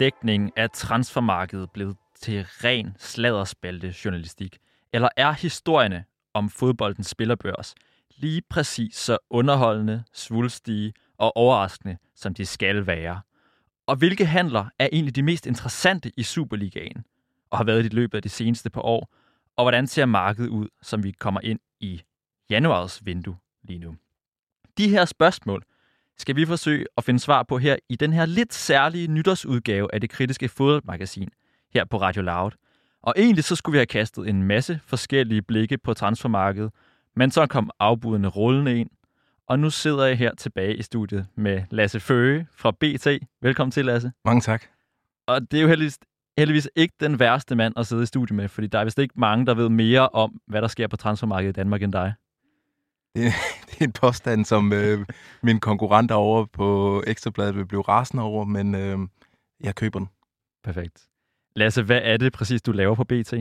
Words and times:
dækning 0.00 0.52
af 0.56 0.70
transfermarkedet 0.70 1.70
blevet 1.70 1.96
til 2.14 2.44
ren 2.44 2.96
sladderspalte 2.98 3.94
journalistik? 4.04 4.58
Eller 4.92 5.08
er 5.16 5.32
historierne 5.32 6.04
om 6.34 6.50
fodboldens 6.50 7.06
spillerbørs 7.06 7.74
lige 8.16 8.42
præcis 8.50 8.96
så 8.96 9.18
underholdende, 9.30 10.04
svulstige 10.12 10.92
og 11.18 11.36
overraskende, 11.36 11.96
som 12.14 12.34
de 12.34 12.46
skal 12.46 12.86
være? 12.86 13.20
Og 13.86 13.96
hvilke 13.96 14.26
handler 14.26 14.66
er 14.78 14.88
egentlig 14.92 15.16
de 15.16 15.22
mest 15.22 15.46
interessante 15.46 16.12
i 16.16 16.22
Superligaen, 16.22 17.04
og 17.50 17.58
har 17.58 17.64
været 17.64 17.84
i 17.84 17.88
løbet 17.88 18.18
af 18.18 18.22
de 18.22 18.28
seneste 18.28 18.70
par 18.70 18.82
år? 18.82 19.12
Og 19.56 19.64
hvordan 19.64 19.86
ser 19.86 20.06
markedet 20.06 20.48
ud, 20.48 20.68
som 20.82 21.02
vi 21.02 21.10
kommer 21.10 21.40
ind 21.40 21.60
i 21.80 22.02
januars 22.50 23.06
vindue 23.06 23.36
lige 23.62 23.78
nu? 23.78 23.96
De 24.78 24.88
her 24.88 25.04
spørgsmål 25.04 25.64
skal 26.20 26.36
vi 26.36 26.46
forsøge 26.46 26.86
at 26.96 27.04
finde 27.04 27.20
svar 27.20 27.42
på 27.42 27.58
her 27.58 27.76
i 27.88 27.96
den 27.96 28.12
her 28.12 28.26
lidt 28.26 28.54
særlige 28.54 29.08
nytårsudgave 29.08 29.94
af 29.94 30.00
det 30.00 30.10
kritiske 30.10 30.48
fodboldmagasin 30.48 31.28
her 31.74 31.84
på 31.84 32.00
Radio 32.00 32.22
Loud. 32.22 32.50
Og 33.02 33.14
egentlig 33.16 33.44
så 33.44 33.56
skulle 33.56 33.72
vi 33.72 33.78
have 33.78 33.86
kastet 33.86 34.28
en 34.28 34.42
masse 34.42 34.80
forskellige 34.86 35.42
blikke 35.42 35.78
på 35.78 35.94
transfermarkedet, 35.94 36.72
men 37.16 37.30
så 37.30 37.46
kom 37.46 37.70
afbudene 37.80 38.28
rullende 38.28 38.78
ind, 38.78 38.90
og 39.48 39.58
nu 39.58 39.70
sidder 39.70 40.04
jeg 40.04 40.18
her 40.18 40.34
tilbage 40.34 40.76
i 40.76 40.82
studiet 40.82 41.26
med 41.34 41.62
Lasse 41.70 42.00
Føge 42.00 42.46
fra 42.56 42.70
BT. 42.70 43.26
Velkommen 43.42 43.70
til, 43.70 43.84
Lasse. 43.84 44.12
Mange 44.24 44.40
tak. 44.40 44.64
Og 45.26 45.40
det 45.50 45.58
er 45.58 45.62
jo 45.62 45.68
heldigvis, 45.68 45.98
heldigvis 46.38 46.68
ikke 46.76 46.94
den 47.00 47.18
værste 47.18 47.56
mand 47.56 47.74
at 47.76 47.86
sidde 47.86 48.02
i 48.02 48.06
studiet 48.06 48.36
med, 48.36 48.48
fordi 48.48 48.66
der 48.66 48.78
er 48.78 48.84
vist 48.84 48.98
ikke 48.98 49.14
mange, 49.16 49.46
der 49.46 49.54
ved 49.54 49.68
mere 49.68 50.08
om, 50.08 50.40
hvad 50.46 50.62
der 50.62 50.68
sker 50.68 50.86
på 50.88 50.96
transfermarkedet 50.96 51.56
i 51.56 51.58
Danmark 51.58 51.82
end 51.82 51.92
dig. 51.92 52.14
Det, 53.14 53.32
det 53.70 53.80
er 53.80 53.84
en 53.84 53.92
påstand, 53.92 54.44
som 54.44 54.72
øh, 54.72 55.06
min 55.42 55.60
konkurrent 55.60 56.10
over 56.10 56.44
på 56.44 57.02
Ekstrabladet 57.06 57.56
vil 57.56 57.66
blive 57.66 57.82
rasende 57.82 58.22
over, 58.22 58.44
men 58.44 58.74
øh, 58.74 58.98
jeg 59.60 59.74
køber 59.74 59.98
den. 59.98 60.08
Perfekt. 60.64 61.06
Lasse, 61.56 61.82
hvad 61.82 62.00
er 62.02 62.16
det 62.16 62.32
præcis, 62.32 62.62
du 62.62 62.72
laver 62.72 62.94
på 62.94 63.04
BT? 63.04 63.34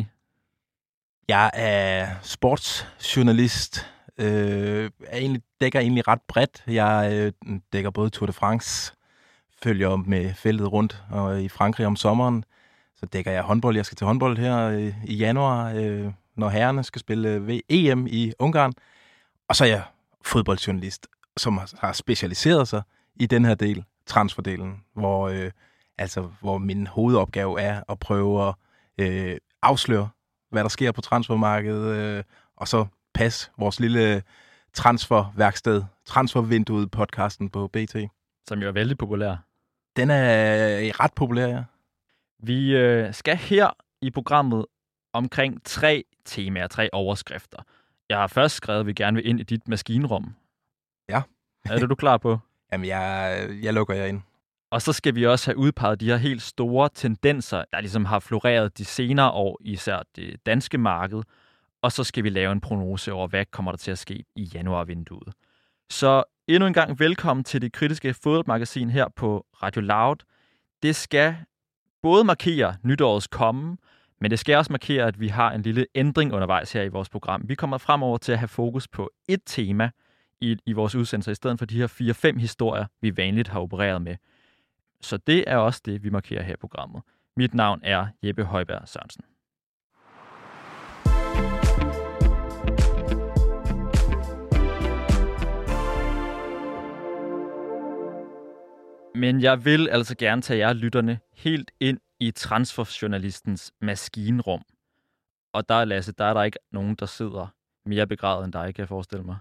Jeg 1.28 1.52
er 1.54 2.08
sportsjournalist. 2.22 3.86
Øh, 4.18 4.92
er 5.06 5.18
egentlig, 5.18 5.42
dækker 5.62 5.80
egentlig 5.80 6.08
ret 6.08 6.22
bredt. 6.28 6.64
Jeg 6.68 7.10
øh, 7.14 7.60
dækker 7.74 7.90
både 7.90 8.10
Tour 8.10 8.28
de 8.28 8.34
France, 8.34 8.94
følger 9.64 9.96
med 9.96 10.34
feltet 10.34 10.72
rundt 10.72 11.04
og 11.12 11.44
i 11.44 11.50
Frankrig 11.50 11.88
om 11.88 11.96
sommeren. 11.96 12.44
Så 12.96 13.06
dækker 13.06 13.32
jeg 13.32 13.44
håndbold. 13.44 13.76
Jeg 13.76 13.86
skal 13.86 13.96
til 13.96 14.08
håndbold 14.08 14.38
her 14.38 14.58
øh, 14.58 14.94
i 15.06 15.16
januar, 15.16 15.74
øh, 15.76 16.12
når 16.36 16.50
herrerne 16.50 16.84
skal 16.84 17.00
spille 17.00 17.48
ved 17.48 17.60
EM 17.70 18.08
i 18.08 18.34
Ungarn. 18.40 18.74
Og 19.50 19.56
så 19.56 19.64
er 19.64 19.68
jeg 19.68 19.84
fodboldjournalist, 20.26 21.08
som 21.38 21.60
har 21.80 21.94
specialiseret 21.94 22.68
sig 22.68 22.82
i 23.16 23.26
den 23.26 23.46
her 23.46 23.56
del, 23.56 23.84
transferdelen, 24.06 24.84
hvor, 24.94 25.30
øh, 25.30 25.52
altså, 25.98 26.30
hvor 26.42 26.58
min 26.58 26.88
hovedopgave 26.88 27.62
er 27.62 27.84
at 27.90 28.00
prøve 28.00 28.48
at 28.48 28.56
øh, 28.98 29.38
afsløre, 29.62 30.10
hvad 30.52 30.64
der 30.64 30.70
sker 30.70 30.92
på 30.92 31.02
transfermarkedet, 31.02 31.96
øh, 31.96 32.24
og 32.58 32.68
så 32.68 32.86
passe 33.14 33.52
vores 33.58 33.80
lille 33.80 34.24
transferværksted, 34.74 35.84
transfervinduet 36.06 36.92
podcasten 36.92 37.50
på 37.50 37.68
BT. 37.68 37.96
Som 38.48 38.60
jo 38.60 38.68
er 38.68 38.72
vældig 38.72 38.98
populær. 38.98 39.36
Den 39.96 40.10
er 40.10 41.00
ret 41.00 41.14
populær, 41.14 41.48
ja. 41.48 41.64
Vi 42.44 42.76
øh, 42.76 43.14
skal 43.14 43.38
her 43.38 43.70
i 44.02 44.12
programmet 44.12 44.66
omkring 45.14 45.64
tre 45.64 46.04
temaer, 46.26 46.68
tre 46.68 46.90
overskrifter. 46.94 47.58
Jeg 48.10 48.18
har 48.18 48.28
først 48.28 48.56
skrevet, 48.56 48.80
at 48.80 48.86
vi 48.86 48.94
gerne 48.94 49.16
vil 49.16 49.28
ind 49.28 49.40
i 49.40 49.44
dit 49.44 49.68
maskinrum. 49.68 50.36
Ja. 51.10 51.22
er 51.66 51.80
det 51.80 51.90
du 51.90 51.96
klar 51.96 52.18
på? 52.18 52.40
Jamen, 52.72 52.88
jeg, 52.88 53.48
jeg 53.62 53.74
lukker 53.74 53.94
jer 53.94 54.06
ind. 54.06 54.22
Og 54.72 54.82
så 54.82 54.94
skal 54.94 55.16
vi 55.16 55.26
også 55.26 55.52
have 55.52 55.58
udpeget 55.58 56.00
de 56.00 56.06
her 56.06 56.18
helt 56.18 56.42
store 56.42 56.90
tendenser, 56.96 57.64
der 57.74 57.82
ligesom 57.82 58.06
har 58.06 58.20
floreret 58.20 58.78
de 58.78 58.86
senere 58.86 59.32
år, 59.32 59.58
især 59.62 60.00
det 60.16 60.46
danske 60.46 60.78
marked. 60.78 61.24
Og 61.82 61.92
så 61.92 62.04
skal 62.04 62.24
vi 62.24 62.30
lave 62.30 62.52
en 62.52 62.62
prognose 62.62 63.14
over, 63.14 63.28
hvad 63.28 63.46
kommer 63.46 63.72
der 63.72 63.78
til 63.78 63.92
at 63.92 63.98
ske 63.98 64.24
i 64.36 64.44
januarvinduet. 64.44 65.34
Så 65.90 66.24
endnu 66.48 66.68
en 66.68 66.74
gang 66.74 67.00
velkommen 67.00 67.44
til 67.44 67.62
det 67.62 67.74
kritiske 67.74 68.14
fodboldmagasin 68.14 68.90
her 68.90 69.08
på 69.16 69.46
Radio 69.64 69.82
Loud. 69.82 70.16
Det 70.84 70.96
skal 70.96 71.36
både 72.02 72.24
markere 72.24 72.76
nytårets 72.84 73.28
komme, 73.28 73.78
men 74.22 74.32
det 74.32 74.40
skal 74.40 74.58
også 74.58 74.74
markere, 74.74 75.06
at 75.06 75.20
vi 75.20 75.28
har 75.28 75.52
en 75.52 75.62
lille 75.62 75.86
ændring 75.96 76.34
undervejs 76.34 76.74
her 76.74 76.84
i 76.84 76.88
vores 76.88 77.10
program. 77.10 77.44
Vi 77.46 77.56
kommer 77.56 77.78
fremover 77.78 78.18
til 78.18 78.32
at 78.32 78.40
have 78.40 78.48
fokus 78.48 78.88
på 78.88 79.12
et 79.28 79.42
tema 79.46 79.90
i, 80.42 80.58
i 80.66 80.74
vores 80.74 80.96
udsendelser, 80.96 81.32
i 81.32 81.36
stedet 81.36 81.60
for 81.60 81.66
de 81.66 81.78
her 81.78 82.34
4-5 82.34 82.40
historier, 82.40 82.86
vi 83.02 83.18
vanligt 83.18 83.48
har 83.48 83.60
opereret 83.60 84.02
med. 84.02 84.16
Så 85.02 85.18
det 85.18 85.44
er 85.48 85.58
også 85.58 85.82
det, 85.86 86.04
vi 86.04 86.10
markerer 86.10 86.44
her 86.44 86.54
i 86.54 86.58
programmet. 86.58 87.02
Mit 87.38 87.54
navn 87.54 87.80
er 87.84 88.08
Jeppe 88.24 88.44
Højberg 88.44 88.88
Sørensen. 88.88 89.24
Men 99.16 99.42
jeg 99.42 99.66
vil 99.66 99.90
altså 99.90 100.16
gerne 100.18 100.42
tage 100.42 100.60
jer 100.60 100.74
lytterne 100.74 101.20
helt 101.36 101.72
ind 101.80 102.00
i 102.20 102.32
transferjournalistens 102.32 103.72
maskinrum. 103.82 104.62
Og 105.54 105.70
der, 105.70 105.86
Lasse, 105.86 106.12
der 106.12 106.26
er 106.26 106.34
der 106.34 106.44
ikke 106.44 106.60
nogen, 106.72 106.96
der 106.96 107.06
sidder 107.06 107.48
mere 107.86 108.08
begravet 108.08 108.46
end 108.46 108.54
dig, 108.54 108.76
kan 108.76 108.82
jeg 108.82 108.88
forestille 108.88 109.24
mig. 109.24 109.38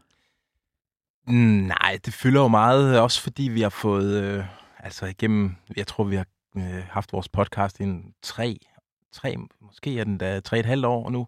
Nej, 1.67 1.99
det 2.05 2.15
fylder 2.15 2.41
jo 2.41 2.49
meget, 2.49 2.97
øh, 2.97 3.03
også 3.03 3.23
fordi 3.23 3.43
vi 3.43 3.61
har 3.61 3.69
fået, 3.69 4.23
øh, 4.23 4.45
altså 4.79 5.07
igennem, 5.07 5.57
jeg 5.77 5.87
tror, 5.87 6.05
vi 6.05 6.17
har 6.17 6.27
øh, 6.57 6.85
haft 6.91 7.13
vores 7.13 7.29
podcast 7.29 7.81
i 7.81 7.83
en 7.83 8.15
tre, 8.23 8.59
tre, 9.13 9.37
måske 9.61 10.01
er 10.01 10.05
den 10.05 10.19
da 10.19 10.41
tre 10.41 10.59
et 10.59 10.67
halvt 10.67 10.85
år 10.85 11.11
nu, 11.11 11.27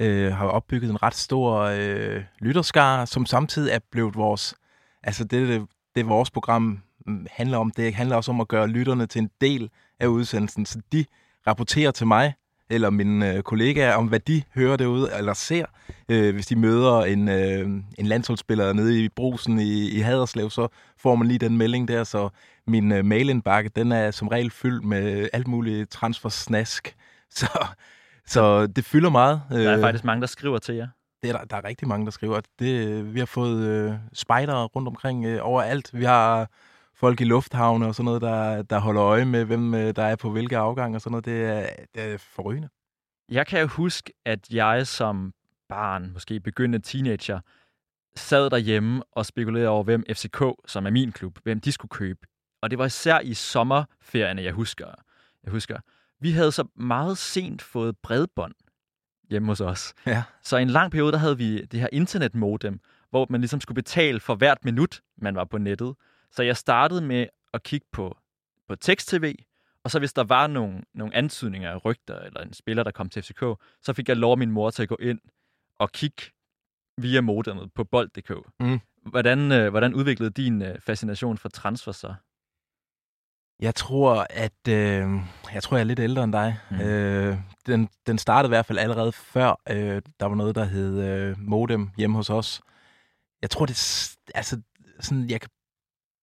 øh, 0.00 0.32
har 0.32 0.46
opbygget 0.46 0.90
en 0.90 1.02
ret 1.02 1.14
stor 1.14 1.60
øh, 1.60 2.24
lytterskar, 2.38 3.04
som 3.04 3.26
samtidig 3.26 3.72
er 3.72 3.78
blevet 3.90 4.14
vores, 4.14 4.54
altså 5.02 5.24
det, 5.24 5.48
det, 5.48 5.68
det 5.94 6.08
vores 6.08 6.30
program 6.30 6.82
mm, 7.06 7.26
handler 7.30 7.58
om, 7.58 7.70
det 7.70 7.94
handler 7.94 8.16
også 8.16 8.30
om 8.30 8.40
at 8.40 8.48
gøre 8.48 8.68
lytterne 8.68 9.06
til 9.06 9.22
en 9.22 9.30
del 9.40 9.70
af 10.00 10.06
udsendelsen, 10.06 10.66
så 10.66 10.80
de 10.92 11.04
rapporterer 11.46 11.90
til 11.90 12.06
mig, 12.06 12.34
eller 12.70 12.90
mine 12.90 13.34
øh, 13.34 13.42
kollegaer, 13.42 13.94
om 13.94 14.06
hvad 14.06 14.20
de 14.20 14.42
hører 14.54 14.76
derude, 14.76 15.10
eller 15.18 15.34
ser. 15.34 15.64
Øh, 16.08 16.34
hvis 16.34 16.46
de 16.46 16.56
møder 16.56 17.00
en, 17.00 17.28
øh, 17.28 17.68
en 17.98 18.06
landsholdsspiller 18.06 18.72
nede 18.72 19.04
i 19.04 19.08
brusen 19.08 19.58
i, 19.58 19.88
i 19.88 20.00
Haderslev, 20.00 20.50
så 20.50 20.68
får 20.98 21.14
man 21.14 21.28
lige 21.28 21.38
den 21.38 21.56
melding 21.56 21.88
der, 21.88 22.04
så 22.04 22.28
min 22.66 22.92
øh, 22.92 23.04
mailindbakke, 23.04 23.70
den 23.76 23.92
er 23.92 24.10
som 24.10 24.28
regel 24.28 24.50
fyldt 24.50 24.84
med 24.84 25.28
alt 25.32 25.48
muligt 25.48 25.90
transfersnask. 25.90 26.94
Så, 27.32 27.66
så 28.26 28.66
det 28.66 28.84
fylder 28.84 29.10
meget. 29.10 29.42
Der 29.50 29.70
er 29.70 29.80
faktisk 29.80 30.04
mange, 30.04 30.20
der 30.20 30.26
skriver 30.26 30.58
til 30.58 30.74
jer. 30.74 30.88
Det 31.22 31.30
er 31.30 31.38
der, 31.38 31.44
der 31.44 31.56
er 31.56 31.64
rigtig 31.64 31.88
mange, 31.88 32.04
der 32.04 32.10
skriver. 32.10 32.40
Det, 32.58 33.14
vi 33.14 33.18
har 33.18 33.26
fået 33.26 33.66
øh, 33.66 33.92
spejdere 34.12 34.64
rundt 34.64 34.88
omkring 34.88 35.26
øh, 35.26 35.38
overalt. 35.42 35.90
Vi 35.92 36.04
har 36.04 36.50
folk 37.00 37.20
i 37.20 37.24
lufthavne 37.24 37.86
og 37.86 37.94
sådan 37.94 38.04
noget, 38.04 38.22
der, 38.22 38.62
der 38.62 38.78
holder 38.78 39.02
øje 39.02 39.24
med, 39.24 39.44
hvem 39.44 39.74
øh, 39.74 39.96
der 39.96 40.02
er 40.02 40.16
på 40.16 40.30
hvilke 40.30 40.56
afgang 40.56 40.94
og 40.94 41.00
sådan 41.00 41.10
noget. 41.10 41.24
Det 41.24 41.44
er, 41.44 41.66
det 41.94 42.12
er 42.12 42.18
forrygende. 42.18 42.68
Jeg 43.30 43.46
kan 43.46 43.60
jo 43.60 43.66
huske, 43.66 44.12
at 44.24 44.50
jeg 44.50 44.86
som 44.86 45.32
barn, 45.68 46.10
måske 46.12 46.40
begyndende 46.40 46.86
teenager, 46.86 47.40
sad 48.16 48.50
derhjemme 48.50 49.02
og 49.12 49.26
spekulerede 49.26 49.68
over, 49.68 49.84
hvem 49.84 50.04
FCK, 50.12 50.42
som 50.66 50.86
er 50.86 50.90
min 50.90 51.12
klub, 51.12 51.38
hvem 51.42 51.60
de 51.60 51.72
skulle 51.72 51.90
købe. 51.90 52.20
Og 52.62 52.70
det 52.70 52.78
var 52.78 52.86
især 52.86 53.20
i 53.20 53.34
sommerferierne, 53.34 54.42
jeg 54.42 54.52
husker. 54.52 54.86
Jeg 55.44 55.52
husker. 55.52 55.78
Vi 56.20 56.30
havde 56.30 56.52
så 56.52 56.64
meget 56.76 57.18
sent 57.18 57.62
fået 57.62 57.96
bredbånd 58.02 58.54
hjemme 59.30 59.48
hos 59.48 59.60
os. 59.60 59.94
Ja. 60.06 60.22
Så 60.42 60.56
i 60.56 60.62
en 60.62 60.70
lang 60.70 60.90
periode, 60.90 61.12
der 61.12 61.18
havde 61.18 61.38
vi 61.38 61.64
det 61.64 61.80
her 61.80 61.88
internetmodem, 61.92 62.80
hvor 63.10 63.26
man 63.30 63.40
ligesom 63.40 63.60
skulle 63.60 63.76
betale 63.76 64.20
for 64.20 64.34
hvert 64.34 64.64
minut, 64.64 65.00
man 65.18 65.34
var 65.34 65.44
på 65.44 65.58
nettet. 65.58 65.94
Så 66.30 66.42
jeg 66.42 66.56
startede 66.56 67.00
med 67.00 67.26
at 67.54 67.62
kigge 67.62 67.86
på, 67.92 68.16
på 68.68 68.76
tekst-tv, 68.76 69.34
og 69.84 69.90
så 69.90 69.98
hvis 69.98 70.12
der 70.12 70.24
var 70.24 70.46
nogle, 70.46 70.82
nogle 70.94 71.14
antydninger 71.14 71.70
af 71.70 71.84
rygter, 71.84 72.18
eller 72.18 72.40
en 72.40 72.52
spiller, 72.52 72.82
der 72.82 72.90
kom 72.90 73.08
til 73.08 73.22
FCK, 73.22 73.44
så 73.82 73.92
fik 73.92 74.08
jeg 74.08 74.16
lov 74.16 74.32
af 74.32 74.38
min 74.38 74.50
mor 74.50 74.70
til 74.70 74.82
at 74.82 74.88
gå 74.88 74.96
ind 75.00 75.20
og 75.78 75.92
kigge 75.92 76.22
via 76.98 77.20
modemet 77.20 77.72
på 77.74 77.84
bold.dk. 77.84 78.30
Mm. 78.60 78.80
Hvordan, 79.06 79.52
øh, 79.52 79.70
hvordan 79.70 79.94
udviklede 79.94 80.30
din 80.30 80.62
øh, 80.62 80.80
fascination 80.80 81.38
for 81.38 81.48
transfer 81.48 81.92
så? 81.92 82.14
Jeg 83.60 83.74
tror, 83.74 84.26
at 84.30 84.68
øh, 84.68 85.08
jeg 85.54 85.62
tror, 85.62 85.76
jeg 85.76 85.80
er 85.80 85.84
lidt 85.84 85.98
ældre 85.98 86.24
end 86.24 86.32
dig. 86.32 86.58
Mm. 86.70 86.76
Mm. 86.76 86.82
Øh, 86.82 87.38
den, 87.66 87.88
den 88.06 88.18
startede 88.18 88.48
i 88.48 88.54
hvert 88.54 88.66
fald 88.66 88.78
allerede 88.78 89.12
før 89.12 89.60
øh, 89.70 90.02
der 90.20 90.26
var 90.26 90.34
noget, 90.34 90.54
der 90.54 90.64
hed 90.64 91.02
øh, 91.04 91.38
modem 91.38 91.90
hjemme 91.96 92.16
hos 92.16 92.30
os. 92.30 92.60
Jeg 93.42 93.50
tror, 93.50 93.66
det 93.66 94.16
altså 94.34 94.60
sådan, 95.00 95.30
jeg 95.30 95.40
kan 95.40 95.50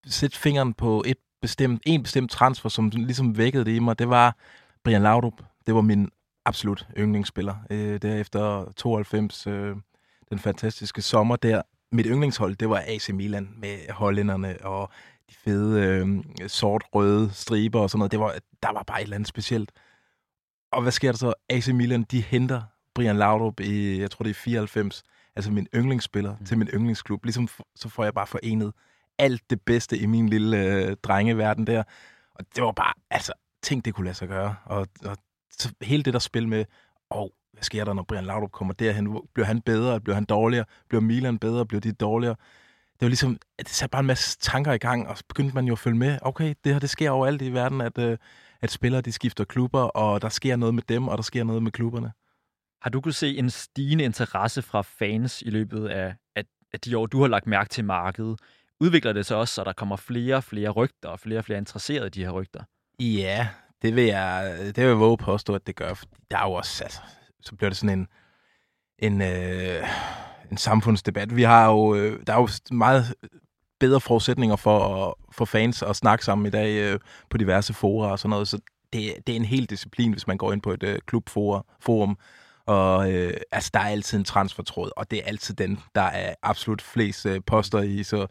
sætte 0.10 0.38
fingeren 0.38 0.74
på 0.74 1.04
et 1.06 1.18
bestemt, 1.42 1.82
en 1.86 2.04
bestemt 2.04 2.32
transfer, 2.32 2.70
som 2.70 2.90
ligesom 2.94 3.38
vækkede 3.38 3.66
det 3.66 3.72
i 3.72 3.80
mig. 3.80 4.00
Det 4.00 4.10
var 4.10 4.36
Brian 4.84 5.02
Laudrup. 5.02 5.42
Det 5.66 5.76
var 5.76 5.82
min 5.82 6.10
absolut 6.46 6.88
yndlingsspiller. 6.98 7.56
Øh, 7.70 8.02
derefter 8.02 8.74
92, 8.78 9.48
øh, 9.48 9.76
den 10.30 10.40
fantastiske 10.40 11.02
sommer 11.02 11.36
der. 11.36 11.62
Mit 11.92 12.06
yndlingshold, 12.10 12.56
det 12.56 12.70
var 12.70 12.84
AC 12.88 13.10
Milan 13.10 13.50
med 13.58 13.90
hollænderne 13.90 14.66
og 14.66 14.90
de 15.30 15.36
fede 15.36 15.82
øh, 15.82 16.24
sort-røde 16.48 17.30
striber 17.34 17.80
og 17.80 17.90
sådan 17.90 18.00
noget. 18.00 18.12
Det 18.12 18.20
var, 18.20 18.36
der 18.64 18.74
var 18.74 18.84
bare 18.84 19.00
et 19.00 19.04
eller 19.04 19.16
andet 19.16 19.28
specielt. 19.28 19.72
Og 20.72 20.82
hvad 20.82 20.92
sker 20.92 21.12
der 21.12 21.18
så? 21.18 21.34
AC 21.50 21.68
Milan, 21.68 22.04
de 22.04 22.22
henter 22.22 22.62
Brian 22.96 23.18
Laudrup 23.18 23.60
i, 23.60 24.00
jeg 24.02 24.12
tror 24.12 24.24
det 24.24 24.30
er 24.30 24.34
94, 24.34 25.04
altså 25.36 25.52
min 25.52 25.68
yndlingsspiller, 25.76 26.36
mm. 26.40 26.46
til 26.46 26.58
min 26.58 26.68
yndlingsklub. 26.68 27.26
Ligesom 27.26 27.48
så 27.76 27.90
får 27.90 28.04
jeg 28.04 28.14
bare 28.14 28.28
forenet 28.28 28.74
alt 29.20 29.50
det 29.50 29.62
bedste 29.62 29.98
i 29.98 30.06
min 30.06 30.30
lille 30.30 30.58
øh, 30.58 30.96
drengeverden 31.04 31.68
der. 31.68 31.84
Og 32.36 32.46
det 32.56 32.64
var 32.64 32.72
bare, 32.72 32.94
altså, 33.10 33.34
tænk, 33.64 33.86
det 33.86 33.94
kunne 33.94 34.06
lade 34.06 34.16
sig 34.16 34.28
gøre. 34.28 34.56
Og, 34.66 34.88
og 35.06 35.18
hele 35.82 36.04
det 36.04 36.14
der 36.14 36.20
spil 36.20 36.48
med, 36.48 36.66
og 37.10 37.24
oh, 37.24 37.30
hvad 37.54 37.64
sker 37.64 37.86
der, 37.86 37.94
når 37.94 38.04
Brian 38.04 38.26
Laudrup 38.26 38.52
kommer 38.52 38.74
derhen? 38.74 39.22
Bliver 39.34 39.46
han 39.46 39.62
bedre? 39.62 40.02
Bliver 40.02 40.16
han 40.16 40.26
dårligere? 40.26 40.66
Bliver 40.90 41.02
Milan 41.02 41.40
bedre? 41.40 41.66
Bliver 41.66 41.82
de 41.82 41.92
dårligere? 41.92 42.36
Det 43.00 43.02
var 43.02 43.08
ligesom, 43.08 43.38
det 43.60 43.70
satte 43.70 43.92
bare 43.92 44.00
en 44.00 44.06
masse 44.06 44.40
tanker 44.40 44.74
i 44.74 44.78
gang, 44.78 45.08
og 45.08 45.18
så 45.18 45.24
begyndte 45.30 45.56
man 45.56 45.66
jo 45.66 45.74
at 45.74 45.80
følge 45.80 45.98
med. 45.98 46.20
Okay, 46.22 46.54
det 46.64 46.74
her, 46.74 46.80
det 46.80 46.90
sker 46.90 47.10
overalt 47.10 47.42
i 47.42 47.54
verden, 47.54 47.82
at, 47.82 47.98
øh, 47.98 48.18
at 48.62 48.72
spillere, 48.72 49.02
de 49.02 49.12
skifter 49.12 49.44
klubber, 49.44 49.80
og 49.82 50.22
der 50.22 50.30
sker 50.30 50.56
noget 50.56 50.76
med 50.76 50.84
dem, 50.90 51.08
og 51.08 51.18
der 51.18 51.22
sker 51.22 51.44
noget 51.44 51.64
med 51.64 51.72
klubberne. 51.72 52.12
Har 52.82 52.90
du 52.90 53.02
kunne 53.02 53.14
se 53.14 53.38
en 53.38 53.50
stigende 53.50 54.04
interesse 54.04 54.62
fra 54.62 54.82
fans 54.82 55.42
i 55.42 55.50
løbet 55.50 55.88
af, 55.88 56.16
af, 56.36 56.44
af 56.74 56.80
de 56.80 56.98
år, 56.98 57.06
du 57.06 57.22
har 57.22 57.28
lagt 57.28 57.48
mærke 57.48 57.70
til 57.70 57.86
markedet? 57.86 58.40
Udvikler 58.80 59.14
det 59.14 59.26
sig 59.26 59.38
også, 59.38 59.54
så 59.54 59.64
der 59.64 59.74
kommer 59.74 59.96
flere 59.96 60.36
og 60.36 60.44
flere 60.44 60.70
rygter, 60.70 61.10
og 61.10 61.20
flere 61.20 61.40
og 61.40 61.46
flere 61.46 61.60
interesserede 61.60 62.08
i 62.08 62.10
de 62.10 62.24
her 62.24 62.32
rygter? 62.32 62.64
Ja, 63.00 63.48
det 63.82 63.96
vil 63.96 64.04
jeg, 64.04 64.58
det 64.60 64.78
vil 64.78 64.86
jeg 64.86 65.00
våge 65.00 65.18
påstå, 65.18 65.56
at 65.56 65.68
det 65.68 65.76
gør. 65.76 65.94
Der 66.32 66.38
er 66.38 66.44
jo 66.46 66.52
også, 66.52 66.84
altså, 66.84 67.02
så 67.42 67.56
bliver 67.56 67.70
det 67.70 67.78
sådan 67.78 68.00
en, 68.00 68.08
en, 69.00 69.22
øh, 69.22 69.88
en 70.52 70.58
samfundsdebat. 70.58 71.36
Vi 71.36 71.44
har 71.44 71.72
jo, 71.72 71.96
øh, 71.96 72.20
der 72.28 72.34
er 72.34 72.38
jo 72.38 72.50
meget 72.72 73.14
bedre 73.80 74.02
forudsætninger 74.02 74.56
for, 74.56 75.08
at, 75.08 75.14
for 75.32 75.46
fans 75.46 75.82
at 75.82 75.96
snakke 75.96 76.26
sammen 76.26 76.46
i 76.46 76.50
dag 76.50 76.94
øh, 76.94 77.00
på 77.30 77.38
diverse 77.38 77.74
fora 77.74 78.12
og 78.12 78.20
sådan 78.20 78.30
noget, 78.30 78.48
så 78.48 78.60
det, 78.94 79.14
det 79.28 79.34
er 79.34 79.38
en 79.38 79.46
hel 79.46 79.66
disciplin, 79.66 80.12
hvis 80.12 80.28
man 80.28 80.38
går 80.38 80.54
ind 80.54 80.62
på 80.62 80.72
et 80.72 80.84
øh, 80.84 81.00
klubforum, 81.06 82.18
og 82.66 83.14
øh, 83.14 83.34
altså, 83.52 83.70
der 83.74 83.80
er 83.80 83.88
altid 83.88 84.18
en 84.18 84.24
transfertråd, 84.24 84.92
og 84.98 85.12
det 85.12 85.20
er 85.20 85.24
altid 85.24 85.56
den, 85.56 85.80
der 85.96 86.02
er 86.02 86.36
absolut 86.44 86.82
flest 86.82 87.26
øh, 87.26 87.42
poster 87.46 87.82
i, 87.82 88.04
så 88.04 88.28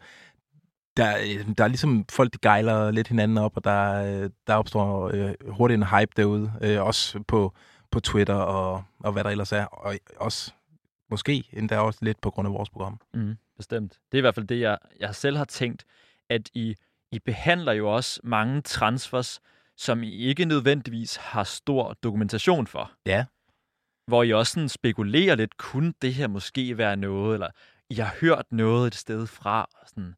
der, 0.97 1.17
øh, 1.17 1.55
der 1.57 1.63
er 1.63 1.67
ligesom 1.67 2.05
folk, 2.09 2.33
de 2.33 2.37
gejler 2.41 2.91
lidt 2.91 3.07
hinanden 3.07 3.37
op, 3.37 3.57
og 3.57 3.63
der, 3.63 4.03
øh, 4.03 4.29
der 4.47 4.53
opstår 4.53 5.11
øh, 5.13 5.33
hurtigt 5.47 5.77
en 5.77 5.87
hype 5.87 6.11
derude, 6.17 6.53
øh, 6.61 6.83
også 6.83 7.23
på, 7.27 7.53
på 7.91 7.99
Twitter 7.99 8.35
og, 8.35 8.83
og 8.99 9.11
hvad 9.11 9.23
der 9.23 9.29
ellers 9.29 9.51
er, 9.51 9.65
og 9.65 9.95
også 10.17 10.51
måske 11.09 11.43
endda 11.53 11.79
også 11.79 11.99
lidt 12.01 12.21
på 12.21 12.29
grund 12.29 12.47
af 12.47 12.53
vores 12.53 12.69
program. 12.69 12.99
Mm, 13.13 13.37
bestemt. 13.57 13.99
Det 14.11 14.17
er 14.17 14.17
i 14.17 14.21
hvert 14.21 14.35
fald 14.35 14.47
det, 14.47 14.59
jeg, 14.59 14.77
jeg 14.99 15.15
selv 15.15 15.37
har 15.37 15.45
tænkt, 15.45 15.85
at 16.29 16.49
I, 16.53 16.75
I 17.11 17.19
behandler 17.19 17.71
jo 17.71 17.95
også 17.95 18.19
mange 18.23 18.61
transfers, 18.61 19.39
som 19.77 20.03
I 20.03 20.11
ikke 20.11 20.45
nødvendigvis 20.45 21.15
har 21.15 21.43
stor 21.43 21.93
dokumentation 22.03 22.67
for. 22.67 22.91
Ja. 23.05 23.25
Hvor 24.07 24.23
I 24.23 24.33
også 24.33 24.53
sådan 24.53 24.69
spekulerer 24.69 25.35
lidt, 25.35 25.57
kunne 25.57 25.93
det 26.01 26.13
her 26.13 26.27
måske 26.27 26.77
være 26.77 26.97
noget, 26.97 27.33
eller 27.33 27.49
I 27.89 27.95
har 27.95 28.15
hørt 28.21 28.45
noget 28.51 28.87
et 28.87 28.95
sted 28.95 29.27
fra. 29.27 29.69
Sådan. 29.87 30.15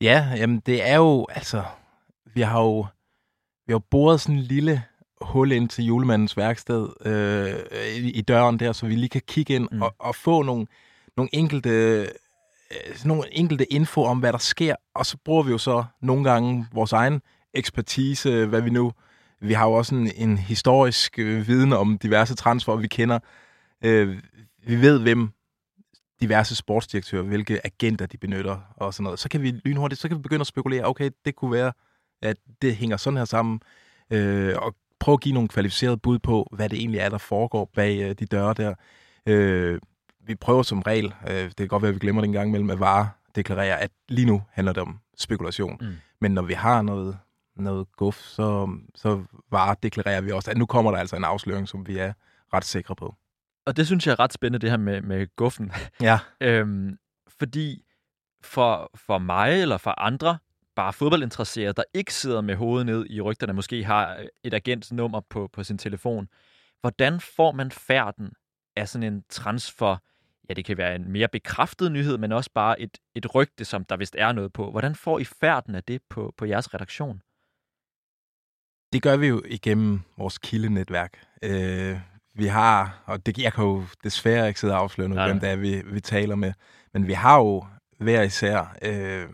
Ja, 0.00 0.32
jamen 0.36 0.60
det 0.66 0.88
er 0.88 0.96
jo, 0.96 1.26
altså, 1.30 1.64
vi 2.34 2.40
har 2.40 2.62
jo, 2.62 2.86
vi 3.66 3.72
har 3.72 3.78
boret 3.78 4.20
sådan 4.20 4.34
en 4.34 4.42
lille 4.42 4.82
hul 5.20 5.52
ind 5.52 5.68
til 5.68 5.84
julemandens 5.84 6.36
værksted 6.36 6.88
øh, 7.06 8.04
i, 8.04 8.10
i 8.10 8.20
døren 8.20 8.58
der, 8.58 8.72
så 8.72 8.86
vi 8.86 8.94
lige 8.94 9.08
kan 9.08 9.22
kigge 9.26 9.54
ind 9.54 9.68
mm. 9.72 9.82
og, 9.82 9.94
og 9.98 10.14
få 10.14 10.42
nogle, 10.42 10.66
nogle 11.16 11.30
enkelte 11.32 11.70
øh, 12.70 13.04
nogle 13.04 13.22
enkelte 13.32 13.72
info 13.72 14.04
om, 14.04 14.18
hvad 14.18 14.32
der 14.32 14.38
sker, 14.38 14.74
og 14.94 15.06
så 15.06 15.16
bruger 15.24 15.42
vi 15.42 15.50
jo 15.50 15.58
så 15.58 15.84
nogle 16.02 16.24
gange 16.24 16.66
vores 16.72 16.92
egen 16.92 17.20
ekspertise, 17.54 18.46
hvad 18.46 18.60
vi 18.60 18.70
nu... 18.70 18.92
Vi 19.40 19.52
har 19.52 19.66
jo 19.66 19.72
også 19.72 19.94
en, 19.94 20.10
en 20.16 20.38
historisk 20.38 21.18
øh, 21.18 21.48
viden 21.48 21.72
om 21.72 21.98
diverse 21.98 22.34
transfer, 22.34 22.76
vi 22.76 22.88
kender. 22.88 23.18
Øh, 23.84 24.18
vi 24.66 24.80
ved, 24.80 25.00
hvem 25.00 25.30
diverse 26.20 26.56
sportsdirektører, 26.56 27.22
hvilke 27.22 27.66
agenter 27.66 28.06
de 28.06 28.18
benytter 28.18 28.58
og 28.76 28.94
sådan 28.94 29.04
noget. 29.04 29.18
Så 29.18 29.28
kan 29.28 29.42
vi 29.42 29.50
lynhurtigt, 29.50 30.00
så 30.00 30.08
kan 30.08 30.16
vi 30.16 30.22
begynde 30.22 30.40
at 30.40 30.46
spekulere, 30.46 30.84
okay, 30.84 31.10
det 31.24 31.36
kunne 31.36 31.52
være, 31.52 31.72
at 32.22 32.36
det 32.62 32.76
hænger 32.76 32.96
sådan 32.96 33.16
her 33.16 33.24
sammen, 33.24 33.60
øh, 34.10 34.54
og 34.58 34.74
prøve 34.98 35.14
at 35.14 35.20
give 35.20 35.34
nogle 35.34 35.48
kvalificerede 35.48 35.96
bud 35.96 36.18
på, 36.18 36.48
hvad 36.52 36.68
det 36.68 36.78
egentlig 36.78 37.00
er, 37.00 37.08
der 37.08 37.18
foregår 37.18 37.70
bag 37.74 37.98
øh, 38.00 38.14
de 38.18 38.26
døre 38.26 38.54
der. 38.54 38.74
Øh, 39.26 39.80
vi 40.20 40.34
prøver 40.34 40.62
som 40.62 40.82
regel, 40.82 41.14
øh, 41.28 41.44
det 41.44 41.56
kan 41.56 41.68
godt 41.68 41.82
være, 41.82 41.88
at 41.88 41.94
vi 41.94 42.00
glemmer 42.00 42.22
det 42.22 42.28
en 42.28 42.32
gang 42.32 42.48
imellem, 42.48 42.70
at 42.70 42.80
vare 42.80 43.08
deklarerer, 43.34 43.76
at 43.76 43.90
lige 44.08 44.26
nu 44.26 44.42
handler 44.52 44.72
det 44.72 44.82
om 44.82 44.98
spekulation. 45.16 45.76
Mm. 45.80 45.86
Men 46.20 46.32
når 46.32 46.42
vi 46.42 46.52
har 46.52 46.82
noget, 46.82 47.18
noget 47.56 47.86
guf, 47.96 48.20
så, 48.22 48.76
så 48.94 49.22
vare 49.50 49.76
deklarerer 49.82 50.20
vi 50.20 50.30
også, 50.30 50.50
at 50.50 50.56
nu 50.56 50.66
kommer 50.66 50.90
der 50.90 50.98
altså 50.98 51.16
en 51.16 51.24
afsløring, 51.24 51.68
som 51.68 51.86
vi 51.86 51.98
er 51.98 52.12
ret 52.54 52.64
sikre 52.64 52.96
på. 52.96 53.14
Og 53.66 53.76
det 53.76 53.86
synes 53.86 54.06
jeg 54.06 54.12
er 54.12 54.20
ret 54.20 54.32
spændende, 54.32 54.58
det 54.58 54.70
her 54.70 54.76
med, 54.76 55.02
med 55.02 55.36
guffen. 55.36 55.72
Ja. 56.00 56.18
øhm, 56.40 56.98
fordi 57.28 57.84
for, 58.42 58.90
for 58.94 59.18
mig 59.18 59.62
eller 59.62 59.76
for 59.76 60.00
andre, 60.00 60.38
bare 60.76 60.92
fodboldinteresserede, 60.92 61.72
der 61.72 61.84
ikke 61.94 62.14
sidder 62.14 62.40
med 62.40 62.54
hovedet 62.54 62.86
ned 62.86 63.06
i 63.10 63.20
rygterne, 63.20 63.52
måske 63.52 63.84
har 63.84 64.24
et 64.44 64.54
agentsnummer 64.54 65.20
på, 65.20 65.48
på 65.52 65.64
sin 65.64 65.78
telefon. 65.78 66.28
Hvordan 66.80 67.20
får 67.20 67.52
man 67.52 67.70
færden 67.70 68.32
af 68.76 68.88
sådan 68.88 69.12
en 69.12 69.24
transfer? 69.28 69.96
Ja, 70.48 70.54
det 70.54 70.64
kan 70.64 70.76
være 70.76 70.94
en 70.94 71.12
mere 71.12 71.28
bekræftet 71.28 71.92
nyhed, 71.92 72.18
men 72.18 72.32
også 72.32 72.50
bare 72.54 72.80
et, 72.80 72.98
et 73.14 73.34
rygte, 73.34 73.64
som 73.64 73.84
der 73.84 73.96
vist 73.96 74.16
er 74.18 74.32
noget 74.32 74.52
på. 74.52 74.70
Hvordan 74.70 74.94
får 74.94 75.18
I 75.18 75.24
færden 75.24 75.74
af 75.74 75.84
det 75.84 76.02
på, 76.08 76.34
på 76.36 76.44
jeres 76.44 76.74
redaktion? 76.74 77.22
Det 78.92 79.02
gør 79.02 79.16
vi 79.16 79.26
jo 79.26 79.42
igennem 79.46 80.00
vores 80.16 80.38
kildenetværk. 80.38 81.26
Øh, 81.42 82.00
vi 82.36 82.46
har, 82.46 83.02
og 83.06 83.26
det, 83.26 83.38
jeg 83.38 83.52
kan 83.52 83.64
jo 83.64 83.84
desværre 84.04 84.48
ikke 84.48 84.60
sidde 84.60 84.74
og 84.74 84.80
afsløre 84.80 85.08
nu, 85.08 85.14
hvem 85.14 85.40
det 85.40 85.50
er, 85.50 85.56
vi, 85.56 85.82
vi 85.86 86.00
taler 86.00 86.34
med, 86.34 86.52
men 86.94 87.06
vi 87.06 87.12
har 87.12 87.38
jo 87.38 87.64
hver 87.98 88.22
især 88.22 88.76
øh, 88.82 89.28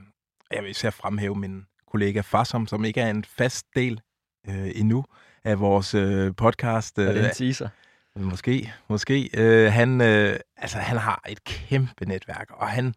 jeg 0.52 0.62
vil 0.62 0.70
især 0.70 0.90
fremhæve 0.90 1.34
min 1.34 1.66
kollega 1.86 2.20
Fasom, 2.20 2.66
som 2.66 2.84
ikke 2.84 3.00
er 3.00 3.10
en 3.10 3.24
fast 3.24 3.66
del 3.76 4.00
øh, 4.48 4.70
endnu 4.74 5.04
af 5.44 5.60
vores 5.60 5.94
øh, 5.94 6.34
podcast. 6.36 6.98
Øh, 6.98 7.06
er 7.06 7.12
det 7.12 7.24
en 7.24 7.30
teaser? 7.30 7.68
Måske, 8.16 8.72
måske. 8.88 9.30
Øh, 9.34 9.72
han, 9.72 10.00
øh, 10.00 10.36
altså, 10.56 10.78
han 10.78 10.96
har 10.96 11.22
et 11.28 11.44
kæmpe 11.44 12.04
netværk, 12.04 12.50
og 12.50 12.68
han, 12.68 12.94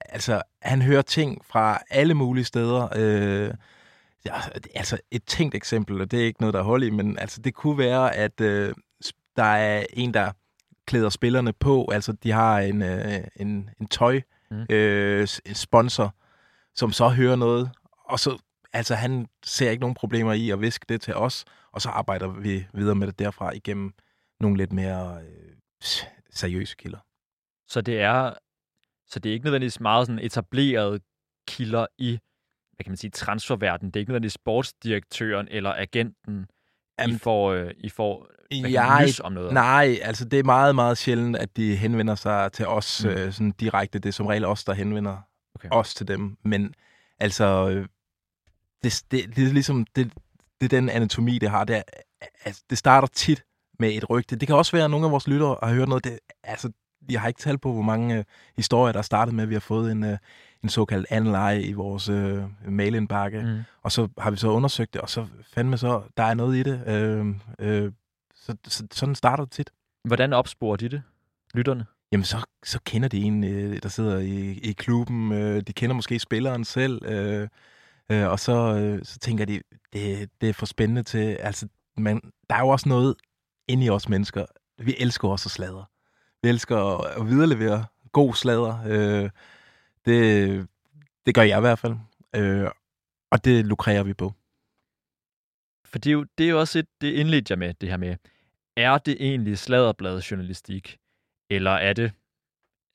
altså, 0.00 0.42
han 0.62 0.82
hører 0.82 1.02
ting 1.02 1.44
fra 1.44 1.78
alle 1.90 2.14
mulige 2.14 2.44
steder. 2.44 2.88
Øh, 2.96 3.54
ja, 4.24 4.34
altså 4.74 4.98
et 5.10 5.24
tænkt 5.24 5.54
eksempel, 5.54 6.00
og 6.00 6.10
det 6.10 6.20
er 6.20 6.24
ikke 6.24 6.40
noget, 6.40 6.54
der 6.54 6.60
er 6.60 6.64
hold 6.64 6.82
i, 6.82 6.90
men 6.90 7.18
altså, 7.18 7.40
det 7.40 7.54
kunne 7.54 7.78
være, 7.78 8.16
at 8.16 8.40
øh, 8.40 8.72
der 9.40 9.46
er 9.46 9.86
en, 9.92 10.14
der 10.14 10.32
klæder 10.86 11.08
spillerne 11.08 11.52
på. 11.52 11.90
Altså, 11.92 12.12
de 12.12 12.30
har 12.30 12.58
en, 12.60 12.82
øh, 12.82 13.24
en, 13.36 13.70
en 13.80 13.88
tøj 13.88 14.20
mm. 14.50 14.66
øh, 14.70 15.28
sponsor, 15.52 16.14
som 16.74 16.92
så 16.92 17.08
hører 17.08 17.36
noget, 17.36 17.70
og 18.04 18.20
så, 18.20 18.38
altså 18.72 18.94
han 18.94 19.26
ser 19.44 19.70
ikke 19.70 19.80
nogen 19.80 19.94
problemer 19.94 20.32
i 20.32 20.50
at 20.50 20.60
viske 20.60 20.86
det 20.88 21.00
til 21.00 21.14
os, 21.14 21.44
og 21.72 21.82
så 21.82 21.88
arbejder 21.88 22.28
vi 22.28 22.66
videre 22.74 22.94
med 22.94 23.06
det 23.06 23.18
derfra 23.18 23.52
igennem 23.52 23.92
nogle 24.40 24.56
lidt 24.56 24.72
mere 24.72 25.22
øh, 25.22 25.52
seriøse 26.30 26.76
kilder. 26.76 26.98
Så 27.68 27.80
det 27.80 28.00
er 28.00 28.34
så 29.06 29.18
det 29.18 29.30
er 29.30 29.34
ikke 29.34 29.44
nødvendigvis 29.44 29.80
meget 29.80 30.06
sådan 30.06 30.18
etablerede 30.18 31.00
kilder 31.48 31.86
i, 31.98 32.18
hvad 32.76 32.84
kan 32.84 32.90
man 32.90 32.96
sige, 32.96 33.10
transferverdenen. 33.10 33.90
Det 33.90 33.96
er 33.96 34.00
ikke 34.00 34.10
nødvendigvis 34.10 34.32
sportsdirektøren 34.32 35.48
eller 35.50 35.72
agenten, 35.72 36.46
Jamen, 37.00 37.16
I 37.16 37.18
får, 37.18 37.52
øh, 37.52 37.70
I 37.78 37.88
får 37.88 38.26
jeg, 38.50 39.08
om 39.24 39.32
noget? 39.32 39.52
Nej, 39.52 39.98
altså 40.02 40.24
det 40.24 40.38
er 40.38 40.44
meget, 40.44 40.74
meget 40.74 40.98
sjældent, 40.98 41.36
at 41.36 41.56
de 41.56 41.76
henvender 41.76 42.14
sig 42.14 42.52
til 42.52 42.66
os 42.66 43.04
mm. 43.04 43.10
øh, 43.10 43.32
sådan 43.32 43.50
direkte. 43.50 43.98
Det 43.98 44.08
er 44.08 44.12
som 44.12 44.26
regel 44.26 44.44
os, 44.44 44.64
der 44.64 44.72
henvender 44.72 45.16
okay. 45.54 45.68
os 45.72 45.94
til 45.94 46.08
dem. 46.08 46.36
Men 46.44 46.74
altså, 47.18 47.68
øh, 47.68 47.86
det, 48.84 49.02
det, 49.10 49.36
det 49.36 49.48
er 49.48 49.52
ligesom, 49.52 49.86
det, 49.96 50.12
det 50.60 50.72
er 50.72 50.80
den 50.80 50.88
anatomi, 50.88 51.38
det 51.38 51.50
har. 51.50 51.64
Det, 51.64 51.82
altså, 52.44 52.62
det 52.70 52.78
starter 52.78 53.08
tit 53.08 53.42
med 53.78 53.92
et 53.92 54.10
rygte. 54.10 54.36
Det 54.36 54.48
kan 54.48 54.56
også 54.56 54.72
være, 54.72 54.84
at 54.84 54.90
nogle 54.90 55.06
af 55.06 55.12
vores 55.12 55.28
lyttere 55.28 55.56
har 55.62 55.74
hørt 55.74 55.88
noget. 55.88 56.04
Det, 56.04 56.18
altså, 56.44 56.70
jeg 57.10 57.20
har 57.20 57.28
ikke 57.28 57.40
talt 57.40 57.60
på, 57.60 57.72
hvor 57.72 57.82
mange 57.82 58.18
uh, 58.18 58.24
historier, 58.56 58.92
der 58.92 58.98
er 58.98 59.02
startet 59.02 59.34
med, 59.34 59.42
at 59.42 59.48
vi 59.48 59.54
har 59.54 59.60
fået 59.60 59.92
en, 59.92 60.04
uh, 60.04 60.16
en 60.62 60.68
såkaldt 60.68 61.06
anleje 61.10 61.62
i 61.62 61.72
vores 61.72 62.08
uh, 62.08 62.72
mailindbakke. 62.72 63.42
Mm. 63.42 63.60
Og 63.82 63.92
så 63.92 64.08
har 64.18 64.30
vi 64.30 64.36
så 64.36 64.48
undersøgt 64.48 64.94
det, 64.94 65.00
og 65.00 65.10
så 65.10 65.26
fandme 65.54 65.78
så, 65.78 66.02
der 66.16 66.22
er 66.22 66.34
noget 66.34 66.56
i 66.56 66.62
det. 66.62 66.80
Uh, 66.86 67.26
uh, 67.66 67.92
så, 68.34 68.56
så, 68.64 68.86
sådan 68.92 69.14
starter 69.14 69.44
det 69.44 69.52
tit. 69.52 69.70
Hvordan 70.04 70.32
opsporer 70.32 70.76
de 70.76 70.88
det, 70.88 71.02
lytterne? 71.54 71.86
jamen 72.12 72.24
så, 72.24 72.46
så 72.64 72.80
kender 72.84 73.08
de 73.08 73.18
en, 73.18 73.44
øh, 73.44 73.82
der 73.82 73.88
sidder 73.88 74.18
i, 74.18 74.50
i 74.50 74.72
klubben. 74.72 75.32
Øh, 75.32 75.60
de 75.60 75.72
kender 75.72 75.96
måske 75.96 76.18
spilleren 76.18 76.64
selv. 76.64 77.04
Øh, 77.04 77.48
øh, 78.10 78.28
og 78.28 78.40
så, 78.40 78.76
øh, 78.76 79.04
så 79.04 79.18
tænker 79.18 79.44
de, 79.44 79.60
det, 79.92 80.30
det 80.40 80.48
er 80.48 80.52
for 80.52 80.66
spændende 80.66 81.02
til... 81.02 81.18
Altså, 81.18 81.68
man, 81.96 82.20
der 82.50 82.56
er 82.56 82.60
jo 82.60 82.68
også 82.68 82.88
noget 82.88 83.14
inde 83.68 83.84
i 83.84 83.90
os 83.90 84.08
mennesker. 84.08 84.44
Vi 84.78 84.94
elsker 84.98 85.28
også 85.28 85.46
at 85.46 85.50
sladre. 85.50 85.84
Vi 86.42 86.48
elsker 86.48 86.76
at, 86.76 87.26
viderelevere 87.26 87.86
god 88.12 88.34
sladder. 88.34 88.82
Øh, 88.86 89.30
det, 90.04 90.68
det 91.26 91.34
gør 91.34 91.42
jeg 91.42 91.58
i 91.58 91.60
hvert 91.60 91.78
fald. 91.78 91.94
Øh, 92.36 92.70
Og 93.30 93.44
det 93.44 93.66
lukrerer 93.66 94.02
vi 94.02 94.14
på. 94.14 94.32
For 95.84 95.98
det 95.98 96.10
er 96.10 96.12
jo, 96.12 96.26
det 96.38 96.46
er 96.46 96.50
jo 96.50 96.60
også 96.60 96.78
et, 96.78 96.86
det 97.00 97.12
indledte 97.12 97.52
jeg 97.52 97.58
med, 97.58 97.74
det 97.74 97.88
her 97.88 97.96
med, 97.96 98.16
er 98.76 98.98
det 98.98 99.16
egentlig 99.20 99.58
sladderbladet 99.58 100.30
journalistik, 100.30 100.98
eller 101.50 101.70
er 101.70 101.92
det 101.92 102.12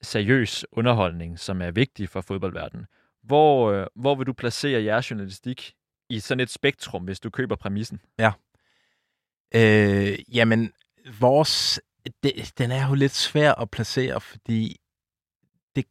seriøs 0.02 0.66
underholdning, 0.72 1.40
som 1.40 1.62
er 1.62 1.72
vigtig 1.72 2.10
for 2.10 2.22
fodboldverdenen? 2.22 2.86
Hvor, 3.24 3.72
øh, 3.72 3.88
hvor 3.96 4.16
vil 4.16 4.28
du 4.28 4.34
placere 4.34 4.84
jeres 4.84 5.12
journalistik 5.12 5.74
i 6.10 6.20
sådan 6.20 6.40
et 6.40 6.50
spektrum, 6.50 7.04
hvis 7.04 7.20
du 7.20 7.30
køber 7.30 7.56
præmissen? 7.56 8.00
Ja. 8.20 8.32
Øh, 9.56 10.36
jamen, 10.36 10.74
vores, 11.20 11.82
det, 12.24 12.54
den 12.58 12.72
er 12.72 12.88
jo 12.88 12.94
lidt 12.94 13.16
svær 13.16 13.54
at 13.54 13.72
placere, 13.72 14.22
fordi 14.22 14.78
det, 15.76 15.86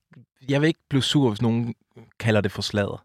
jeg 0.49 0.61
vil 0.61 0.66
ikke 0.66 0.85
blive 0.90 1.02
sur, 1.02 1.28
hvis 1.28 1.42
nogen 1.42 1.75
kalder 2.18 2.40
det 2.40 2.52
for 2.52 2.62
sladder. 2.62 3.04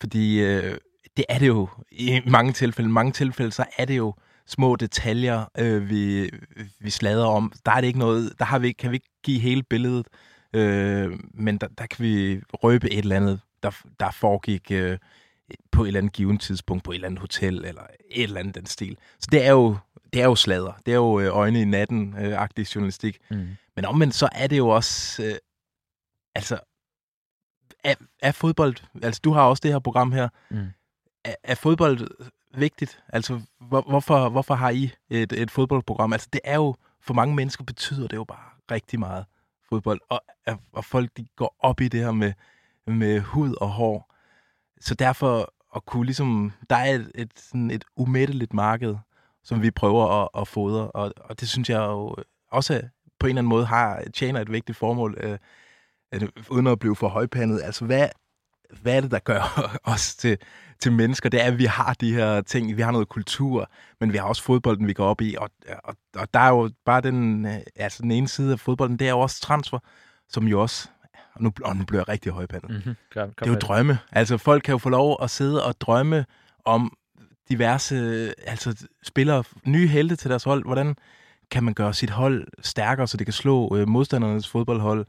Fordi 0.00 0.40
øh, 0.40 0.78
det 1.16 1.24
er 1.28 1.38
det 1.38 1.46
jo 1.46 1.68
i 1.90 2.20
mange 2.26 2.52
tilfælde. 2.52 2.88
I 2.88 2.92
mange 2.92 3.12
tilfælde, 3.12 3.52
så 3.52 3.64
er 3.78 3.84
det 3.84 3.96
jo 3.96 4.14
små 4.46 4.76
detaljer, 4.76 5.44
øh, 5.58 5.90
vi, 5.90 6.30
vi 6.80 6.90
slader 6.90 7.26
om. 7.26 7.52
Der 7.66 7.72
er 7.72 7.80
det 7.80 7.86
ikke 7.86 7.98
noget, 7.98 8.32
der 8.38 8.44
har 8.44 8.58
vi, 8.58 8.72
kan 8.72 8.90
vi 8.90 8.96
ikke 8.96 9.10
give 9.22 9.40
hele 9.40 9.62
billedet, 9.62 10.06
øh, 10.52 11.18
men 11.34 11.58
der, 11.58 11.68
der 11.78 11.86
kan 11.86 12.04
vi 12.04 12.40
røbe 12.52 12.90
et 12.90 12.98
eller 12.98 13.16
andet, 13.16 13.40
der, 13.62 13.70
der 14.00 14.10
foregik 14.10 14.70
øh, 14.70 14.98
på 15.70 15.82
et 15.82 15.86
eller 15.86 16.00
andet 16.00 16.12
givet 16.12 16.40
tidspunkt, 16.40 16.84
på 16.84 16.90
et 16.90 16.94
eller 16.94 17.08
andet 17.08 17.20
hotel, 17.20 17.64
eller 17.64 17.82
et 18.10 18.22
eller 18.22 18.40
andet 18.40 18.54
den 18.54 18.66
stil. 18.66 18.98
Så 19.20 19.28
det 19.32 19.46
er 19.46 19.50
jo, 19.50 19.76
det 20.12 20.22
er 20.22 20.26
jo 20.26 20.34
slader. 20.34 20.72
Det 20.86 20.92
er 20.92 20.96
jo 20.96 21.20
øh, 21.20 21.36
øjne 21.36 21.60
i 21.60 21.64
natten-agtig 21.64 22.60
øh, 22.60 22.74
journalistik. 22.74 23.18
Mm. 23.30 23.48
Men 23.76 23.84
omvendt 23.84 24.14
så 24.14 24.28
er 24.32 24.46
det 24.46 24.58
jo 24.58 24.68
også, 24.68 25.22
øh, 25.22 25.34
altså, 26.34 26.58
er, 27.84 27.94
er 28.22 28.32
fodbold, 28.32 28.76
altså 29.02 29.20
du 29.24 29.32
har 29.32 29.42
også 29.42 29.60
det 29.60 29.72
her 29.72 29.78
program 29.78 30.12
her, 30.12 30.28
mm. 30.50 30.66
er, 31.24 31.34
er 31.44 31.54
fodbold 31.54 32.08
vigtigt? 32.54 33.02
Altså, 33.08 33.40
hvor, 33.60 33.80
hvorfor, 33.88 34.28
hvorfor 34.28 34.54
har 34.54 34.70
I 34.70 34.90
et, 35.10 35.32
et 35.32 35.50
fodboldprogram? 35.50 36.12
Altså, 36.12 36.28
det 36.32 36.40
er 36.44 36.54
jo, 36.54 36.76
for 37.00 37.14
mange 37.14 37.34
mennesker 37.34 37.64
betyder 37.64 38.08
det 38.08 38.16
jo 38.16 38.24
bare 38.24 38.50
rigtig 38.70 38.98
meget 38.98 39.24
fodbold, 39.68 40.00
og, 40.08 40.20
og 40.72 40.84
folk 40.84 41.10
de 41.16 41.26
går 41.36 41.56
op 41.60 41.80
i 41.80 41.88
det 41.88 42.00
her 42.00 42.12
med, 42.12 42.32
med 42.86 43.20
hud 43.20 43.54
og 43.54 43.68
hår. 43.68 44.15
Så 44.80 44.94
derfor 44.94 45.52
at 45.76 45.84
kunne 45.86 46.04
ligesom, 46.04 46.52
der 46.70 46.76
er 46.76 46.94
et, 46.94 47.12
et, 47.14 47.30
sådan 47.36 47.70
et 47.70 47.84
umætteligt 47.96 48.54
marked, 48.54 48.96
som 49.44 49.62
vi 49.62 49.70
prøver 49.70 50.22
at, 50.22 50.28
at 50.40 50.48
fodre, 50.48 50.90
og, 50.90 51.12
og 51.16 51.40
det 51.40 51.48
synes 51.48 51.70
jeg 51.70 51.78
jo 51.78 52.16
også 52.50 52.82
på 53.18 53.26
en 53.26 53.28
eller 53.28 53.40
anden 53.40 53.48
måde 53.48 53.66
har, 53.66 54.02
tjener 54.14 54.40
et 54.40 54.52
vigtigt 54.52 54.78
formål, 54.78 55.18
øh, 55.20 55.38
uden 56.50 56.66
at 56.66 56.78
blive 56.78 56.96
for 56.96 57.08
højpandet. 57.08 57.60
Altså, 57.64 57.84
hvad, 57.84 58.08
hvad 58.82 58.96
er 58.96 59.00
det, 59.00 59.10
der 59.10 59.18
gør 59.18 59.70
os 59.84 60.16
til, 60.16 60.38
til 60.80 60.92
mennesker? 60.92 61.28
Det 61.28 61.42
er, 61.42 61.44
at 61.44 61.58
vi 61.58 61.64
har 61.64 61.94
de 61.94 62.14
her 62.14 62.40
ting, 62.40 62.76
vi 62.76 62.82
har 62.82 62.90
noget 62.90 63.08
kultur, 63.08 63.70
men 64.00 64.12
vi 64.12 64.18
har 64.18 64.24
også 64.24 64.42
fodbolden, 64.42 64.86
vi 64.86 64.92
går 64.92 65.06
op 65.06 65.20
i, 65.20 65.36
og, 65.38 65.50
og, 65.84 65.96
og 66.16 66.34
der 66.34 66.40
er 66.40 66.48
jo 66.48 66.70
bare 66.84 67.00
den, 67.00 67.46
øh, 67.46 67.58
altså 67.76 68.02
den 68.02 68.10
ene 68.10 68.28
side 68.28 68.52
af 68.52 68.60
fodbolden, 68.60 68.98
det 68.98 69.06
er 69.06 69.12
jo 69.12 69.20
også 69.20 69.40
transfer, 69.40 69.78
som 70.28 70.48
jo 70.48 70.62
også 70.62 70.88
og 71.36 71.42
nu, 71.42 71.52
og 71.64 71.76
nu 71.76 71.84
bliver 71.84 72.00
jeg 72.00 72.08
rigtig 72.08 72.32
højpandet. 72.32 72.70
Mm-hmm. 72.70 72.94
Kom, 73.12 73.22
kom 73.22 73.32
det 73.38 73.46
er 73.46 73.50
jo 73.50 73.58
drømme. 73.58 73.98
Altså, 74.12 74.36
folk 74.36 74.62
kan 74.62 74.72
jo 74.72 74.78
få 74.78 74.88
lov 74.88 75.18
at 75.22 75.30
sidde 75.30 75.64
og 75.64 75.80
drømme 75.80 76.24
om 76.64 76.96
diverse 77.48 77.96
altså, 78.46 78.86
spillere, 79.02 79.44
nye 79.64 79.88
helte 79.88 80.16
til 80.16 80.30
deres 80.30 80.44
hold. 80.44 80.64
Hvordan 80.64 80.96
kan 81.50 81.64
man 81.64 81.74
gøre 81.74 81.94
sit 81.94 82.10
hold 82.10 82.46
stærkere, 82.62 83.06
så 83.06 83.16
det 83.16 83.26
kan 83.26 83.32
slå 83.32 83.76
øh, 83.76 83.88
modstandernes 83.88 84.48
fodboldhold? 84.48 85.06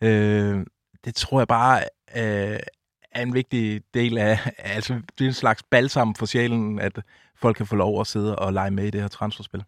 Øh, 0.00 0.66
det 1.04 1.14
tror 1.14 1.40
jeg 1.40 1.48
bare 1.48 1.80
øh, 2.16 2.58
er 3.12 3.22
en 3.22 3.34
vigtig 3.34 3.82
del 3.94 4.18
af, 4.18 4.38
altså 4.76 5.00
det 5.18 5.24
er 5.24 5.28
en 5.28 5.34
slags 5.34 5.62
balsam 5.62 6.14
for 6.14 6.26
sjælen, 6.26 6.78
at 6.78 7.00
folk 7.36 7.56
kan 7.56 7.66
få 7.66 7.76
lov 7.76 8.00
at 8.00 8.06
sidde 8.06 8.36
og 8.36 8.52
lege 8.52 8.70
med 8.70 8.84
i 8.84 8.90
det 8.90 9.00
her 9.00 9.08
transferspil. 9.08 9.64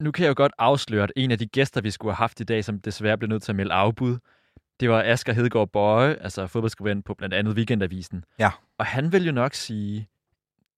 Nu 0.00 0.10
kan 0.10 0.22
jeg 0.22 0.28
jo 0.28 0.34
godt 0.36 0.52
afsløre, 0.58 1.04
at 1.04 1.12
en 1.16 1.30
af 1.30 1.38
de 1.38 1.46
gæster, 1.46 1.80
vi 1.80 1.90
skulle 1.90 2.12
have 2.12 2.22
haft 2.22 2.40
i 2.40 2.44
dag, 2.44 2.64
som 2.64 2.80
desværre 2.80 3.18
blev 3.18 3.28
nødt 3.28 3.42
til 3.42 3.52
at 3.52 3.56
melde 3.56 3.72
afbud, 3.72 4.18
det 4.80 4.90
var 4.90 5.02
Asger 5.02 5.32
Hedegaard 5.32 5.68
Bøje, 5.68 6.14
altså 6.14 6.46
fodboldskribent 6.46 7.04
på 7.04 7.14
blandt 7.14 7.34
andet 7.34 7.54
Weekendavisen. 7.54 8.24
Ja. 8.38 8.50
Og 8.78 8.86
han 8.86 9.12
vil 9.12 9.26
jo 9.26 9.32
nok 9.32 9.54
sige, 9.54 10.08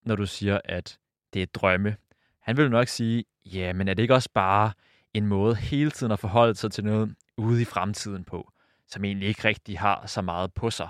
når 0.02 0.16
du 0.16 0.26
siger, 0.26 0.60
at 0.64 0.98
det 1.32 1.42
er 1.42 1.46
drømme, 1.46 1.96
han 2.40 2.56
vil 2.56 2.62
jo 2.62 2.68
nok 2.68 2.88
sige, 2.88 3.24
ja, 3.44 3.72
men 3.72 3.88
er 3.88 3.94
det 3.94 4.02
ikke 4.02 4.14
også 4.14 4.30
bare 4.34 4.72
en 5.14 5.26
måde 5.26 5.56
hele 5.56 5.90
tiden 5.90 6.12
at 6.12 6.18
forholde 6.18 6.54
sig 6.54 6.72
til 6.72 6.84
noget 6.84 7.14
ude 7.36 7.62
i 7.62 7.64
fremtiden 7.64 8.24
på, 8.24 8.52
som 8.86 9.04
egentlig 9.04 9.28
ikke 9.28 9.44
rigtig 9.44 9.78
har 9.78 10.06
så 10.06 10.22
meget 10.22 10.54
på 10.54 10.70
sig? 10.70 10.88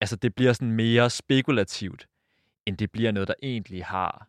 Altså, 0.00 0.16
det 0.16 0.34
bliver 0.34 0.52
sådan 0.52 0.72
mere 0.72 1.10
spekulativt, 1.10 2.08
end 2.66 2.76
det 2.78 2.90
bliver 2.92 3.12
noget, 3.12 3.28
der 3.28 3.34
egentlig 3.42 3.84
har, 3.84 4.28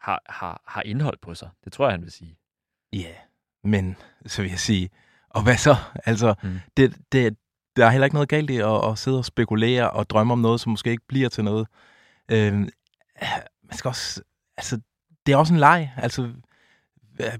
har, 0.00 0.22
har, 0.28 0.62
har 0.66 0.82
indhold 0.82 1.18
på 1.22 1.34
sig. 1.34 1.50
Det 1.64 1.72
tror 1.72 1.86
jeg, 1.86 1.92
han 1.92 2.02
vil 2.02 2.12
sige. 2.12 2.38
Ja, 2.92 2.98
yeah, 2.98 3.16
men 3.62 3.96
så 4.26 4.42
vil 4.42 4.50
jeg 4.50 4.58
sige, 4.58 4.90
og 5.34 5.42
hvad 5.42 5.56
så? 5.56 5.76
Altså, 6.06 6.34
mm. 6.42 6.60
det, 6.76 6.96
det, 7.12 7.36
der 7.76 7.86
er 7.86 7.90
heller 7.90 8.04
ikke 8.04 8.14
noget 8.14 8.28
galt 8.28 8.50
i 8.50 8.56
at, 8.56 8.90
at 8.90 8.98
sidde 8.98 9.18
og 9.18 9.24
spekulere 9.24 9.90
og 9.90 10.10
drømme 10.10 10.32
om 10.32 10.38
noget, 10.38 10.60
som 10.60 10.70
måske 10.70 10.90
ikke 10.90 11.06
bliver 11.08 11.28
til 11.28 11.44
noget. 11.44 11.66
Øh, 12.30 12.52
man 13.64 13.72
skal 13.72 13.88
også, 13.88 14.22
altså, 14.56 14.80
det 15.26 15.32
er 15.32 15.36
også 15.36 15.54
en 15.54 15.60
leg. 15.60 15.92
Altså, 15.96 16.30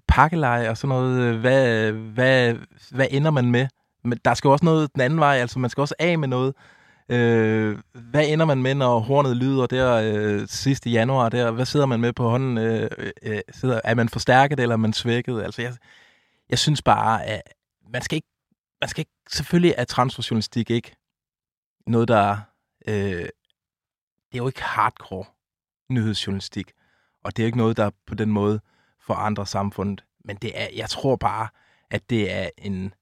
pakkelej 0.08 0.68
og 0.68 0.76
sådan 0.76 0.88
noget. 0.88 1.38
Hvad, 1.38 1.92
hvad, 1.92 2.54
hvad 2.90 3.06
ender 3.10 3.30
man 3.30 3.50
med? 3.50 3.66
Men 4.04 4.18
der 4.24 4.34
skal 4.34 4.50
også 4.50 4.64
noget 4.64 4.94
den 4.94 5.00
anden 5.00 5.20
vej. 5.20 5.36
Altså, 5.36 5.58
man 5.58 5.70
skal 5.70 5.80
også 5.80 5.94
af 5.98 6.18
med 6.18 6.28
noget. 6.28 6.54
Øh, 7.08 7.78
hvad 7.94 8.24
ender 8.28 8.46
man 8.46 8.62
med, 8.62 8.74
når 8.74 8.98
hornet 8.98 9.36
lyder 9.36 9.66
der 9.66 9.94
øh, 9.94 10.48
sidste 10.48 10.90
januar? 10.90 11.28
Der? 11.28 11.50
Hvad 11.50 11.64
sidder 11.64 11.86
man 11.86 12.00
med 12.00 12.12
på 12.12 12.28
hånden? 12.28 12.58
Øh, 12.58 12.90
øh, 13.22 13.38
sidder, 13.52 13.80
er 13.84 13.94
man 13.94 14.08
forstærket, 14.08 14.60
eller 14.60 14.72
er 14.72 14.76
man 14.76 14.92
svækket? 14.92 15.42
Altså, 15.42 15.62
jeg, 15.62 15.72
jeg 16.50 16.58
synes 16.58 16.82
bare, 16.82 17.24
at 17.24 17.42
man 17.88 18.02
skal 18.02 18.16
ikke, 18.16 18.28
man 18.80 18.88
skal 18.88 19.00
ikke, 19.00 19.12
selvfølgelig 19.28 19.74
er 19.78 19.84
transferjournalistik 19.84 20.70
ikke 20.70 20.96
noget, 21.86 22.08
der, 22.08 22.36
øh, 22.88 22.94
det 22.94 24.32
er 24.32 24.38
jo 24.38 24.46
ikke 24.46 24.62
hardcore 24.62 25.24
nyhedsjournalistik, 25.90 26.72
og 27.24 27.36
det 27.36 27.42
er 27.42 27.46
ikke 27.46 27.58
noget, 27.58 27.76
der 27.76 27.90
på 28.06 28.14
den 28.14 28.30
måde 28.30 28.60
forandrer 29.00 29.44
samfundet, 29.44 30.04
men 30.24 30.36
det 30.36 30.60
er, 30.60 30.68
jeg 30.76 30.90
tror 30.90 31.16
bare, 31.16 31.48
at 31.90 32.10
det 32.10 32.32
er 32.32 32.50
en, 32.58 32.94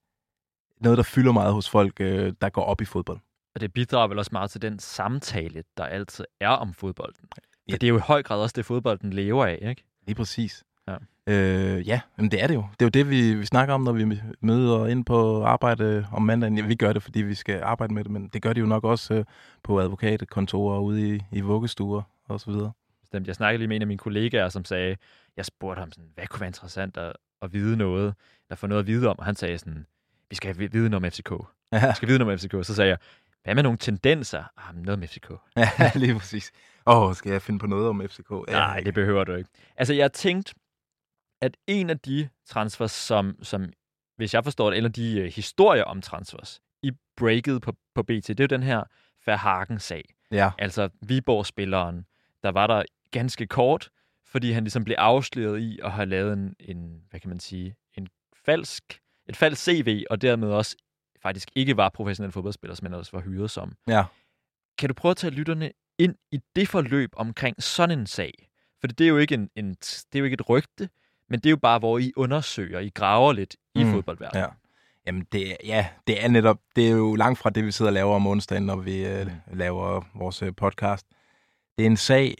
noget, 0.80 0.98
der 0.98 1.04
fylder 1.04 1.32
meget 1.32 1.54
hos 1.54 1.70
folk, 1.70 2.00
øh, 2.00 2.32
der 2.40 2.48
går 2.48 2.64
op 2.64 2.80
i 2.80 2.84
fodbold. 2.84 3.20
Og 3.54 3.60
det 3.60 3.72
bidrager 3.72 4.08
vel 4.08 4.18
også 4.18 4.30
meget 4.32 4.50
til 4.50 4.62
den 4.62 4.78
samtale, 4.78 5.64
der 5.76 5.84
altid 5.84 6.24
er 6.40 6.48
om 6.48 6.74
fodbolden. 6.74 7.28
Ja. 7.68 7.72
det 7.72 7.82
er 7.82 7.88
jo 7.88 7.96
i 7.96 8.00
høj 8.00 8.22
grad 8.22 8.40
også 8.40 8.52
det, 8.56 8.66
fodbolden 8.66 9.12
lever 9.12 9.46
af, 9.46 9.58
ikke? 9.62 9.84
Lige 10.06 10.14
præcis. 10.14 10.64
Ja, 10.88 10.96
øh, 11.26 11.88
ja 11.88 12.00
men 12.16 12.30
det 12.30 12.42
er 12.42 12.46
det 12.46 12.54
jo. 12.54 12.64
Det 12.72 12.82
er 12.82 12.86
jo 12.86 12.88
det, 12.88 13.10
vi, 13.10 13.34
vi 13.34 13.46
snakker 13.46 13.74
om, 13.74 13.80
når 13.80 13.92
vi 13.92 14.20
møder 14.40 14.86
ind 14.86 15.04
på 15.04 15.44
arbejde 15.44 16.06
om 16.12 16.22
mandagen. 16.22 16.58
Ja, 16.58 16.66
vi 16.66 16.74
gør 16.74 16.92
det, 16.92 17.02
fordi 17.02 17.22
vi 17.22 17.34
skal 17.34 17.60
arbejde 17.62 17.94
med 17.94 18.04
det, 18.04 18.12
men 18.12 18.28
det 18.28 18.42
gør 18.42 18.52
de 18.52 18.60
jo 18.60 18.66
nok 18.66 18.84
også 18.84 19.14
øh, 19.14 19.24
på 19.62 19.80
advokatkontorer 19.80 20.80
ude 20.80 21.16
i, 21.16 21.20
i 21.32 21.40
vuggestuer 21.40 22.02
og 22.28 22.40
så 22.40 22.50
videre. 22.50 22.72
Bestemt. 23.00 23.26
Jeg 23.26 23.34
snakkede 23.34 23.58
lige 23.58 23.68
med 23.68 23.76
en 23.76 23.82
af 23.82 23.88
mine 23.88 23.98
kollegaer, 23.98 24.48
som 24.48 24.64
sagde, 24.64 24.96
jeg 25.36 25.44
spurgte 25.44 25.80
ham 25.80 25.92
sådan, 25.92 26.10
hvad 26.14 26.26
kunne 26.26 26.40
være 26.40 26.48
interessant 26.48 26.96
at, 26.96 27.12
at 27.42 27.52
vide 27.52 27.76
noget, 27.76 28.14
eller 28.48 28.56
få 28.56 28.66
noget 28.66 28.80
at 28.80 28.86
vide 28.86 29.08
om, 29.08 29.18
og 29.18 29.24
han 29.24 29.36
sagde 29.36 29.58
sådan, 29.58 29.86
vi 30.30 30.36
skal 30.36 30.58
vide 30.58 30.90
noget 30.90 31.04
om 31.04 31.10
FCK. 31.10 31.30
Ja. 31.72 31.86
Vi 31.86 31.94
skal 31.96 32.08
vide 32.08 32.18
noget 32.18 32.32
om 32.32 32.38
FCK. 32.38 32.66
Så 32.66 32.74
sagde 32.74 32.88
jeg, 32.90 32.98
hvad 33.44 33.54
med 33.54 33.62
nogle 33.62 33.78
tendenser? 33.78 34.44
Ah, 34.56 34.76
noget 34.76 35.02
om 35.02 35.08
FCK. 35.08 35.32
Ja, 35.56 35.90
lige 35.94 36.18
præcis. 36.18 36.52
Åh, 36.86 37.02
oh, 37.02 37.14
skal 37.14 37.32
jeg 37.32 37.42
finde 37.42 37.58
på 37.58 37.66
noget 37.66 37.88
om 37.88 38.02
FCK? 38.08 38.30
Ja. 38.48 38.52
Nej, 38.52 38.80
det 38.80 38.94
behøver 38.94 39.24
du 39.24 39.34
ikke. 39.34 39.50
Altså, 39.76 39.94
jeg 39.94 40.12
tænkte, 40.12 40.54
at 41.42 41.56
en 41.66 41.90
af 41.90 41.98
de 41.98 42.28
transfers, 42.46 42.92
som, 42.92 43.38
som 43.42 43.72
hvis 44.16 44.34
jeg 44.34 44.44
forstår 44.44 44.70
det, 44.70 44.84
af 44.84 44.92
de 44.92 45.22
uh, 45.22 45.24
historier 45.24 45.84
om 45.84 46.02
transfers 46.02 46.60
i 46.82 46.90
breaket 47.16 47.62
på, 47.62 47.72
på 47.94 48.02
BT, 48.02 48.28
det 48.28 48.40
er 48.40 48.44
jo 48.44 48.46
den 48.46 48.62
her 48.62 48.84
Verhagen-sag. 49.26 50.04
Ja. 50.30 50.50
Altså 50.58 50.88
Viborg-spilleren, 51.06 52.06
der 52.42 52.48
var 52.48 52.66
der 52.66 52.82
ganske 53.10 53.46
kort, 53.46 53.90
fordi 54.26 54.52
han 54.52 54.64
ligesom 54.64 54.84
blev 54.84 54.96
afsløret 54.98 55.60
i 55.60 55.78
at 55.82 55.92
have 55.92 56.06
lavet 56.06 56.32
en, 56.32 56.54
en 56.60 57.02
hvad 57.10 57.20
kan 57.20 57.28
man 57.28 57.40
sige, 57.40 57.76
en 57.94 58.08
falsk, 58.44 59.00
et 59.28 59.36
falsk 59.36 59.62
CV, 59.62 60.04
og 60.10 60.22
dermed 60.22 60.48
også 60.48 60.76
faktisk 61.22 61.50
ikke 61.54 61.76
var 61.76 61.88
professionel 61.88 62.32
fodboldspiller, 62.32 62.74
som 62.74 62.86
han 62.86 62.94
også 62.94 63.12
var 63.12 63.20
hyret 63.20 63.50
som. 63.50 63.76
Ja. 63.88 64.04
Kan 64.78 64.88
du 64.88 64.94
prøve 64.94 65.10
at 65.10 65.16
tage 65.16 65.30
lytterne 65.30 65.72
ind 65.98 66.14
i 66.32 66.40
det 66.56 66.68
forløb 66.68 67.10
omkring 67.16 67.62
sådan 67.62 67.98
en 67.98 68.06
sag? 68.06 68.32
For 68.80 68.86
det 68.86 69.04
er 69.04 69.08
jo 69.08 69.18
ikke, 69.18 69.34
en, 69.34 69.50
en, 69.56 69.70
det 69.74 70.14
er 70.14 70.18
jo 70.18 70.24
ikke 70.24 70.34
et 70.34 70.48
rygte, 70.48 70.88
men 71.32 71.40
det 71.40 71.46
er 71.46 71.50
jo 71.50 71.56
bare, 71.56 71.78
hvor 71.78 71.98
I 71.98 72.12
undersøger, 72.16 72.80
I 72.80 72.88
graver 72.88 73.32
lidt 73.32 73.56
i 73.74 73.84
mm. 73.84 73.90
fodboldverdenen. 73.90 74.44
Ja. 74.44 74.48
Jamen, 75.06 75.26
det, 75.32 75.56
ja, 75.64 75.86
det 76.06 76.24
er 76.24 76.28
netop, 76.28 76.58
det 76.76 76.86
er 76.86 76.90
jo 76.90 77.14
langt 77.14 77.38
fra 77.38 77.50
det, 77.50 77.64
vi 77.64 77.72
sidder 77.72 77.88
og 77.88 77.92
laver 77.92 78.14
om 78.14 78.26
onsdagen, 78.26 78.66
når 78.66 78.76
vi 78.76 79.06
øh, 79.06 79.26
mm. 79.26 79.32
laver 79.58 80.04
vores 80.14 80.42
øh, 80.42 80.52
podcast. 80.56 81.06
Det 81.78 81.82
er 81.82 81.90
en 81.90 81.96
sag, 81.96 82.34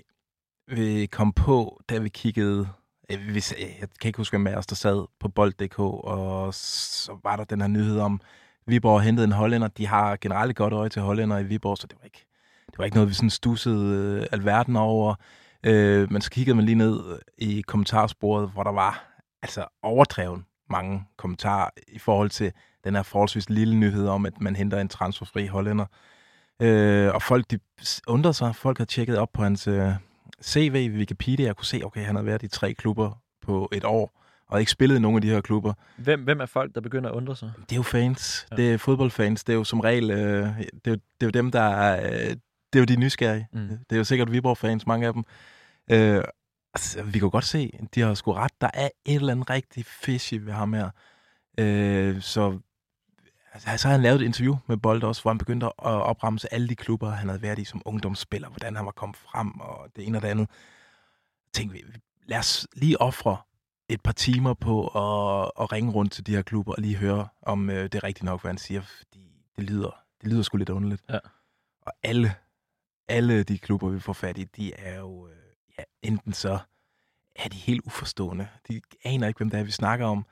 vi 0.69 1.07
kom 1.07 1.33
på, 1.33 1.81
da 1.89 1.99
vi 1.99 2.09
kiggede, 2.09 2.69
øh, 3.11 3.35
vi, 3.35 3.45
jeg 3.59 3.89
kan 4.01 4.09
ikke 4.09 4.17
huske, 4.17 4.33
hvem 4.33 4.47
af 4.47 4.57
os, 4.57 4.67
der 4.67 4.75
sad 4.75 5.07
på 5.21 5.29
bold.dk, 5.29 5.79
og 5.79 6.55
så 6.55 7.19
var 7.25 7.37
der 7.37 7.45
den 7.45 7.61
her 7.61 7.69
nyhed 7.69 7.99
om, 8.01 8.21
Viborg 8.67 9.03
hentede 9.03 9.25
en 9.25 9.33
hollænder. 9.33 9.69
De 9.69 9.87
har 9.87 10.17
generelt 10.17 10.57
godt 10.57 10.73
øje 10.73 10.89
til 10.89 11.03
hollænder 11.03 11.39
i 11.39 11.45
Viborg, 11.45 11.79
så 11.79 11.87
det 11.87 11.97
var 12.01 12.05
ikke 12.05 12.27
det 12.67 12.79
var 12.79 12.85
ikke 12.85 12.97
noget, 12.97 13.09
vi 13.09 13.15
sådan 13.15 13.31
stussede 13.31 14.19
øh, 14.21 14.27
alverden 14.33 14.77
over. 14.77 15.15
Øh, 15.67 16.13
men 16.13 16.23
så 16.23 16.31
kiggede 16.31 16.55
man 16.55 16.65
lige 16.65 16.75
ned 16.75 17.19
i 17.39 17.61
kommentarsporet, 17.67 18.51
hvor 18.51 18.63
der 18.63 18.73
var 18.73 19.23
altså 19.43 19.67
overdreven 19.83 20.47
mange 20.71 21.05
kommentarer 21.17 21.71
i 21.89 21.99
forhold 21.99 22.31
til 22.31 22.53
den 22.85 22.95
her 22.95 23.03
forholdsvis 23.03 23.51
lille 23.51 23.77
nyhed 23.77 24.09
om, 24.09 24.27
at 24.27 24.41
man 24.41 24.57
henter 24.57 24.81
en 24.81 24.89
transferfri 24.89 25.47
hollænder. 25.47 25.87
Øh, 26.63 27.15
og 27.15 27.23
folk 27.23 27.51
de 27.51 27.59
undrede 28.07 28.35
sig. 28.35 28.57
Folk 28.57 28.79
har 28.79 28.85
tjekket 28.85 29.19
op 29.19 29.33
på 29.33 29.43
hans 29.43 29.69
øh, 29.69 29.91
CV, 30.45 30.93
Wikipedia, 30.97 31.51
og 31.51 31.57
kunne 31.57 31.67
se, 31.67 31.81
okay, 31.85 32.05
han 32.05 32.17
har 32.17 32.23
været 32.23 32.43
i 32.43 32.49
tre 32.49 32.75
klubber 32.75 33.19
på 33.43 33.69
et 33.73 33.85
år, 33.85 34.23
og 34.49 34.61
ikke 34.61 34.73
spillet 34.73 34.97
i 34.97 35.01
nogen 35.01 35.17
af 35.17 35.23
de 35.23 35.29
her 35.29 35.41
klubber. 35.41 35.73
Hvem, 35.97 36.25
hvem 36.25 36.41
er 36.41 36.47
folk, 36.47 36.75
der 36.75 36.81
begynder 36.81 37.11
at 37.11 37.15
undre 37.15 37.37
sig? 37.37 37.53
Det 37.61 37.73
er 37.73 37.77
jo 37.77 37.83
fans. 37.83 38.47
Ja. 38.51 38.57
Det 38.57 38.73
er 38.73 38.79
fodboldfans. 38.79 39.45
Det 39.45 39.53
er 39.53 39.57
jo 39.57 39.65
som 39.65 39.81
regel, 39.81 40.11
øh, 40.11 40.19
det, 40.85 40.93
er 40.93 40.97
det 40.97 40.97
er 41.21 41.27
jo 41.27 41.31
dem, 41.31 41.51
der 41.51 41.61
er, 41.61 42.13
øh, 42.31 42.37
det 42.73 42.79
er 42.79 42.81
jo 42.81 42.85
de 42.85 42.97
nysgerrige. 42.97 43.49
Mm. 43.53 43.69
Det 43.69 43.93
er 43.93 43.97
jo 43.97 44.05
sikkert 44.05 44.33
Viborg-fans, 44.33 44.87
mange 44.87 45.07
af 45.07 45.13
dem. 45.13 45.25
Øh, 45.91 46.25
altså, 46.75 47.03
vi 47.03 47.19
kan 47.19 47.31
godt 47.31 47.45
se, 47.45 47.79
de 47.95 48.01
har 48.01 48.15
sgu 48.15 48.33
ret. 48.33 48.61
Der 48.61 48.71
er 48.75 48.89
et 49.05 49.15
eller 49.15 49.33
andet 49.33 49.51
rigtig 49.51 49.87
fishy 49.87 50.35
ved 50.35 50.53
ham 50.53 50.73
her. 50.73 50.91
Øh, 51.59 52.21
så 52.21 52.59
altså, 53.53 53.77
så 53.77 53.89
har 53.89 53.93
han 53.93 54.03
lavet 54.03 54.21
et 54.21 54.25
interview 54.25 54.57
med 54.67 54.77
Bold 54.77 55.03
også, 55.03 55.23
hvor 55.23 55.31
han 55.31 55.39
begyndte 55.39 55.67
at 55.67 55.73
opremse 55.79 56.55
alle 56.55 56.69
de 56.69 56.77
klubber, 56.77 57.11
han 57.11 57.29
havde 57.29 57.43
været 57.43 57.59
i 57.59 57.65
som 57.65 57.83
ungdomsspiller, 57.85 58.49
hvordan 58.49 58.77
han 58.77 58.85
var 58.85 58.93
kommet 58.93 59.17
frem, 59.17 59.61
og 59.61 59.89
det 59.97 60.07
ene 60.07 60.19
og 60.19 60.23
det 60.23 60.29
andet. 60.29 60.49
Tænkte 61.55 61.73
vi, 61.73 61.85
lad 62.27 62.39
os 62.39 62.67
lige 62.77 63.01
ofre 63.01 63.37
et 63.89 64.01
par 64.03 64.13
timer 64.13 64.55
på 64.55 64.87
at, 64.87 65.51
at 65.61 65.73
ringe 65.73 65.93
rundt 65.93 66.13
til 66.13 66.27
de 66.27 66.35
her 66.35 66.43
klubber 66.43 66.73
og 66.73 66.83
lige 66.83 66.97
høre, 66.97 67.29
om 67.43 67.71
øh, 67.71 67.85
det 67.85 67.95
er 67.95 68.05
rigtigt 68.05 68.25
nok, 68.25 68.41
hvad 68.41 68.49
han 68.49 68.59
siger, 68.59 68.81
fordi 68.81 69.21
det 69.57 69.65
lyder, 69.65 69.91
det 70.21 70.29
lyder 70.29 70.43
sgu 70.43 70.57
lidt 70.57 70.69
underligt. 70.69 71.03
Ja. 71.09 71.19
Og 71.83 71.93
alle, 72.03 72.35
alle 73.09 73.43
de 73.43 73.59
klubber, 73.59 73.89
vi 73.89 74.01
får 74.01 74.13
fat 74.13 74.39
i, 74.39 74.45
de 74.45 74.75
er 74.75 74.99
jo 74.99 75.29
øh, 75.29 75.35
ja, 75.79 75.83
enten 76.03 76.33
så 76.33 76.59
er 77.37 77.49
de 77.49 77.57
helt 77.57 77.83
uforstående. 77.85 78.49
De 78.69 78.81
aner 79.05 79.29
ikke, 79.29 79.39
hvem 79.39 79.51
det 79.51 79.61
er, 79.61 79.65
vi 79.65 79.71
snakker 79.71 80.07
om. 80.07 80.27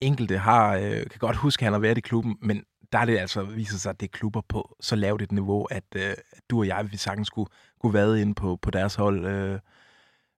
Enkelte 0.00 0.38
har, 0.38 0.76
øh, 0.76 1.06
kan 1.06 1.18
godt 1.18 1.36
huske, 1.36 1.62
at 1.62 1.64
han 1.64 1.72
har 1.72 1.80
været 1.80 1.98
i 1.98 2.00
klubben, 2.00 2.38
men 2.40 2.64
der 2.92 2.98
er 2.98 3.04
det 3.04 3.18
altså 3.18 3.42
viser 3.42 3.78
sig, 3.78 3.90
at 3.90 4.00
det 4.00 4.06
er 4.06 4.18
klubber 4.18 4.40
på 4.48 4.76
så 4.80 4.96
lavt 4.96 5.22
et 5.22 5.32
niveau, 5.32 5.64
at, 5.64 5.84
øh, 5.96 6.14
du 6.50 6.58
og 6.58 6.66
jeg, 6.66 6.92
vi 6.92 6.96
sagtens 6.96 7.26
skulle, 7.26 7.50
kunne 7.80 7.94
være 7.94 8.20
inde 8.20 8.34
på, 8.34 8.56
på 8.56 8.70
deres 8.70 8.94
hold. 8.94 9.26
Øh, 9.26 9.60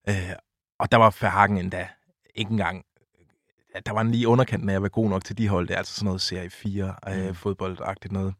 øh, 0.09 0.33
og 0.79 0.93
der 0.93 0.99
var 0.99 1.17
Verhagen 1.21 1.59
endda 1.59 1.89
ikke 2.35 2.51
engang 2.51 2.85
der 3.87 3.93
var 3.93 4.01
en 4.01 4.11
lige 4.11 4.29
underkanten 4.29 4.69
af 4.69 4.75
at 4.75 4.83
være 4.83 4.89
god 4.89 5.09
nok 5.09 5.25
til 5.25 5.39
de 5.39 5.49
hold. 5.49 5.69
Det 5.69 5.75
er 5.75 5.79
altså 5.79 5.95
sådan 5.95 6.05
noget 6.05 6.21
serie 6.21 6.51
4 6.51 6.95
øh, 7.09 7.29
mm. 7.29 7.35
fodboldagtigt 7.35 8.13
noget. 8.13 8.35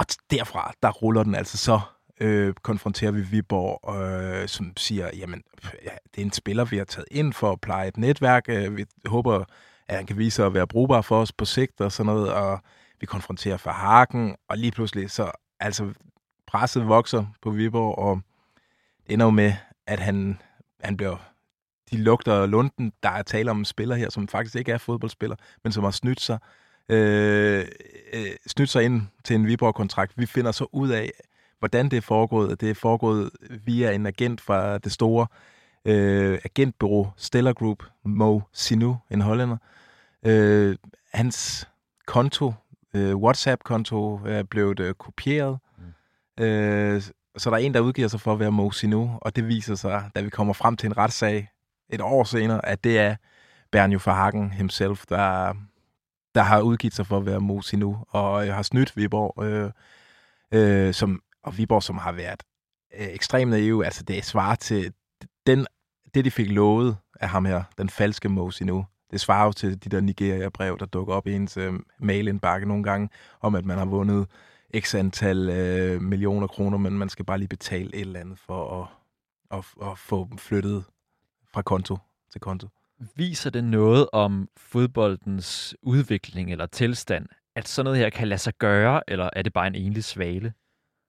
Og 0.00 0.06
derfra, 0.30 0.72
der 0.82 0.90
ruller 0.90 1.22
den 1.22 1.34
altså 1.34 1.56
så 1.56 1.80
øh, 2.20 2.54
konfronterer 2.62 3.10
vi 3.10 3.20
Viborg, 3.20 3.94
øh, 4.02 4.48
som 4.48 4.72
siger, 4.76 5.10
jamen, 5.16 5.42
ja, 5.84 5.90
det 6.14 6.20
er 6.20 6.24
en 6.24 6.32
spiller, 6.32 6.64
vi 6.64 6.76
har 6.76 6.84
taget 6.84 7.08
ind 7.10 7.32
for 7.32 7.52
at 7.52 7.60
pleje 7.60 7.88
et 7.88 7.96
netværk. 7.96 8.44
Øh, 8.48 8.76
vi 8.76 8.84
håber, 9.06 9.44
at 9.88 9.96
han 9.96 10.06
kan 10.06 10.18
vise 10.18 10.36
sig 10.36 10.46
at 10.46 10.54
være 10.54 10.66
brugbar 10.66 11.00
for 11.00 11.20
os 11.20 11.32
på 11.32 11.44
sigt 11.44 11.80
og 11.80 11.92
sådan 11.92 12.12
noget, 12.12 12.32
og 12.32 12.60
vi 13.00 13.06
konfronterer 13.06 13.56
for 13.56 13.70
Hagen, 13.70 14.36
og 14.48 14.58
lige 14.58 14.70
pludselig 14.70 15.10
så, 15.10 15.30
altså, 15.60 15.92
presset 16.46 16.88
vokser 16.88 17.26
på 17.42 17.50
Viborg, 17.50 17.98
og 17.98 18.20
det 19.06 19.12
ender 19.12 19.26
jo 19.26 19.30
med, 19.30 19.52
at 19.86 20.00
han, 20.00 20.40
han 20.80 20.96
bliver 20.96 21.16
de 21.90 21.96
lugter 21.96 22.46
lunden. 22.46 22.92
Der 23.02 23.08
er 23.10 23.22
tale 23.22 23.50
om 23.50 23.58
en 23.58 23.64
spiller 23.64 23.96
her, 23.96 24.10
som 24.10 24.28
faktisk 24.28 24.56
ikke 24.56 24.72
er 24.72 24.78
fodboldspiller, 24.78 25.36
men 25.64 25.72
som 25.72 25.84
har 25.84 25.90
snydt 25.90 26.20
sig, 26.20 26.38
øh, 26.90 27.64
øh, 28.12 28.26
snydt 28.46 28.70
sig 28.70 28.84
ind 28.84 29.02
til 29.24 29.36
en 29.36 29.46
Viborg-kontrakt. 29.46 30.12
Vi 30.16 30.26
finder 30.26 30.52
så 30.52 30.66
ud 30.72 30.88
af, 30.88 31.10
hvordan 31.58 31.88
det 31.88 31.96
er 31.96 32.00
foregået. 32.00 32.60
Det 32.60 32.70
er 32.70 32.74
foregået 32.74 33.30
via 33.64 33.92
en 33.92 34.06
agent 34.06 34.40
fra 34.40 34.78
det 34.78 34.92
store 34.92 35.26
øh, 35.84 36.38
agentbureau 36.44 37.12
Stellar 37.16 37.52
Group, 37.52 37.84
Mo 38.04 38.40
Sinu, 38.52 38.96
en 39.10 39.20
hollænder. 39.20 39.56
Øh, 40.26 40.76
hans 41.14 41.68
konto, 42.06 42.52
øh, 42.94 43.16
WhatsApp-konto, 43.16 44.20
er 44.26 44.42
blevet 44.42 44.80
øh, 44.80 44.94
kopieret. 44.94 45.58
Mm. 46.38 46.44
Øh, 46.44 47.02
så 47.36 47.50
der 47.50 47.56
er 47.56 47.60
en, 47.60 47.74
der 47.74 47.80
udgiver 47.80 48.08
sig 48.08 48.20
for 48.20 48.32
at 48.32 48.40
være 48.40 48.52
Mo 48.52 48.70
Sinu, 48.70 49.18
og 49.22 49.36
det 49.36 49.48
viser 49.48 49.74
sig, 49.74 50.10
da 50.14 50.20
vi 50.20 50.30
kommer 50.30 50.52
frem 50.52 50.76
til 50.76 50.86
en 50.86 50.96
retssag 50.96 51.48
et 51.90 52.00
år 52.00 52.24
senere, 52.24 52.66
at 52.66 52.84
det 52.84 52.98
er 52.98 53.16
Bernjo 53.72 54.00
Verhagen 54.04 54.50
himself, 54.50 55.04
der, 55.08 55.54
der 56.34 56.42
har 56.42 56.60
udgivet 56.60 56.94
sig 56.94 57.06
for 57.06 57.16
at 57.16 57.26
være 57.26 57.40
Mo 57.40 57.60
nu, 57.72 58.04
og 58.08 58.54
har 58.54 58.62
snydt 58.62 58.96
Viborg, 58.96 59.44
øh, 59.44 59.70
øh, 60.54 60.94
som 60.94 61.22
og 61.42 61.58
Viborg, 61.58 61.82
som 61.82 61.98
har 61.98 62.12
været 62.12 62.42
øh, 62.98 63.06
ekstremt 63.06 63.50
naive, 63.50 63.84
altså 63.84 64.02
det 64.02 64.24
svarer 64.24 64.54
til 64.54 64.92
den, 65.46 65.66
det, 66.14 66.24
de 66.24 66.30
fik 66.30 66.50
lovet 66.50 66.96
af 67.20 67.28
ham 67.28 67.44
her, 67.44 67.62
den 67.78 67.88
falske 67.88 68.28
Mosi 68.28 68.64
nu, 68.64 68.86
det 69.10 69.20
svarer 69.20 69.44
jo 69.44 69.52
til 69.52 69.84
de 69.84 69.88
der 69.88 70.00
Nigeria-brev, 70.00 70.78
der 70.78 70.86
dukker 70.86 71.14
op 71.14 71.26
i 71.26 71.32
ens 71.32 71.56
øh, 71.56 71.72
mailindbakke 71.98 72.68
nogle 72.68 72.84
gange, 72.84 73.08
om 73.40 73.54
at 73.54 73.64
man 73.64 73.78
har 73.78 73.84
vundet 73.84 74.26
x 74.78 74.94
antal 74.94 75.48
øh, 75.50 76.02
millioner 76.02 76.46
kroner, 76.46 76.78
men 76.78 76.98
man 76.98 77.08
skal 77.08 77.24
bare 77.24 77.38
lige 77.38 77.48
betale 77.48 77.94
et 77.94 78.00
eller 78.00 78.20
andet 78.20 78.38
for 78.38 78.82
at, 78.82 78.88
at, 79.58 79.90
at 79.90 79.98
få 79.98 80.26
dem 80.30 80.38
flyttet 80.38 80.84
fra 81.52 81.62
konto 81.62 81.98
til 82.32 82.40
konto. 82.40 82.68
Viser 83.16 83.50
det 83.50 83.64
noget 83.64 84.08
om 84.12 84.48
fodboldens 84.56 85.76
udvikling 85.82 86.52
eller 86.52 86.66
tilstand, 86.66 87.26
at 87.56 87.68
sådan 87.68 87.84
noget 87.84 87.98
her 87.98 88.10
kan 88.10 88.28
lade 88.28 88.38
sig 88.38 88.54
gøre, 88.58 89.02
eller 89.08 89.30
er 89.32 89.42
det 89.42 89.52
bare 89.52 89.66
en 89.66 89.74
enlig 89.74 90.04
svale? 90.04 90.52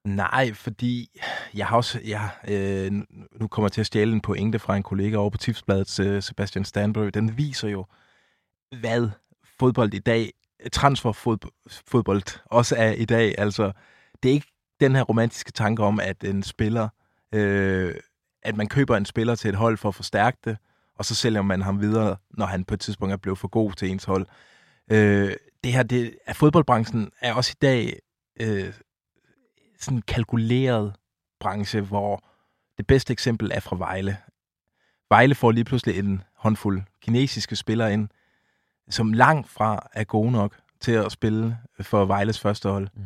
Nej, 0.04 0.52
fordi 0.52 1.20
jeg 1.54 1.66
har 1.66 1.76
også, 1.76 2.00
jeg, 2.04 2.30
øh, 2.48 2.92
nu 3.40 3.48
kommer 3.48 3.66
jeg 3.66 3.72
til 3.72 3.80
at 3.80 3.86
stjæle 3.86 4.12
en 4.12 4.20
pointe 4.20 4.58
fra 4.58 4.76
en 4.76 4.82
kollega 4.82 5.16
over 5.16 5.30
på 5.30 5.38
Tipsbladet, 5.38 6.00
øh, 6.00 6.22
Sebastian 6.22 6.64
Stanbury. 6.64 7.10
Den 7.14 7.38
viser 7.38 7.68
jo, 7.68 7.86
hvad 8.80 9.10
fodbold 9.58 9.94
i 9.94 9.98
dag, 9.98 10.32
transferfodbold 10.72 12.40
også 12.46 12.76
er 12.78 12.92
i 12.92 13.04
dag. 13.04 13.34
Altså, 13.38 13.72
det 14.22 14.28
er 14.28 14.32
ikke 14.32 14.52
den 14.80 14.94
her 14.94 15.02
romantiske 15.02 15.52
tanke 15.52 15.82
om, 15.82 16.00
at 16.00 16.24
en 16.24 16.42
spiller, 16.42 16.88
øh, 17.34 17.94
at 18.42 18.56
man 18.56 18.68
køber 18.68 18.96
en 18.96 19.04
spiller 19.04 19.34
til 19.34 19.48
et 19.48 19.54
hold 19.54 19.76
for 19.76 19.88
at 19.88 19.94
forstærke 19.94 20.38
det, 20.44 20.56
og 20.98 21.04
så 21.04 21.14
sælger 21.14 21.42
man 21.42 21.62
ham 21.62 21.80
videre, 21.80 22.16
når 22.30 22.46
han 22.46 22.64
på 22.64 22.74
et 22.74 22.80
tidspunkt 22.80 23.12
er 23.12 23.16
blevet 23.16 23.38
for 23.38 23.48
god 23.48 23.72
til 23.72 23.90
ens 23.90 24.04
hold. 24.04 24.26
Øh, 24.90 25.36
det 25.64 25.72
her, 25.72 25.82
det, 25.82 26.18
at 26.26 26.36
fodboldbranchen 26.36 27.10
er 27.20 27.34
også 27.34 27.52
i 27.54 27.58
dag 27.62 27.98
øh, 28.40 28.72
sådan 29.80 29.98
en 29.98 30.02
kalkuleret 30.02 30.94
branche, 31.40 31.80
hvor 31.80 32.24
det 32.78 32.86
bedste 32.86 33.12
eksempel 33.12 33.50
er 33.54 33.60
fra 33.60 33.76
Vejle. 33.76 34.16
Vejle 35.10 35.34
får 35.34 35.50
lige 35.50 35.64
pludselig 35.64 35.98
en 35.98 36.22
håndfuld 36.36 36.82
kinesiske 37.02 37.56
spillere 37.56 37.92
ind, 37.92 38.08
som 38.90 39.12
langt 39.12 39.48
fra 39.48 39.88
er 39.92 40.04
gode 40.04 40.32
nok 40.32 40.60
til 40.80 40.92
at 40.92 41.12
spille 41.12 41.58
for 41.80 42.04
Vejles 42.04 42.40
første 42.40 42.68
hold. 42.68 42.88
Mm. 42.94 43.02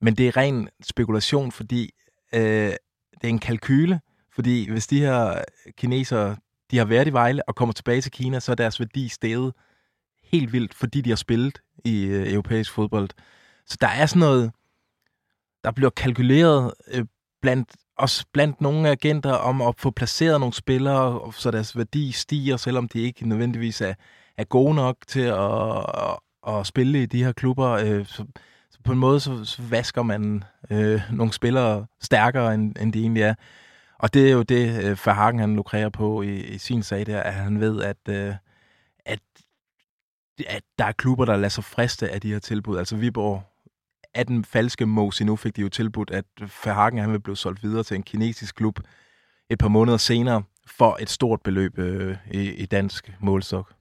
Men 0.00 0.14
det 0.14 0.28
er 0.28 0.36
ren 0.36 0.68
spekulation, 0.82 1.52
fordi 1.52 1.94
øh, 2.34 2.40
det 2.40 3.24
er 3.24 3.28
en 3.28 3.38
kalkyle, 3.38 4.00
fordi 4.34 4.70
hvis 4.70 4.86
de 4.86 5.00
her 5.00 5.44
kinesere, 5.76 6.36
de 6.74 6.78
har 6.78 6.84
været 6.84 7.08
i 7.08 7.12
Vejle 7.12 7.48
og 7.48 7.54
kommer 7.54 7.72
tilbage 7.72 8.00
til 8.00 8.12
Kina, 8.12 8.40
så 8.40 8.52
er 8.52 8.56
deres 8.56 8.80
værdi 8.80 9.08
steget 9.08 9.52
helt 10.24 10.52
vildt, 10.52 10.74
fordi 10.74 11.00
de 11.00 11.10
har 11.10 11.16
spillet 11.16 11.62
i 11.84 12.04
øh, 12.04 12.32
europæisk 12.32 12.72
fodbold. 12.72 13.08
Så 13.66 13.76
der 13.80 13.88
er 13.88 14.06
sådan 14.06 14.20
noget, 14.20 14.52
der 15.64 15.70
bliver 15.70 15.90
kalkuleret 15.90 16.72
øh, 16.94 17.04
blandt 17.42 17.68
også 17.98 18.24
blandt 18.32 18.60
nogle 18.60 18.90
agenter 18.90 19.32
om 19.32 19.62
at 19.62 19.74
få 19.78 19.90
placeret 19.90 20.40
nogle 20.40 20.52
spillere, 20.52 21.32
så 21.32 21.50
deres 21.50 21.76
værdi 21.76 22.12
stiger, 22.12 22.56
selvom 22.56 22.88
de 22.88 23.00
ikke 23.00 23.28
nødvendigvis 23.28 23.80
er, 23.80 23.94
er 24.36 24.44
gode 24.44 24.74
nok 24.74 24.96
til 25.06 25.20
at, 25.20 25.78
at, 26.48 26.54
at 26.54 26.66
spille 26.66 27.02
i 27.02 27.06
de 27.06 27.24
her 27.24 27.32
klubber. 27.32 27.70
Øh, 27.70 28.06
så, 28.06 28.24
så 28.70 28.78
på 28.84 28.92
en 28.92 28.98
måde 28.98 29.20
så, 29.20 29.44
så 29.44 29.62
vasker 29.62 30.02
man 30.02 30.44
øh, 30.70 31.00
nogle 31.12 31.32
spillere 31.32 31.86
stærkere, 32.00 32.54
end, 32.54 32.76
end 32.80 32.92
de 32.92 33.00
egentlig 33.00 33.22
er. 33.22 33.34
Og 34.04 34.14
det 34.14 34.28
er 34.28 34.32
jo 34.32 34.42
det, 34.42 34.84
øh, 34.84 34.98
Verhagen 35.06 35.38
han 35.38 35.56
lukrerer 35.56 35.88
på 35.88 36.22
i, 36.22 36.40
i 36.40 36.58
sin 36.58 36.82
sag 36.82 37.06
der, 37.06 37.20
at 37.20 37.34
han 37.34 37.60
ved, 37.60 37.82
at, 37.82 37.96
øh, 38.08 38.34
at, 39.04 39.20
at 40.46 40.62
der 40.78 40.84
er 40.84 40.92
klubber, 40.92 41.24
der 41.24 41.36
lader 41.36 41.48
sig 41.48 41.64
friste 41.64 42.10
af 42.10 42.20
de 42.20 42.32
her 42.32 42.38
tilbud. 42.38 42.78
Altså 42.78 42.96
Viborg 42.96 43.42
af 44.14 44.26
den 44.26 44.44
falske 44.44 44.86
Mosi. 44.86 45.24
Nu 45.24 45.36
fik 45.36 45.56
de 45.56 45.60
jo 45.60 45.68
tilbudt, 45.68 46.10
at 46.10 46.24
Verhagen 46.40 46.98
han 46.98 47.12
vil 47.12 47.20
blive 47.20 47.36
solgt 47.36 47.62
videre 47.62 47.82
til 47.82 47.94
en 47.94 48.02
kinesisk 48.02 48.54
klub 48.54 48.80
et 49.50 49.58
par 49.58 49.68
måneder 49.68 49.96
senere 49.96 50.42
for 50.66 50.96
et 51.00 51.10
stort 51.10 51.42
beløb 51.42 51.78
øh, 51.78 52.16
i, 52.30 52.50
i 52.50 52.66
dansk 52.66 53.12
målstok. 53.20 53.72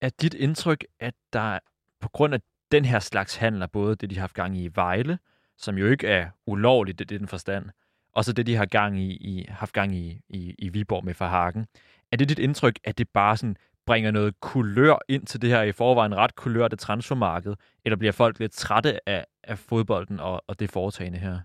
Er 0.00 0.10
dit 0.20 0.34
indtryk, 0.34 0.84
at 1.00 1.14
der 1.32 1.58
på 2.00 2.08
grund 2.08 2.34
af 2.34 2.40
den 2.72 2.84
her 2.84 2.98
slags 2.98 3.36
handler, 3.36 3.66
både 3.66 3.96
det, 3.96 4.10
de 4.10 4.14
har 4.14 4.22
haft 4.22 4.34
gang 4.34 4.56
i 4.56 4.64
i 4.64 4.70
Vejle, 4.74 5.18
som 5.58 5.78
jo 5.78 5.86
ikke 5.86 6.06
er 6.06 6.30
ulovligt, 6.46 6.98
det 6.98 7.08
den 7.08 7.28
forstand, 7.28 7.66
og 8.12 8.24
så 8.24 8.32
det, 8.32 8.46
de 8.46 8.56
har 8.56 8.66
gang 8.66 9.00
i, 9.00 9.10
i, 9.10 9.46
haft 9.48 9.72
gang 9.72 9.94
i, 9.94 10.20
i, 10.28 10.54
i 10.58 10.68
Viborg 10.68 11.04
med 11.04 11.14
Farhagen. 11.14 11.66
Er 12.12 12.16
det 12.16 12.28
dit 12.28 12.38
indtryk, 12.38 12.78
at 12.84 12.98
det 12.98 13.08
bare 13.08 13.36
sådan 13.36 13.56
bringer 13.86 14.10
noget 14.10 14.40
kulør 14.40 14.98
ind 15.08 15.26
til 15.26 15.42
det 15.42 15.50
her 15.50 15.62
i 15.62 15.72
forvejen 15.72 16.16
ret 16.16 16.34
kulørte 16.34 16.76
transfermarked, 16.76 17.54
eller 17.84 17.96
bliver 17.96 18.12
folk 18.12 18.38
lidt 18.38 18.52
trætte 18.52 19.08
af, 19.08 19.24
af 19.44 19.58
fodbolden 19.58 20.20
og, 20.20 20.42
og 20.46 20.60
det 20.60 20.70
foretagende 20.70 21.18
her? 21.18 21.40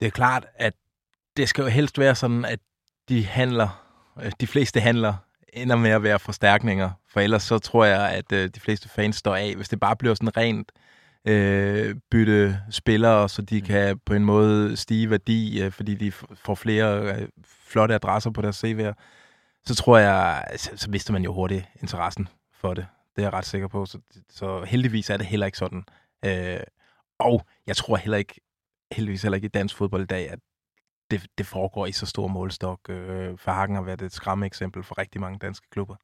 Det 0.00 0.06
er 0.06 0.10
klart, 0.10 0.46
at 0.54 0.74
det 1.36 1.48
skal 1.48 1.62
jo 1.62 1.68
helst 1.68 1.98
være 1.98 2.14
sådan, 2.14 2.44
at 2.44 2.58
de 3.08 3.26
handler, 3.26 3.84
øh, 4.22 4.32
de 4.40 4.46
fleste 4.46 4.80
handler 4.80 5.14
ender 5.52 5.76
med 5.76 5.90
at 5.90 6.02
være 6.02 6.18
forstærkninger, 6.18 6.90
for 7.08 7.20
ellers 7.20 7.42
så 7.42 7.58
tror 7.58 7.84
jeg, 7.84 8.10
at 8.10 8.32
øh, 8.32 8.50
de 8.54 8.60
fleste 8.60 8.88
fans 8.88 9.16
står 9.16 9.36
af. 9.36 9.54
Hvis 9.56 9.68
det 9.68 9.80
bare 9.80 9.96
bliver 9.96 10.14
sådan 10.14 10.36
rent 10.36 10.72
øh, 11.26 11.96
bytte 12.10 12.60
spillere, 12.70 13.28
så 13.28 13.42
de 13.42 13.60
mm. 13.60 13.66
kan 13.66 13.98
på 14.06 14.14
en 14.14 14.24
måde 14.24 14.76
stige 14.76 15.10
værdi, 15.10 15.62
øh, 15.62 15.72
fordi 15.72 15.94
de 15.94 16.12
får 16.12 16.54
flere 16.54 17.20
øh, 17.20 17.28
flotte 17.44 17.94
adresser 17.94 18.30
på 18.30 18.42
deres 18.42 18.64
CV'er, 18.64 18.92
så 19.66 19.74
tror 19.74 19.98
jeg, 19.98 20.44
så, 20.56 20.70
så 20.76 20.90
mister 20.90 21.12
man 21.12 21.24
jo 21.24 21.32
hurtigt 21.32 21.64
interessen 21.82 22.28
for 22.52 22.74
det. 22.74 22.86
Det 23.16 23.22
er 23.22 23.26
jeg 23.26 23.32
ret 23.32 23.46
sikker 23.46 23.68
på. 23.68 23.86
Så, 23.86 23.98
så 24.30 24.64
heldigvis 24.64 25.10
er 25.10 25.16
det 25.16 25.26
heller 25.26 25.46
ikke 25.46 25.58
sådan. 25.58 25.84
Øh, 26.24 26.60
og 27.18 27.46
jeg 27.66 27.76
tror 27.76 27.96
heller 27.96 28.18
ikke, 28.18 28.40
heldigvis 28.92 29.22
heller 29.22 29.36
ikke 29.36 29.46
i 29.46 29.48
dansk 29.48 29.76
fodbold 29.76 30.02
i 30.02 30.06
dag, 30.06 30.30
at 30.30 30.38
det, 31.10 31.26
det 31.38 31.46
foregår 31.46 31.86
i 31.86 31.92
så 31.92 32.06
stor 32.06 32.26
målstok. 32.26 32.80
Øh, 32.88 33.38
for 33.38 33.50
Hagen 33.50 33.74
har 33.74 33.82
været 33.82 34.02
et 34.02 34.12
skræmme 34.12 34.46
eksempel 34.46 34.82
for 34.82 34.98
rigtig 34.98 35.20
mange 35.20 35.38
danske 35.38 35.66
klubber. 35.70 35.96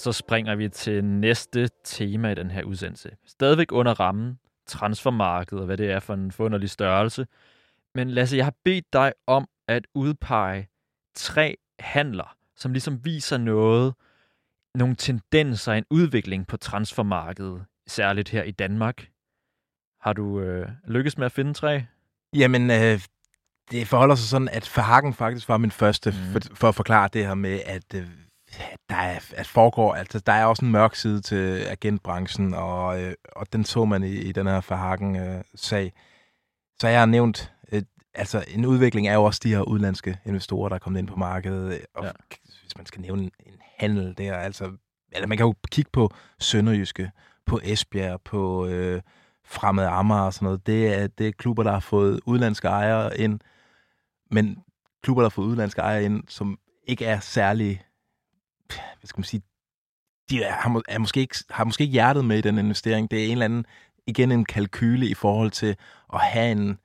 Og 0.00 0.14
så 0.14 0.18
springer 0.18 0.54
vi 0.54 0.68
til 0.68 1.04
næste 1.04 1.68
tema 1.84 2.32
i 2.32 2.34
den 2.34 2.50
her 2.50 2.62
udsendelse. 2.62 3.10
Stadigvæk 3.26 3.72
under 3.72 4.00
rammen, 4.00 4.38
transfermarkedet 4.66 5.60
og 5.60 5.66
hvad 5.66 5.76
det 5.76 5.90
er 5.90 6.00
for 6.00 6.14
en 6.14 6.32
forunderlig 6.32 6.70
størrelse. 6.70 7.26
Men 7.94 8.10
Lasse, 8.10 8.36
jeg 8.36 8.46
har 8.46 8.54
bedt 8.64 8.92
dig 8.92 9.12
om 9.26 9.48
at 9.68 9.86
udpege 9.94 10.68
tre 11.14 11.56
handler, 11.78 12.36
som 12.56 12.72
ligesom 12.72 13.04
viser 13.04 13.38
noget, 13.38 13.94
nogle 14.74 14.96
tendenser, 14.96 15.72
en 15.72 15.84
udvikling 15.90 16.46
på 16.46 16.56
transfermarkedet, 16.56 17.64
særligt 17.86 18.28
her 18.28 18.42
i 18.42 18.50
Danmark. 18.50 19.08
Har 20.00 20.12
du 20.12 20.40
øh, 20.40 20.68
lykkes 20.84 21.18
med 21.18 21.26
at 21.26 21.32
finde 21.32 21.54
tre? 21.54 21.84
Jamen, 22.36 22.70
øh, 22.70 23.00
det 23.70 23.88
forholder 23.88 24.14
sig 24.14 24.28
sådan, 24.28 24.48
at 24.48 24.72
Verhagen 24.76 25.14
faktisk 25.14 25.48
var 25.48 25.58
min 25.58 25.70
første, 25.70 26.10
mm. 26.10 26.32
for, 26.32 26.54
for 26.54 26.68
at 26.68 26.74
forklare 26.74 27.08
det 27.12 27.26
her 27.26 27.34
med, 27.34 27.60
at 27.66 27.94
øh, 27.94 28.08
der 28.88 28.96
er, 28.96 29.20
at 29.36 29.46
foregår, 29.46 29.94
altså 29.94 30.20
der 30.20 30.32
er 30.32 30.44
også 30.44 30.64
en 30.64 30.72
mørk 30.72 30.94
side 30.94 31.20
til 31.20 31.66
agentbranchen, 31.68 32.54
og, 32.54 33.02
øh, 33.02 33.14
og 33.36 33.52
den 33.52 33.64
så 33.64 33.84
man 33.84 34.02
i, 34.02 34.12
i 34.12 34.32
den 34.32 34.46
her 34.46 34.60
Verhagen-sag. 34.68 35.84
Øh, 35.84 35.90
så 36.80 36.88
jeg 36.88 36.98
har 36.98 37.06
nævnt, 37.06 37.52
øh, 37.72 37.82
altså 38.14 38.44
en 38.48 38.66
udvikling 38.66 39.08
er 39.08 39.14
jo 39.14 39.24
også 39.24 39.40
de 39.44 39.54
her 39.54 39.60
udenlandske 39.60 40.18
investorer, 40.26 40.68
der 40.68 40.74
er 40.74 40.78
kommet 40.78 40.98
ind 41.00 41.08
på 41.08 41.16
markedet, 41.16 41.80
og 41.94 42.04
ja. 42.04 42.10
hvis 42.62 42.76
man 42.76 42.86
skal 42.86 43.00
nævne 43.00 43.22
en 43.22 43.60
handel 43.78 44.14
der, 44.18 44.36
altså, 44.36 44.72
eller 45.12 45.26
man 45.26 45.38
kan 45.38 45.46
jo 45.46 45.54
kigge 45.70 45.90
på 45.92 46.10
Sønderjyske, 46.38 47.10
på 47.46 47.60
Esbjerg, 47.64 48.20
på 48.24 48.66
øh, 48.66 49.02
Fremad 49.44 49.86
Amager 49.86 50.20
og 50.20 50.34
sådan 50.34 50.44
noget. 50.44 50.66
Det 50.66 50.98
er, 50.98 51.06
det 51.06 51.28
er 51.28 51.32
klubber, 51.32 51.62
der 51.62 51.72
har 51.72 51.80
fået 51.80 52.20
udenlandske 52.26 52.68
ejere 52.68 53.18
ind, 53.18 53.40
men 54.30 54.58
klubber, 55.02 55.22
der 55.22 55.28
har 55.28 55.34
fået 55.34 55.46
udenlandske 55.46 55.80
ejere 55.80 56.04
ind, 56.04 56.22
som 56.28 56.58
ikke 56.86 57.04
er 57.04 57.20
særlig 57.20 57.82
hvad 58.74 59.06
skal 59.06 59.20
man 59.20 59.24
sige, 59.24 59.42
de 60.30 60.42
er, 60.42 60.52
har, 60.52 60.82
er 60.88 60.98
måske 60.98 61.20
ikke, 61.20 61.36
har 61.50 61.64
måske 61.64 61.82
ikke 61.82 61.92
hjertet 61.92 62.24
med 62.24 62.38
i 62.38 62.40
den 62.40 62.58
investering. 62.58 63.10
Det 63.10 63.20
er 63.20 63.26
en 63.26 63.32
eller 63.32 63.44
anden, 63.44 63.66
igen 64.06 64.32
en 64.32 64.44
kalkyle 64.44 65.06
i 65.06 65.14
forhold 65.14 65.50
til 65.50 65.76
at 66.12 66.20
have 66.20 66.52
en, 66.52 66.78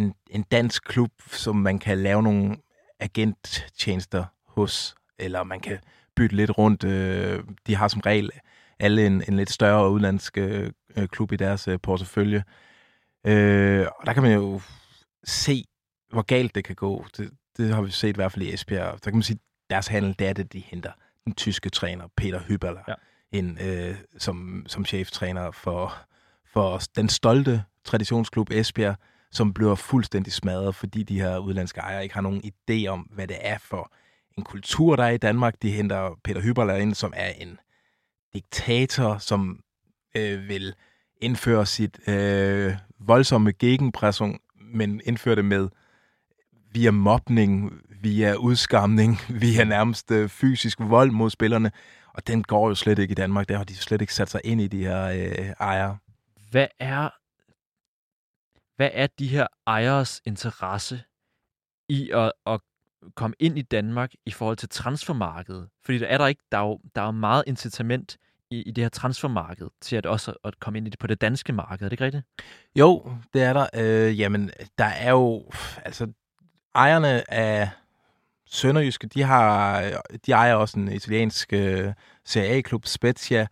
en, 0.00 0.14
en 0.30 0.42
dansk 0.42 0.84
klub, 0.84 1.10
som 1.26 1.56
man 1.56 1.78
kan 1.78 1.98
lave 1.98 2.22
nogle 2.22 2.56
agenttjenester 3.00 4.24
hos, 4.46 4.94
eller 5.18 5.42
man 5.42 5.60
kan 5.60 5.78
bytte 6.16 6.36
lidt 6.36 6.58
rundt. 6.58 6.84
Øh, 6.84 7.44
de 7.66 7.76
har 7.76 7.88
som 7.88 8.00
regel 8.00 8.30
alle 8.78 9.06
en, 9.06 9.22
en 9.28 9.36
lidt 9.36 9.50
større 9.50 9.90
udlandsk 9.90 10.38
øh, 10.38 10.72
øh, 10.96 11.08
klub 11.08 11.32
i 11.32 11.36
deres 11.36 11.68
øh, 11.68 11.78
portefølje. 11.82 12.44
Øh, 13.26 13.86
og 13.98 14.06
der 14.06 14.12
kan 14.12 14.22
man 14.22 14.32
jo 14.32 14.60
se, 15.24 15.64
hvor 16.10 16.22
galt 16.22 16.54
det 16.54 16.64
kan 16.64 16.74
gå. 16.74 17.06
Det, 17.16 17.30
det 17.56 17.74
har 17.74 17.82
vi 17.82 17.90
set 17.90 18.08
i 18.08 18.16
hvert 18.16 18.32
fald 18.32 18.44
i 18.44 18.54
Esbjerg. 18.54 18.92
Der 19.04 19.10
kan 19.10 19.14
man 19.14 19.22
sige, 19.22 19.34
at 19.36 19.70
deres 19.70 19.86
handel, 19.86 20.16
det 20.18 20.26
er 20.26 20.32
det, 20.32 20.52
de 20.52 20.60
henter 20.60 20.92
den 21.26 21.34
tyske 21.34 21.70
træner, 21.70 22.04
Peter 22.16 22.40
Hüberler, 22.40 22.84
ja. 22.88 22.94
ind, 23.32 23.60
øh, 23.60 23.96
som, 24.18 24.64
som 24.66 24.84
cheftræner 24.84 25.50
for, 25.50 25.94
for 26.52 26.80
den 26.96 27.08
stolte 27.08 27.62
traditionsklub 27.84 28.50
Esbjerg, 28.50 28.96
som 29.30 29.54
bliver 29.54 29.74
fuldstændig 29.74 30.32
smadret, 30.32 30.74
fordi 30.74 31.02
de 31.02 31.20
her 31.20 31.38
udlandske 31.38 31.80
ejere 31.80 32.02
ikke 32.02 32.14
har 32.14 32.22
nogen 32.22 32.42
idé 32.44 32.86
om, 32.86 33.00
hvad 33.00 33.26
det 33.26 33.36
er 33.40 33.58
for 33.58 33.92
en 34.38 34.44
kultur, 34.44 34.96
der 34.96 35.04
er 35.04 35.10
i 35.10 35.16
Danmark. 35.16 35.54
De 35.62 35.70
henter 35.70 36.18
Peter 36.24 36.40
Hüberler 36.40 36.74
ind, 36.74 36.94
som 36.94 37.12
er 37.16 37.28
en 37.28 37.58
diktator, 38.34 39.18
som 39.18 39.60
øh, 40.16 40.48
vil 40.48 40.74
indføre 41.20 41.66
sit 41.66 42.08
øh, 42.08 42.74
voldsomme 43.00 43.52
gegenpressung, 43.52 44.40
men 44.60 45.00
indføre 45.04 45.36
det 45.36 45.44
med 45.44 45.68
via 46.72 46.90
mobning, 46.90 47.72
via 48.00 48.34
udskamning, 48.34 49.18
via 49.42 49.64
nærmest 49.64 50.10
øh, 50.10 50.28
fysisk 50.28 50.78
vold 50.80 51.10
mod 51.10 51.30
spillerne. 51.30 51.70
Og 52.14 52.26
den 52.26 52.42
går 52.42 52.68
jo 52.68 52.74
slet 52.74 52.98
ikke 52.98 53.12
i 53.12 53.14
Danmark. 53.14 53.48
Der 53.48 53.56
har 53.56 53.64
de 53.64 53.76
slet 53.76 54.00
ikke 54.00 54.14
sat 54.14 54.30
sig 54.30 54.40
ind 54.44 54.60
i 54.60 54.66
de 54.66 54.84
her 54.84 55.04
øh, 55.04 55.52
ejere. 55.60 55.98
Hvad 56.50 56.66
er, 56.80 57.10
hvad 58.76 58.90
er 58.92 59.06
de 59.18 59.28
her 59.28 59.46
ejers 59.66 60.20
interesse 60.24 61.02
i 61.88 62.10
at, 62.14 62.32
at 62.46 62.60
komme 63.14 63.34
ind 63.38 63.58
i 63.58 63.62
Danmark 63.62 64.12
i 64.26 64.30
forhold 64.30 64.56
til 64.56 64.68
transfermarkedet? 64.68 65.68
Fordi 65.84 65.98
der 65.98 66.06
er 66.06 66.18
der 66.18 66.26
ikke, 66.26 66.42
der 66.52 66.58
er 66.58 66.62
jo, 66.62 66.80
der 66.94 67.02
er 67.02 67.10
meget 67.10 67.44
incitament 67.46 68.16
i, 68.50 68.62
i 68.62 68.70
det 68.70 68.84
her 68.84 68.88
transfermarked 68.88 69.68
til 69.80 69.96
at 69.96 70.06
også 70.06 70.34
at 70.44 70.60
komme 70.60 70.78
ind 70.78 70.86
i 70.86 70.90
det 70.90 70.98
på 70.98 71.06
det 71.06 71.20
danske 71.20 71.52
marked. 71.52 71.84
Er 71.84 71.88
det 71.88 71.92
ikke 71.92 72.04
rigtigt? 72.04 72.24
Jo, 72.78 73.12
det 73.34 73.42
er 73.42 73.52
der. 73.52 73.66
Øh, 73.74 74.20
jamen, 74.20 74.50
der 74.78 74.84
er 74.84 75.10
jo, 75.10 75.50
altså, 75.84 76.12
ejerne 76.74 77.32
af 77.32 77.70
Sønderjyske, 78.46 79.06
de, 79.06 79.22
har, 79.22 79.82
de 80.26 80.32
ejer 80.32 80.54
også 80.54 80.78
en 80.78 80.92
italiensk 80.92 81.52
øh, 81.52 81.92
Serie 82.24 82.48
A-klub, 82.48 82.86
Spezia, 82.86 83.46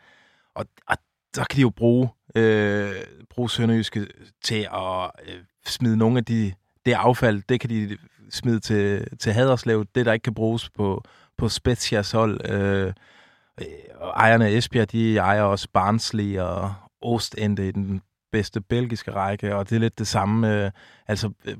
og, 0.54 0.66
og 0.88 0.96
der 1.34 1.44
kan 1.44 1.56
de 1.56 1.62
jo 1.62 1.70
bruge, 1.70 2.08
øh, 2.34 2.92
bruge 3.30 3.50
Sønderjyske 3.50 4.06
til 4.42 4.68
at 4.72 5.10
øh, 5.26 5.40
smide 5.66 5.96
nogle 5.96 6.18
af 6.18 6.24
de, 6.24 6.52
det 6.86 6.92
affald, 6.92 7.42
det 7.48 7.60
kan 7.60 7.70
de 7.70 7.98
smide 8.30 8.60
til, 8.60 9.06
til 9.18 9.32
Haderslev, 9.32 9.84
det 9.94 10.06
der 10.06 10.12
ikke 10.12 10.24
kan 10.24 10.34
bruges 10.34 10.70
på, 10.70 11.04
på 11.38 11.48
Spezias 11.48 12.10
hold. 12.10 12.50
Øh, 12.50 12.92
øh 13.60 13.66
og 13.94 14.10
ejerne 14.10 14.46
af 14.46 14.50
Esbjerg, 14.50 14.92
de 14.92 15.16
ejer 15.16 15.42
også 15.42 15.68
Barnsley 15.72 16.38
og 16.38 16.74
Ostende 17.00 17.68
i 17.68 17.70
den 17.72 18.02
bedste 18.32 18.60
belgiske 18.60 19.12
række, 19.12 19.56
og 19.56 19.70
det 19.70 19.76
er 19.76 19.80
lidt 19.80 19.98
det 19.98 20.06
samme. 20.06 20.64
Øh, 20.64 20.70
altså, 21.06 21.30
øh, 21.44 21.56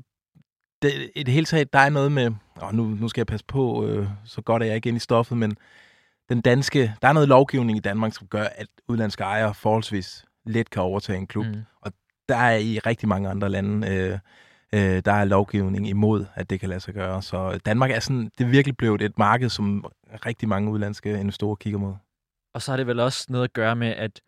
det, 0.85 1.11
i 1.15 1.23
det 1.23 1.33
hele 1.33 1.45
taget, 1.45 1.73
der 1.73 1.79
er 1.79 1.89
noget 1.89 2.11
med, 2.11 2.31
og 2.55 2.75
nu, 2.75 2.83
nu 2.83 3.07
skal 3.07 3.19
jeg 3.19 3.27
passe 3.27 3.45
på, 3.45 3.85
øh, 3.85 4.07
så 4.25 4.41
godt 4.41 4.63
er 4.63 4.67
jeg 4.67 4.75
ikke 4.75 4.89
ind 4.89 4.97
i 4.97 4.99
stoffet, 4.99 5.37
men 5.37 5.57
den 6.29 6.41
danske, 6.41 6.93
der 7.01 7.07
er 7.07 7.13
noget 7.13 7.29
lovgivning 7.29 7.77
i 7.77 7.81
Danmark, 7.81 8.13
som 8.13 8.27
gør, 8.27 8.43
at 8.43 8.67
udlandske 8.87 9.23
ejere 9.23 9.53
forholdsvis 9.53 10.25
let 10.45 10.69
kan 10.69 10.81
overtage 10.81 11.17
en 11.17 11.27
klub. 11.27 11.45
Mm. 11.45 11.61
Og 11.81 11.91
der 12.29 12.35
er 12.35 12.57
i 12.57 12.79
rigtig 12.79 13.09
mange 13.09 13.29
andre 13.29 13.49
lande, 13.49 13.87
øh, 13.87 14.19
øh, 14.73 15.01
der 15.05 15.11
er 15.11 15.23
lovgivning 15.23 15.89
imod, 15.89 16.25
at 16.35 16.49
det 16.49 16.59
kan 16.59 16.69
lade 16.69 16.79
sig 16.79 16.93
gøre. 16.93 17.21
Så 17.21 17.59
Danmark 17.65 17.91
er 17.91 17.99
sådan, 17.99 18.31
det 18.37 18.43
er 18.43 18.49
virkelig 18.49 18.77
blevet 18.77 19.01
et 19.01 19.17
marked, 19.17 19.49
som 19.49 19.85
rigtig 20.25 20.49
mange 20.49 20.71
udlandske 20.71 21.19
investorer 21.19 21.55
kigger 21.55 21.79
mod. 21.79 21.93
Og 22.53 22.61
så 22.61 22.71
har 22.71 22.77
det 22.77 22.87
vel 22.87 22.99
også 22.99 23.25
noget 23.29 23.43
at 23.43 23.53
gøre 23.53 23.75
med, 23.75 23.87
at, 23.87 24.21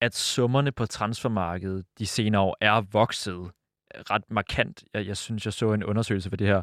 at 0.00 0.16
summerne 0.16 0.72
på 0.72 0.86
transfermarkedet 0.86 1.84
de 1.98 2.06
senere 2.06 2.40
år 2.40 2.56
er 2.60 2.80
vokset 2.80 3.50
ret 4.10 4.22
markant. 4.30 4.84
Jeg, 4.94 5.06
jeg 5.06 5.16
synes, 5.16 5.44
jeg 5.44 5.52
så 5.52 5.72
en 5.72 5.84
undersøgelse 5.84 6.28
for 6.28 6.36
det 6.36 6.46
her 6.46 6.62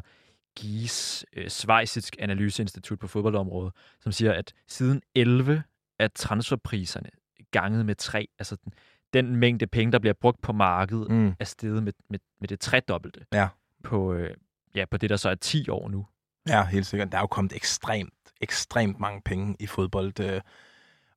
GIS, 0.56 1.24
øh, 1.32 1.48
Schweizisk 1.48 2.16
Analyseinstitut 2.18 2.98
på 2.98 3.06
fodboldområdet, 3.06 3.72
som 4.00 4.12
siger, 4.12 4.32
at 4.32 4.52
siden 4.68 5.02
11 5.14 5.62
er 5.98 6.08
transferpriserne 6.08 7.10
ganget 7.50 7.86
med 7.86 7.94
tre. 7.94 8.28
Altså 8.38 8.56
den, 8.64 8.72
den 9.12 9.36
mængde 9.36 9.66
penge, 9.66 9.92
der 9.92 9.98
bliver 9.98 10.14
brugt 10.20 10.42
på 10.42 10.52
markedet, 10.52 11.10
mm. 11.10 11.34
er 11.40 11.44
steget 11.44 11.82
med, 11.82 11.92
med, 12.10 12.18
med 12.40 12.48
det 12.48 12.60
tredobbelte 12.60 13.26
ja. 13.32 13.48
på, 13.84 14.12
øh, 14.12 14.34
ja, 14.74 14.84
på 14.90 14.96
det, 14.96 15.10
der 15.10 15.16
så 15.16 15.30
er 15.30 15.34
10 15.34 15.68
år 15.68 15.88
nu. 15.88 16.06
Ja, 16.48 16.64
helt 16.64 16.86
sikkert. 16.86 17.12
Der 17.12 17.18
er 17.18 17.22
jo 17.22 17.26
kommet 17.26 17.52
ekstremt, 17.52 18.14
ekstremt 18.40 19.00
mange 19.00 19.22
penge 19.24 19.56
i 19.60 19.66
fodbold. 19.66 20.20
Øh, 20.20 20.40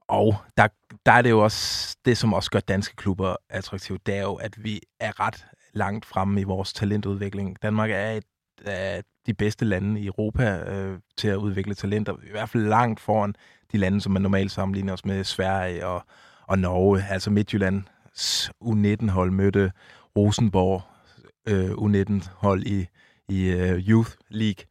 og 0.08 0.36
der, 0.58 0.68
der 1.06 1.12
er 1.12 1.22
det 1.22 1.30
jo 1.30 1.44
også, 1.44 1.98
det 2.06 2.18
som 2.18 2.34
også 2.34 2.52
gør 2.52 2.60
danske 2.60 2.96
klubber 2.96 3.36
attraktive, 3.50 4.00
det 4.06 4.16
er 4.16 4.22
jo, 4.22 4.36
at 4.36 4.64
vi 4.64 4.82
er 5.00 5.20
ret 5.20 5.46
langt 5.74 6.06
fremme 6.06 6.42
i 6.42 6.44
vores 6.44 6.74
talentudvikling. 6.74 7.62
Danmark 7.62 7.92
er 7.92 8.12
et 8.12 8.24
af 8.66 9.04
de 9.26 9.34
bedste 9.34 9.66
lande 9.66 10.02
i 10.02 10.06
Europa 10.06 10.72
øh, 10.72 11.00
til 11.18 11.28
at 11.28 11.36
udvikle 11.36 11.74
talenter. 11.74 12.14
I 12.14 12.32
hvert 12.32 12.50
fald 12.50 12.64
langt 12.64 13.00
foran 13.00 13.36
de 13.72 13.78
lande, 13.78 14.02
som 14.02 14.12
man 14.12 14.22
normalt 14.22 14.52
sammenligner 14.52 14.94
os 14.94 15.06
med, 15.06 15.24
Sverige 15.24 15.88
og, 15.88 16.04
og 16.48 16.60
Norge. 16.60 17.06
Altså 17.10 17.30
Midtjyllands 17.30 18.52
U19-hold 18.64 19.32
mødte 19.32 19.72
Rosenborg 20.18 20.82
øh, 21.48 21.72
U19-hold 21.72 22.64
i, 22.64 22.88
i 23.30 23.54
uh, 23.54 23.90
Youth 23.90 24.12
League. 24.30 24.66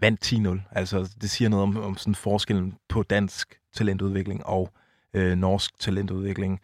vandt 0.00 0.32
10-0. 0.32 0.78
Altså, 0.78 1.14
det 1.20 1.30
siger 1.30 1.48
noget 1.48 1.62
om, 1.62 1.76
om 1.76 1.96
sådan 1.96 2.14
forskellen 2.14 2.74
på 2.88 3.02
dansk 3.02 3.60
talentudvikling 3.74 4.46
og 4.46 4.70
øh, 5.14 5.36
norsk 5.36 5.78
talentudvikling. 5.78 6.60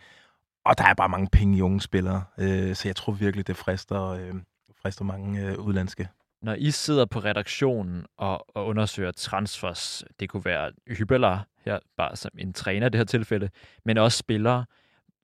Og 0.65 0.79
der 0.79 0.85
er 0.85 0.95
bare 0.95 1.09
mange 1.09 1.29
penge 1.33 1.59
i 1.59 1.61
unge 1.61 1.81
spillere, 1.81 2.25
øh, 2.39 2.75
så 2.75 2.89
jeg 2.89 2.97
tror 2.97 3.13
virkelig, 3.13 3.47
det 3.47 3.57
frister, 3.57 4.03
øh, 4.03 4.35
frister 4.83 5.05
mange 5.05 5.47
øh, 5.47 5.59
udlandske. 5.59 6.09
Når 6.43 6.55
I 6.55 6.71
sidder 6.71 7.05
på 7.05 7.19
redaktionen 7.19 8.07
og, 8.17 8.57
og 8.57 8.67
undersøger 8.67 9.11
transfers, 9.11 10.05
det 10.21 10.29
kunne 10.29 10.45
være 10.45 10.73
hybeler 10.87 11.39
her, 11.65 11.79
bare 11.97 12.17
som 12.17 12.31
en 12.39 12.53
træner 12.53 12.87
i 12.87 12.91
det 12.91 12.99
her 12.99 13.05
tilfælde, 13.05 13.51
men 13.85 13.99
også 13.99 14.19
spillere, 14.19 14.65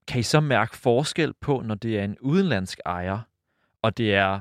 kan 0.07 0.19
I 0.19 0.23
så 0.23 0.39
mærke 0.39 0.77
forskel 0.77 1.33
på, 1.41 1.61
når 1.65 1.75
det 1.75 1.99
er 1.99 2.03
en 2.03 2.17
udenlandsk 2.21 2.79
ejer, 2.85 3.19
og 3.81 3.97
det 3.97 4.15
er 4.15 4.39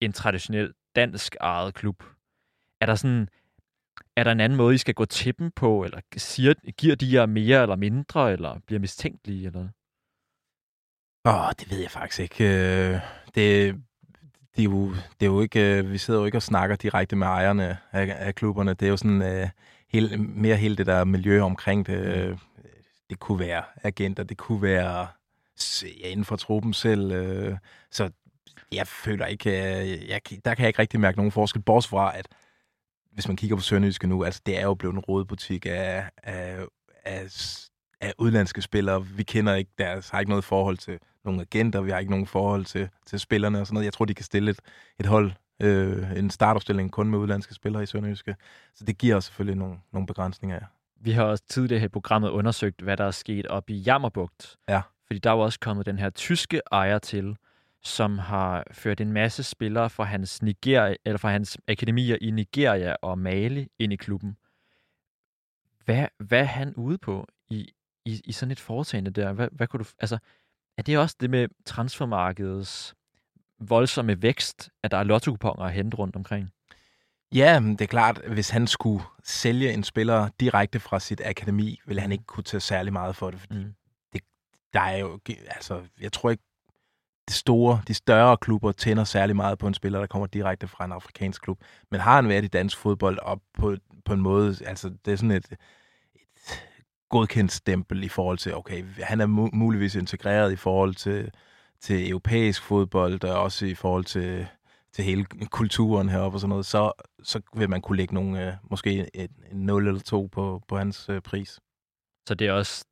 en 0.00 0.12
traditionel 0.12 0.72
dansk 0.96 1.36
ejet 1.40 1.74
klub? 1.74 2.02
Er 2.80 2.86
der 2.86 2.94
sådan, 2.94 3.28
er 4.16 4.24
der 4.24 4.32
en 4.32 4.40
anden 4.40 4.56
måde, 4.56 4.74
I 4.74 4.78
skal 4.78 4.94
gå 4.94 5.04
til 5.04 5.38
dem 5.38 5.50
på, 5.50 5.84
eller 5.84 6.00
siger, 6.16 6.54
giver 6.78 6.96
de 6.96 7.14
jer 7.14 7.26
mere 7.26 7.62
eller 7.62 7.76
mindre, 7.76 8.32
eller 8.32 8.58
bliver 8.66 8.80
mistænkelige, 8.80 9.46
eller? 9.46 9.68
Åh, 11.26 11.34
oh, 11.34 11.50
det 11.58 11.70
ved 11.70 11.78
jeg 11.78 11.90
faktisk 11.90 12.20
ikke. 12.20 12.44
Øh, 12.44 13.00
det, 13.34 13.74
det, 14.56 14.58
er 14.58 14.64
jo, 14.64 14.90
det 14.90 15.26
er 15.26 15.26
jo 15.26 15.40
ikke, 15.40 15.78
øh, 15.78 15.90
vi 15.90 15.98
sidder 15.98 16.20
jo 16.20 16.26
ikke 16.26 16.38
og 16.38 16.42
snakker 16.42 16.76
direkte 16.76 17.16
med 17.16 17.26
ejerne 17.26 17.78
af, 17.92 18.16
af 18.18 18.34
klubberne. 18.34 18.74
Det 18.74 18.86
er 18.86 18.90
jo 18.90 18.96
sådan 18.96 19.42
uh, 19.42 19.48
hele, 19.88 20.16
mere 20.16 20.56
hele 20.56 20.76
det 20.76 20.86
der 20.86 21.04
miljø 21.04 21.42
omkring 21.42 21.86
det. 21.86 22.30
Mm. 22.30 22.38
Det 23.10 23.18
kunne 23.18 23.38
være 23.38 23.62
agenter, 23.82 24.22
det 24.22 24.36
kunne 24.36 24.62
være 24.62 25.06
ja, 25.82 26.08
inden 26.08 26.24
for 26.24 26.36
truppen 26.36 26.72
selv. 26.72 27.28
Uh, 27.48 27.56
så 27.90 28.10
jeg 28.72 28.86
føler 28.86 29.26
ikke, 29.26 29.50
uh, 29.50 30.08
jeg, 30.08 30.20
der 30.44 30.54
kan 30.54 30.62
jeg 30.62 30.68
ikke 30.68 30.78
rigtig 30.78 31.00
mærke 31.00 31.16
nogen 31.16 31.32
forskel, 31.32 31.62
bortset 31.62 31.90
fra, 31.90 32.18
at 32.18 32.28
hvis 33.12 33.28
man 33.28 33.36
kigger 33.36 33.56
på 33.56 33.62
Sønderjyske 33.62 34.06
nu, 34.06 34.24
altså 34.24 34.40
det 34.46 34.58
er 34.58 34.62
jo 34.62 34.74
blevet 34.74 34.94
en 34.94 35.00
rådbutik 35.00 35.66
af, 35.66 36.10
af, 36.22 36.58
af, 37.04 37.30
af 38.04 38.12
udlandske 38.18 38.62
spillere. 38.62 39.06
Vi 39.06 39.22
kender 39.22 39.54
ikke 39.54 39.70
deres, 39.78 40.08
har 40.08 40.20
ikke 40.20 40.30
noget 40.30 40.44
forhold 40.44 40.76
til 40.76 40.98
nogle 41.24 41.40
agenter, 41.40 41.80
vi 41.80 41.90
har 41.90 41.98
ikke 41.98 42.10
nogen 42.10 42.26
forhold 42.26 42.64
til, 42.64 42.88
til 43.06 43.20
spillerne 43.20 43.60
og 43.60 43.66
sådan 43.66 43.74
noget. 43.74 43.84
Jeg 43.84 43.92
tror, 43.92 44.04
de 44.04 44.14
kan 44.14 44.24
stille 44.24 44.50
et, 44.50 44.60
et 45.00 45.06
hold, 45.06 45.32
øh, 45.62 46.12
en 46.16 46.30
startopstilling 46.30 46.92
kun 46.92 47.08
med 47.08 47.18
udlandske 47.18 47.54
spillere 47.54 47.82
i 47.82 47.86
Sønderjyske. 47.86 48.36
Så 48.74 48.84
det 48.84 48.98
giver 48.98 49.20
selvfølgelig 49.20 49.56
nogle, 49.56 49.76
nogle 49.92 50.06
begrænsninger. 50.06 50.56
Ja. 50.56 50.66
Vi 51.00 51.12
har 51.12 51.24
også 51.24 51.44
tidligere 51.48 51.80
her 51.80 51.86
i 51.86 51.88
programmet 51.88 52.30
undersøgt, 52.30 52.80
hvad 52.80 52.96
der 52.96 53.04
er 53.04 53.10
sket 53.10 53.46
op 53.46 53.70
i 53.70 53.74
Jammerbugt. 53.74 54.56
Ja. 54.68 54.80
Fordi 55.06 55.18
der 55.18 55.30
er 55.30 55.34
jo 55.34 55.40
også 55.40 55.60
kommet 55.60 55.86
den 55.86 55.98
her 55.98 56.10
tyske 56.10 56.60
ejer 56.72 56.98
til, 56.98 57.36
som 57.82 58.18
har 58.18 58.64
ført 58.72 59.00
en 59.00 59.12
masse 59.12 59.42
spillere 59.42 59.90
fra 59.90 60.04
hans, 60.04 60.42
Nigeria, 60.42 60.96
eller 61.04 61.18
fra 61.18 61.30
hans 61.30 61.58
akademier 61.68 62.16
i 62.20 62.30
Nigeria 62.30 62.94
og 63.02 63.18
Mali 63.18 63.68
ind 63.78 63.92
i 63.92 63.96
klubben. 63.96 64.36
Hvad, 65.84 66.06
hvad 66.18 66.40
er 66.40 66.44
han 66.44 66.74
ude 66.74 66.98
på 66.98 67.26
i, 67.50 67.72
i, 68.04 68.20
i 68.24 68.32
sådan 68.32 68.52
et 68.52 68.60
foretagende 68.60 69.10
der? 69.10 69.32
Hvad, 69.32 69.48
hvad 69.52 69.66
kunne 69.66 69.84
du, 69.84 69.88
altså, 69.98 70.18
er 70.78 70.82
det 70.82 70.98
også 70.98 71.16
det 71.20 71.30
med 71.30 71.48
transfermarkedets 71.64 72.94
voldsomme 73.60 74.22
vækst, 74.22 74.70
at 74.82 74.90
der 74.90 74.96
er 74.96 75.02
lotto 75.02 75.36
at 75.60 75.72
hente 75.72 75.96
rundt 75.96 76.16
omkring? 76.16 76.50
Ja, 77.34 77.62
det 77.64 77.80
er 77.80 77.86
klart, 77.86 78.20
hvis 78.28 78.50
han 78.50 78.66
skulle 78.66 79.04
sælge 79.24 79.72
en 79.72 79.84
spiller 79.84 80.28
direkte 80.40 80.80
fra 80.80 81.00
sit 81.00 81.20
akademi, 81.24 81.80
ville 81.86 82.02
han 82.02 82.12
ikke 82.12 82.24
kunne 82.24 82.44
tage 82.44 82.60
særlig 82.60 82.92
meget 82.92 83.16
for 83.16 83.30
det, 83.30 83.40
fordi 83.40 83.64
mm. 83.64 83.74
det, 84.12 84.20
der 84.72 84.80
er 84.80 84.96
jo, 84.96 85.20
altså, 85.46 85.82
jeg 86.00 86.12
tror 86.12 86.30
ikke, 86.30 86.42
de 87.28 87.32
store, 87.32 87.82
de 87.88 87.94
større 87.94 88.36
klubber 88.36 88.72
tænder 88.72 89.04
særlig 89.04 89.36
meget 89.36 89.58
på 89.58 89.66
en 89.66 89.74
spiller, 89.74 89.98
der 89.98 90.06
kommer 90.06 90.26
direkte 90.26 90.68
fra 90.68 90.84
en 90.84 90.92
afrikansk 90.92 91.42
klub. 91.42 91.60
Men 91.90 92.00
har 92.00 92.14
han 92.14 92.28
været 92.28 92.44
i 92.44 92.48
dansk 92.48 92.78
fodbold 92.78 93.18
op 93.18 93.40
på, 93.58 93.76
på 94.04 94.12
en 94.12 94.20
måde, 94.20 94.56
altså 94.66 94.92
det 95.04 95.12
er 95.12 95.16
sådan 95.16 95.30
et 95.30 95.56
godkendt 97.14 97.52
stempel 97.52 98.04
i 98.04 98.08
forhold 98.08 98.38
til, 98.38 98.54
okay, 98.54 98.84
han 98.98 99.20
er 99.20 99.26
mu- 99.26 99.56
muligvis 99.56 99.94
integreret 99.94 100.52
i 100.52 100.56
forhold 100.56 100.94
til, 100.94 101.30
til 101.80 102.10
europæisk 102.10 102.62
fodbold, 102.62 103.24
og 103.24 103.42
også 103.42 103.66
i 103.66 103.74
forhold 103.74 104.04
til, 104.04 104.46
til 104.92 105.04
hele 105.04 105.24
kulturen 105.50 106.08
heroppe 106.08 106.36
og 106.36 106.40
sådan 106.40 106.48
noget, 106.48 106.66
så, 106.66 106.92
så 107.22 107.40
vil 107.56 107.70
man 107.70 107.80
kunne 107.80 107.96
lægge 107.96 108.14
nogle, 108.14 108.46
øh, 108.46 108.52
måske 108.70 109.08
en, 109.14 109.28
en 109.52 109.66
0 109.66 109.88
eller 109.88 110.00
2 110.00 110.28
på, 110.32 110.62
på 110.68 110.76
hans 110.76 111.08
øh, 111.08 111.20
pris. 111.20 111.60
Så 112.28 112.34
det 112.34 112.46
er 112.46 112.52
også, 112.52 112.84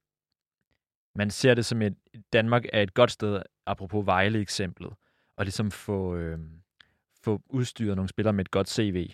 man 1.15 1.31
ser 1.31 1.55
det 1.55 1.67
som 1.67 1.83
et, 1.83 1.95
Danmark 2.33 2.65
er 2.73 2.83
et 2.83 2.95
godt 2.95 3.11
sted, 3.11 3.43
apropos 3.67 4.07
Vejle-eksemplet, 4.07 4.93
og 5.37 5.45
ligesom 5.45 5.71
få, 5.71 6.17
øh, 6.17 6.39
få 7.25 7.41
udstyret 7.49 7.97
nogle 7.97 8.09
spillere 8.09 8.33
med 8.33 8.45
et 8.45 8.51
godt 8.51 8.71
CV. 8.71 9.11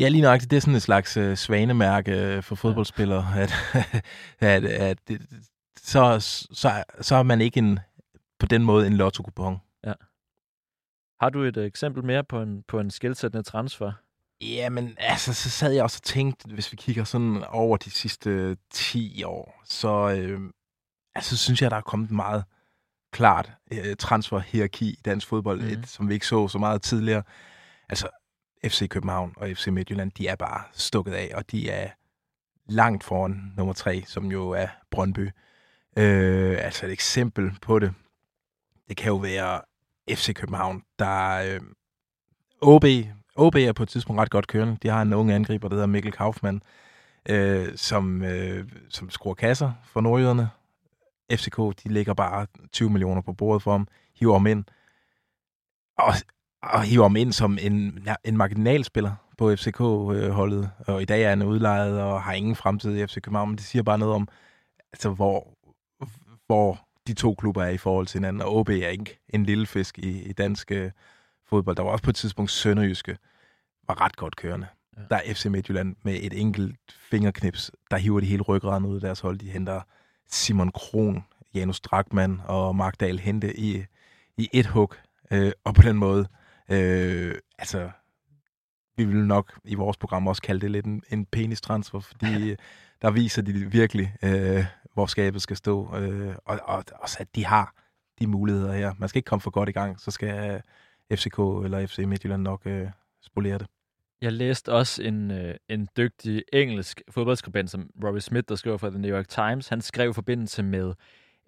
Ja, 0.00 0.08
lige 0.08 0.22
nøjagtigt. 0.22 0.50
Det 0.50 0.56
er 0.56 0.60
sådan 0.60 0.74
et 0.74 0.82
slags 0.82 1.16
øh, 1.16 1.36
svanemærke 1.36 2.12
øh, 2.12 2.42
for 2.42 2.54
fodboldspillere, 2.54 3.26
at, 3.42 3.54
at, 4.40 4.64
at 4.64 4.98
at 5.10 5.20
så, 5.80 6.20
så, 6.52 6.84
så 7.00 7.16
er 7.16 7.22
man 7.22 7.40
ikke 7.40 7.58
en, 7.58 7.78
på 8.38 8.46
den 8.46 8.64
måde 8.64 8.86
en 8.86 8.96
lotto-kupon. 8.96 9.58
Ja. 9.84 9.92
Har 11.20 11.30
du 11.30 11.42
et 11.42 11.56
eksempel 11.56 12.04
mere 12.04 12.24
på 12.24 12.42
en, 12.42 12.62
på 12.68 12.80
en 12.80 12.90
skilsættende 12.90 13.42
transfer? 13.42 13.92
Jamen, 14.40 14.94
altså, 14.98 15.34
så 15.34 15.50
sad 15.50 15.72
jeg 15.72 15.82
også 15.82 15.98
og 15.98 16.02
tænkte, 16.02 16.48
hvis 16.54 16.72
vi 16.72 16.76
kigger 16.76 17.04
sådan 17.04 17.44
over 17.44 17.76
de 17.76 17.90
sidste 17.90 18.56
10 18.70 19.22
år, 19.24 19.62
så 19.64 20.10
øh, 20.10 20.40
altså, 21.14 21.36
synes 21.36 21.62
jeg, 21.62 21.70
der 21.70 21.76
er 21.76 21.80
kommet 21.80 22.10
meget 22.10 22.44
klart 23.12 23.52
øh, 23.72 23.96
transferhierarki 23.96 24.90
i 24.90 25.00
dansk 25.04 25.26
fodbold, 25.26 25.60
mm. 25.60 25.68
et, 25.68 25.88
som 25.88 26.08
vi 26.08 26.14
ikke 26.14 26.26
så 26.26 26.48
så 26.48 26.58
meget 26.58 26.82
tidligere. 26.82 27.22
Altså, 27.88 28.08
FC 28.64 28.88
København 28.88 29.34
og 29.36 29.48
FC 29.48 29.66
Midtjylland, 29.66 30.10
de 30.10 30.28
er 30.28 30.36
bare 30.36 30.62
stukket 30.72 31.12
af, 31.12 31.32
og 31.34 31.50
de 31.50 31.70
er 31.70 31.90
langt 32.66 33.04
foran 33.04 33.52
nummer 33.56 33.72
tre, 33.72 34.02
som 34.06 34.32
jo 34.32 34.50
er 34.50 34.68
Brøndby. 34.90 35.30
Øh, 35.96 36.56
altså 36.60 36.86
et 36.86 36.92
eksempel 36.92 37.58
på 37.62 37.78
det, 37.78 37.94
det 38.88 38.96
kan 38.96 39.08
jo 39.08 39.16
være 39.16 39.60
FC 40.10 40.34
København, 40.34 40.82
der 40.98 41.34
øh, 41.34 41.60
OB, 42.60 42.84
OB 43.36 43.54
er 43.54 43.72
på 43.72 43.82
et 43.82 43.88
tidspunkt 43.88 44.20
ret 44.20 44.30
godt 44.30 44.46
kørende. 44.46 44.76
De 44.82 44.88
har 44.88 45.02
en 45.02 45.12
ung 45.12 45.30
angriber, 45.30 45.68
der 45.68 45.74
hedder 45.74 45.86
Mikkel 45.86 46.12
Kaufmann, 46.12 46.62
øh, 47.28 47.76
som, 47.76 48.22
øh, 48.22 48.68
som 48.88 49.10
skruer 49.10 49.34
kasser 49.34 49.72
for 49.84 50.00
nordjyderne. 50.00 50.50
FCK, 51.32 51.56
de 51.56 51.88
lægger 51.92 52.14
bare 52.14 52.46
20 52.72 52.90
millioner 52.90 53.20
på 53.20 53.32
bordet 53.32 53.62
for 53.62 53.70
ham, 53.70 53.88
hiver 54.14 54.32
ham 54.32 54.46
ind. 54.46 54.64
Og 55.98 56.14
og 56.62 56.82
hiver 56.82 57.02
ham 57.02 57.16
ind 57.16 57.32
som 57.32 57.58
en, 57.60 58.08
en 58.24 58.36
marginalspiller 58.36 59.14
på 59.38 59.56
FCK-holdet, 59.56 60.70
og 60.86 61.02
i 61.02 61.04
dag 61.04 61.22
er 61.22 61.28
han 61.28 61.42
udlejet 61.42 62.00
og 62.00 62.22
har 62.22 62.32
ingen 62.32 62.56
fremtid 62.56 62.96
i 62.96 63.06
FC 63.06 63.14
København, 63.14 63.48
men 63.48 63.56
det 63.56 63.64
siger 63.64 63.82
bare 63.82 63.98
noget 63.98 64.14
om, 64.14 64.28
altså, 64.92 65.10
hvor, 65.10 65.54
hvor 66.46 66.88
de 67.06 67.14
to 67.14 67.34
klubber 67.34 67.62
er 67.62 67.68
i 67.68 67.76
forhold 67.76 68.06
til 68.06 68.18
hinanden, 68.18 68.42
og 68.42 68.56
OB 68.56 68.68
er 68.68 68.88
ikke 68.88 69.18
en 69.28 69.44
lille 69.44 69.66
fisk 69.66 69.98
i, 69.98 70.22
i 70.22 70.32
dansk 70.32 70.72
øh, 70.72 70.90
fodbold. 71.46 71.76
Der 71.76 71.82
var 71.82 71.90
også 71.90 72.04
på 72.04 72.10
et 72.10 72.16
tidspunkt 72.16 72.50
Sønderjyske, 72.50 73.18
var 73.88 74.00
ret 74.00 74.16
godt 74.16 74.36
kørende. 74.36 74.66
Ja. 74.96 75.02
Der 75.10 75.16
er 75.16 75.34
FC 75.34 75.46
Midtjylland 75.46 75.96
med 76.02 76.18
et 76.22 76.40
enkelt 76.40 76.76
fingerknips, 77.10 77.70
der 77.90 77.96
hiver 77.96 78.20
de 78.20 78.26
hele 78.26 78.42
ryggraden 78.42 78.84
ud 78.84 78.94
af 78.94 79.00
deres 79.00 79.20
hold. 79.20 79.38
De 79.38 79.50
henter 79.50 79.80
Simon 80.30 80.70
Kron, 80.72 81.24
Janus 81.54 81.80
Drakman 81.80 82.40
og 82.44 82.76
Mark 82.76 83.00
Dahl 83.00 83.18
Hente 83.18 83.60
i, 83.60 83.84
i 84.36 84.48
et 84.52 84.66
hug, 84.66 84.94
øh, 85.30 85.52
og 85.64 85.74
på 85.74 85.82
den 85.82 85.96
måde 85.96 86.28
Øh, 86.70 87.34
altså, 87.58 87.90
vi 88.96 89.04
vil 89.04 89.26
nok 89.26 89.60
i 89.64 89.74
vores 89.74 89.96
program 89.96 90.26
også 90.26 90.42
kalde 90.42 90.60
det 90.60 90.70
lidt 90.70 90.86
en, 90.86 91.02
en 91.10 91.26
penis-transfer, 91.26 92.00
fordi 92.00 92.54
der 93.02 93.10
viser 93.10 93.42
de 93.42 93.52
virkelig, 93.52 94.14
øh, 94.22 94.64
hvor 94.94 95.06
skabet 95.06 95.42
skal 95.42 95.56
stå, 95.56 95.96
øh, 95.96 96.34
og, 96.44 96.60
og 96.64 96.84
også 97.02 97.16
at 97.20 97.34
de 97.34 97.44
har 97.44 97.74
de 98.18 98.26
muligheder 98.26 98.72
her. 98.72 98.94
Man 98.98 99.08
skal 99.08 99.18
ikke 99.18 99.28
komme 99.28 99.40
for 99.40 99.50
godt 99.50 99.68
i 99.68 99.72
gang, 99.72 100.00
så 100.00 100.10
skal 100.10 100.62
FCK 101.12 101.38
eller 101.38 101.86
FC 101.86 101.98
Midtjylland 101.98 102.42
nok 102.42 102.66
øh, 102.66 102.88
spolere 103.22 103.58
det. 103.58 103.66
Jeg 104.20 104.32
læste 104.32 104.72
også 104.72 105.02
en, 105.02 105.30
øh, 105.30 105.54
en 105.68 105.88
dygtig 105.96 106.42
engelsk 106.52 107.02
fodboldskribent, 107.10 107.70
som 107.70 107.90
Robbie 108.04 108.20
Smith, 108.20 108.44
der 108.48 108.54
skriver 108.54 108.76
for 108.76 108.90
The 108.90 108.98
New 108.98 109.16
York 109.16 109.28
Times. 109.28 109.68
Han 109.68 109.80
skrev 109.80 110.10
i 110.10 110.12
forbindelse 110.12 110.62
med 110.62 110.94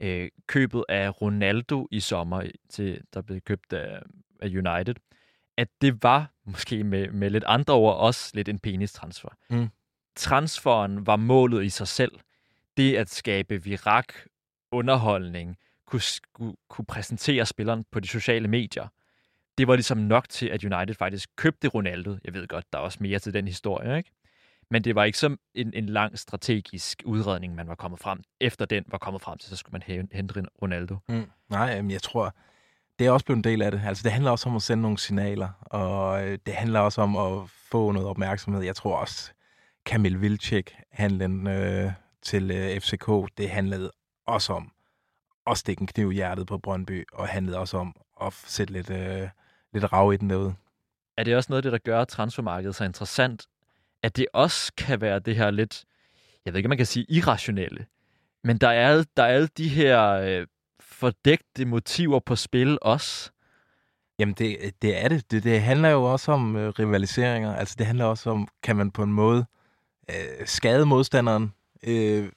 øh, 0.01 0.29
købet 0.47 0.85
af 0.89 1.23
Ronaldo 1.23 1.89
i 1.91 2.01
sommer, 2.01 2.43
til, 2.69 3.01
der 3.15 3.23
blev 3.23 3.41
købt 3.41 3.73
af, 3.73 4.03
af 4.43 4.49
United, 4.49 4.95
at 5.57 5.69
det 5.81 6.03
var, 6.03 6.33
måske 6.45 6.85
med, 6.85 7.09
med 7.09 7.31
lidt 7.31 7.45
andre 7.47 7.75
ord, 7.75 7.97
også 7.97 8.31
lidt 8.35 8.49
en 8.49 8.59
penis-transfer. 8.59 9.29
Mm. 9.51 9.69
Transferen 10.17 11.07
var 11.07 11.17
målet 11.17 11.65
i 11.65 11.69
sig 11.69 11.89
selv. 11.89 12.13
Det 12.77 12.97
at 12.97 13.11
skabe 13.11 13.63
virak, 13.63 14.15
underholdning, 14.73 15.57
kunne, 15.87 16.03
kunne, 16.33 16.55
kunne 16.69 16.85
præsentere 16.85 17.47
spilleren 17.47 17.85
på 17.93 18.01
de 18.01 18.09
sociale 18.09 18.49
medier, 18.49 18.89
det 19.59 19.69
var 19.69 19.75
ligesom 19.75 19.99
nok 19.99 20.29
til, 20.29 20.47
at 20.47 20.65
United 20.65 20.95
faktisk 20.95 21.29
købte 21.37 21.69
Ronaldo. 21.69 22.17
Jeg 22.25 22.35
ved 22.35 22.49
godt, 22.49 22.73
der 22.73 22.79
er 22.79 22.83
også 22.83 22.99
mere 23.01 23.19
til 23.19 23.35
den 23.35 23.47
historie, 23.47 23.97
ikke? 23.97 24.11
Men 24.71 24.85
det 24.85 24.95
var 24.95 25.05
ikke 25.05 25.19
som 25.19 25.39
en, 25.55 25.75
en 25.75 25.87
lang 25.87 26.19
strategisk 26.19 27.03
udredning, 27.05 27.55
man 27.55 27.69
var 27.69 27.75
kommet 27.75 28.01
frem. 28.01 28.23
Efter 28.41 28.65
den 28.65 28.85
var 28.87 28.99
kommet 28.99 29.23
frem 29.23 29.39
til, 29.39 29.51
så 29.51 29.57
skulle 29.57 29.73
man 29.73 30.07
hente 30.13 30.45
Ronaldo. 30.63 30.97
Mm. 31.09 31.31
Nej, 31.49 31.83
men 31.83 31.91
jeg 31.91 32.03
tror, 32.03 32.35
det 33.01 33.07
er 33.07 33.11
også 33.11 33.27
blevet 33.27 33.37
en 33.37 33.45
del 33.45 33.63
af 33.63 33.71
det. 33.71 33.81
Altså, 33.85 34.03
det 34.03 34.13
handler 34.13 34.31
også 34.31 34.49
om 34.49 34.57
at 34.57 34.63
sende 34.63 34.83
nogle 34.83 34.99
signaler, 34.99 35.49
og 35.61 36.25
øh, 36.25 36.39
det 36.47 36.55
handler 36.55 36.81
også 36.81 37.01
om 37.03 37.17
at 37.17 37.49
få 37.49 37.93
noget 37.93 38.09
opmærksomhed. 38.09 38.63
Jeg 38.63 38.77
tror 38.77 38.97
også, 38.97 39.33
Kamil 39.87 40.21
Vilcek, 40.21 40.75
handlen 40.93 41.47
øh, 41.47 41.93
til 42.23 42.51
øh, 42.51 42.81
FCK, 42.81 43.39
det 43.39 43.51
handlede 43.51 43.91
også 44.27 44.53
om 44.53 44.73
at 45.47 45.59
stikke 45.59 45.81
en 45.81 45.87
kniv 45.87 46.13
i 46.13 46.15
hjertet 46.15 46.47
på 46.47 46.59
Brøndby, 46.59 47.05
og 47.13 47.29
handlede 47.29 47.59
også 47.59 47.77
om 47.77 47.97
at 48.23 48.33
sætte 48.33 48.73
lidt, 48.73 48.91
øh, 48.91 49.29
lidt 49.73 49.93
rav 49.93 50.13
i 50.13 50.17
den 50.17 50.31
derude. 50.31 50.55
Er 51.17 51.25
det 51.25 51.37
også 51.37 51.53
noget 51.53 51.59
af 51.59 51.63
det, 51.63 51.73
der 51.73 51.91
gør 51.93 52.05
transfermarkedet 52.05 52.75
så 52.75 52.85
interessant, 52.85 53.47
at 54.03 54.17
det 54.17 54.27
også 54.33 54.73
kan 54.77 55.01
være 55.01 55.19
det 55.19 55.37
her 55.37 55.51
lidt, 55.51 55.85
jeg 56.45 56.53
ved 56.53 56.59
ikke, 56.59 56.67
om 56.67 56.71
man 56.71 56.77
kan 56.77 56.87
sige 56.87 57.07
irrationelle, 57.09 57.87
men 58.45 58.59
der 58.59 58.69
er, 58.69 59.05
der 59.17 59.23
er 59.23 59.27
alle 59.27 59.49
de 59.57 59.69
her 59.69 60.11
øh, 60.11 60.47
fordægte 60.91 61.65
motiver 61.65 62.21
på 62.21 62.37
spil 62.37 62.79
også. 62.83 63.31
Jamen, 64.19 64.35
det, 64.35 64.75
det 64.83 65.05
er 65.05 65.09
det. 65.09 65.31
det. 65.31 65.45
Det 65.45 65.63
handler 65.63 65.89
jo 65.89 66.05
også 66.05 66.33
om 66.33 66.57
øh, 66.57 66.69
rivaliseringer. 66.69 67.57
Altså, 67.57 67.75
det 67.79 67.87
handler 67.87 68.05
også 68.05 68.31
om, 68.31 68.49
kan 68.63 68.77
man 68.77 68.91
på 68.91 69.03
en 69.03 69.13
måde 69.13 69.47
øh, 70.11 70.47
skade 70.47 70.87
modstanderen 70.87 71.53
øh, 71.83 72.29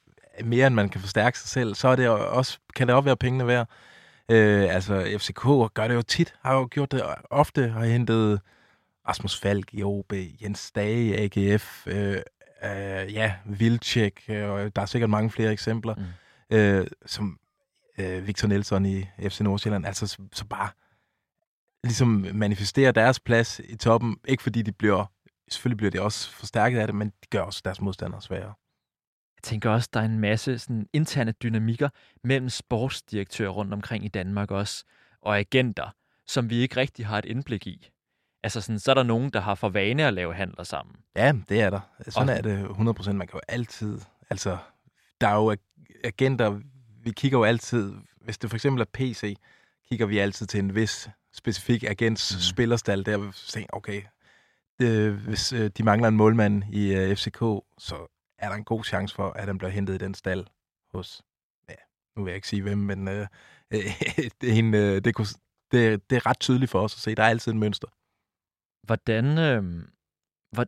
mere, 0.43 0.67
end 0.67 0.75
man 0.75 0.89
kan 0.89 1.01
forstærke 1.01 1.39
sig 1.39 1.49
selv, 1.49 1.75
så 1.75 1.87
er 1.87 1.95
det 1.95 2.09
også, 2.09 2.59
kan 2.75 2.87
det 2.87 2.95
også 2.95 3.05
være 3.05 3.17
pengene 3.17 3.47
værd. 3.47 3.69
Øh, 4.29 4.75
altså, 4.75 5.17
FCK 5.17 5.73
gør 5.73 5.87
det 5.87 5.95
jo 5.95 6.01
tit, 6.01 6.33
har 6.41 6.55
jo 6.55 6.67
gjort 6.71 6.91
det 6.91 7.03
ofte, 7.29 7.67
har 7.67 7.85
hentet 7.85 8.41
Rasmus 9.07 9.39
Falk 9.39 9.73
i 9.73 9.83
OB, 9.83 10.13
Jens 10.41 10.71
Dage 10.71 11.03
i 11.03 11.13
AGF, 11.13 11.87
øh, 11.87 12.17
øh, 12.63 13.13
ja, 13.13 13.33
Vilcek, 13.45 14.23
øh, 14.29 14.49
og 14.49 14.75
der 14.75 14.81
er 14.81 14.85
sikkert 14.85 15.09
mange 15.09 15.29
flere 15.29 15.51
eksempler, 15.51 15.95
mm. 15.95 16.57
øh, 16.57 16.87
som 17.05 17.39
øh, 17.99 18.27
Victor 18.27 18.47
Nelson 18.47 18.85
i 18.85 19.05
FC 19.19 19.39
Nordsjælland, 19.39 19.85
altså 19.85 20.07
så, 20.07 20.17
så 20.31 20.45
bare 20.45 20.69
ligesom 21.83 22.27
manifesterer 22.33 22.91
deres 22.91 23.19
plads 23.19 23.61
i 23.63 23.75
toppen, 23.75 24.17
ikke 24.27 24.43
fordi 24.43 24.61
de 24.61 24.71
bliver, 24.71 25.05
selvfølgelig 25.49 25.77
bliver 25.77 25.91
de 25.91 26.01
også 26.01 26.31
forstærket 26.31 26.79
af 26.79 26.87
det, 26.87 26.95
men 26.95 27.07
de 27.07 27.27
gør 27.29 27.41
også 27.41 27.61
deres 27.65 27.81
modstandere 27.81 28.21
sværere. 28.21 28.53
Jeg 29.37 29.43
tænker 29.43 29.69
også, 29.69 29.89
der 29.93 29.99
er 29.99 30.05
en 30.05 30.19
masse 30.19 30.59
sådan, 30.59 30.87
interne 30.93 31.31
dynamikker 31.31 31.89
mellem 32.23 32.49
sportsdirektører 32.49 33.49
rundt 33.49 33.73
omkring 33.73 34.05
i 34.05 34.07
Danmark 34.07 34.51
også, 34.51 34.83
og 35.21 35.39
agenter, 35.39 35.95
som 36.27 36.49
vi 36.49 36.55
ikke 36.55 36.77
rigtig 36.77 37.05
har 37.05 37.17
et 37.17 37.25
indblik 37.25 37.67
i. 37.67 37.89
Altså 38.43 38.61
sådan, 38.61 38.79
så 38.79 38.91
er 38.91 38.95
der 38.95 39.03
nogen, 39.03 39.29
der 39.29 39.39
har 39.39 39.55
for 39.55 39.69
vane 39.69 40.07
at 40.07 40.13
lave 40.13 40.33
handler 40.33 40.63
sammen. 40.63 40.95
Ja, 41.15 41.33
det 41.49 41.61
er 41.61 41.69
der. 41.69 41.79
Sådan 42.07 42.29
og... 42.29 42.35
er 42.35 42.41
det 42.41 42.65
100%. 43.07 43.11
Man 43.11 43.27
kan 43.27 43.37
jo 43.37 43.41
altid... 43.47 43.99
Altså, 44.29 44.57
der 45.21 45.27
er 45.27 45.35
jo 45.35 45.55
agenter... 46.03 46.59
Vi 47.03 47.11
kigger 47.11 47.37
jo 47.37 47.43
altid... 47.43 47.93
Hvis 48.21 48.37
det 48.37 48.49
for 48.49 48.57
eksempel 48.57 48.81
er 48.81 48.85
PC, 48.93 49.35
kigger 49.89 50.05
vi 50.05 50.17
altid 50.17 50.47
til 50.47 50.59
en 50.59 50.75
vis 50.75 51.09
specifik 51.33 51.83
agents 51.83 52.35
mm. 52.35 52.39
spillerstal, 52.39 53.05
der 53.05 53.31
tænker, 53.47 53.69
okay, 53.73 54.01
det, 54.79 55.13
hvis 55.13 55.53
øh, 55.53 55.71
de 55.77 55.83
mangler 55.83 56.07
en 56.07 56.17
målmand 56.17 56.63
i 56.71 56.93
øh, 56.93 57.15
FCK, 57.15 57.39
så 57.77 58.07
er 58.37 58.49
der 58.49 58.55
en 58.55 58.63
god 58.63 58.83
chance 58.83 59.15
for, 59.15 59.29
at 59.29 59.45
han 59.45 59.57
bliver 59.57 59.71
hentet 59.71 59.93
i 59.93 59.97
den 59.97 60.13
stald 60.13 60.45
hos, 60.93 61.21
ja, 61.69 61.75
nu 62.15 62.23
vil 62.23 62.31
jeg 62.31 62.35
ikke 62.35 62.47
sige 62.47 62.61
hvem, 62.61 62.77
men 62.77 63.07
øh, 63.07 63.27
det, 64.41 64.49
er 64.49 64.53
en, 64.53 64.73
øh, 64.73 65.01
det, 65.05 65.15
kunne, 65.15 65.27
det, 65.71 66.09
det 66.09 66.15
er 66.15 66.25
ret 66.25 66.39
tydeligt 66.39 66.71
for 66.71 66.79
os 66.79 66.95
at 66.95 66.99
se. 66.99 67.15
Der 67.15 67.23
er 67.23 67.29
altid 67.29 67.51
et 67.51 67.57
mønster. 67.57 67.87
Hvordan, 68.83 69.37
øh, 69.37 69.87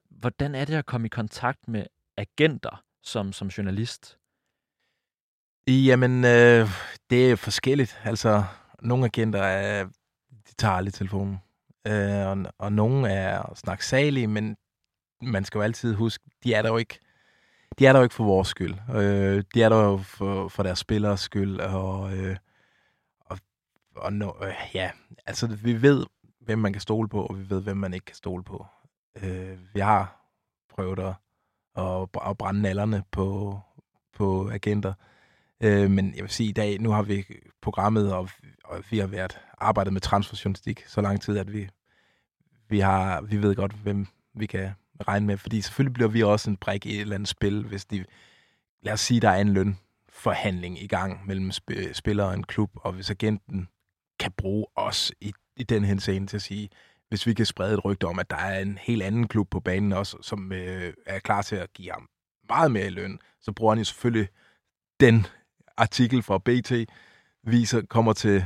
hvordan 0.10 0.56
er 0.56 0.66
det 0.66 0.74
at 0.74 0.86
komme 0.86 1.06
i 1.06 1.10
kontakt 1.10 1.68
med 1.68 1.86
agenter 2.18 2.84
som, 3.04 3.34
som 3.34 3.48
journalist? 3.48 4.18
Jamen, 5.68 6.26
øh, 6.26 6.70
det 7.10 7.32
er 7.32 7.36
forskelligt. 7.36 8.02
Altså, 8.04 8.44
nogle 8.82 9.06
agenter 9.06 9.40
er, 9.40 9.86
de 10.30 10.54
tager 10.58 10.74
aldrig 10.74 10.94
telefonen. 10.94 11.38
Øh, 11.88 12.28
og, 12.28 12.38
og 12.58 12.72
nogle 12.72 13.10
er 13.10 13.54
snaksalige, 13.56 14.28
men 14.28 14.58
man 15.22 15.46
skal 15.46 15.58
jo 15.58 15.64
altid 15.64 15.94
huske, 15.94 16.24
de 16.44 16.54
er 16.54 16.62
der 16.62 16.70
jo 16.70 16.78
ikke, 16.78 17.00
de 17.80 17.86
er 17.86 17.94
der 17.94 18.00
jo 18.00 18.04
ikke 18.04 18.16
for 18.16 18.24
vores 18.24 18.48
skyld. 18.48 18.76
Øh, 18.90 19.44
de 19.54 19.64
er 19.64 19.70
der 19.70 19.84
jo 19.84 19.98
for, 19.98 20.48
for 20.48 20.64
deres 20.64 20.80
spillers 20.80 21.20
skyld, 21.20 21.60
og, 21.60 22.18
øh, 22.18 22.38
og, 23.20 23.38
og 23.96 24.14
no, 24.14 24.32
øh, 24.44 24.54
ja, 24.74 24.92
altså 25.26 25.48
vi 25.48 25.82
ved, 25.82 26.06
hvem 26.40 26.60
man 26.60 26.74
kan 26.74 26.82
stole 26.82 27.10
på, 27.10 27.26
og 27.26 27.40
vi 27.40 27.50
ved, 27.50 27.62
hvem 27.62 27.78
man 27.78 27.94
ikke 27.94 28.06
kan 28.06 28.16
stole 28.16 28.44
på. 28.44 28.66
Øh, 29.24 29.58
vi 29.74 29.80
har 29.80 30.28
prøvet 30.70 31.00
at, 31.00 31.14
at, 31.78 32.08
at 32.30 32.38
brænde 32.38 32.62
nallerne 32.62 33.04
på, 33.12 33.60
på 34.14 34.50
agenter. 34.50 34.94
Øh, 35.00 35.15
Øh, 35.64 35.92
men 35.92 36.16
jeg 36.16 36.24
vil 36.24 36.32
sige, 36.32 36.50
i 36.50 36.54
dag, 36.54 36.80
nu 36.80 36.92
har 36.92 37.02
vi 37.04 37.26
programmet, 37.62 38.14
og, 38.14 38.30
og 38.64 38.84
vi 38.90 38.98
har 38.98 39.08
været 39.08 39.40
arbejdet 39.58 39.94
med 39.94 40.02
transferjournalistik 40.02 40.84
så 40.88 41.02
lang 41.02 41.22
tid, 41.22 41.38
at 41.38 41.54
vi, 41.54 41.70
vi, 42.70 42.80
har, 42.80 43.22
vi 43.22 43.42
ved 43.42 43.56
godt, 43.56 43.74
hvem 43.74 44.08
vi 44.34 44.46
kan 44.46 44.72
regne 45.08 45.26
med. 45.26 45.38
Fordi 45.38 45.62
selvfølgelig 45.62 45.94
bliver 45.94 46.10
vi 46.10 46.24
også 46.24 46.50
en 46.50 46.58
brik 46.58 46.86
i 46.86 46.96
et 46.96 47.02
eller 47.02 47.16
andet 47.16 47.30
spil, 47.30 47.64
hvis 47.64 47.86
de, 47.86 48.06
lad 48.82 48.94
os 48.94 49.02
sige, 49.02 49.20
der 49.20 49.30
er 49.30 49.42
en 49.42 49.54
lønforhandling 49.54 50.82
i 50.82 50.88
gang 50.88 51.28
mellem 51.28 51.50
sp- 51.50 51.94
spiller 51.94 52.24
og 52.24 52.34
en 52.34 52.44
klub, 52.44 52.72
og 52.76 52.94
hvis 52.94 53.10
agenten 53.10 53.68
kan 54.20 54.32
bruge 54.32 54.66
os 54.76 55.12
i 55.22 55.34
i 55.58 55.64
den 55.64 55.84
henseende 55.84 56.28
til 56.28 56.38
at 56.38 56.42
sige, 56.42 56.70
hvis 57.10 57.28
vi 57.28 57.34
kan 57.34 57.46
sprede 57.46 57.74
et 57.74 57.86
rygte 57.86 58.08
om, 58.08 58.20
at 58.20 58.30
der 58.30 58.36
er 58.36 58.60
en 58.60 58.78
helt 58.78 59.04
anden 59.04 59.28
klub 59.28 59.50
på 59.50 59.60
banen 59.60 59.92
også, 59.92 60.18
som 60.22 60.52
øh, 60.52 60.94
er 61.06 61.20
klar 61.20 61.42
til 61.42 61.56
at 61.56 61.74
give 61.74 61.92
ham 61.92 62.10
meget 62.50 62.72
mere 62.72 62.86
i 62.86 62.90
løn, 62.90 63.20
så 63.42 63.52
bruger 63.52 63.72
han 63.72 63.78
jo 63.78 63.84
selvfølgelig 63.84 64.30
den 65.00 65.26
artikel 65.78 66.24
fra 66.24 66.38
BT, 66.38 66.72
viser, 67.44 67.82
kommer 67.82 68.14
til 68.14 68.46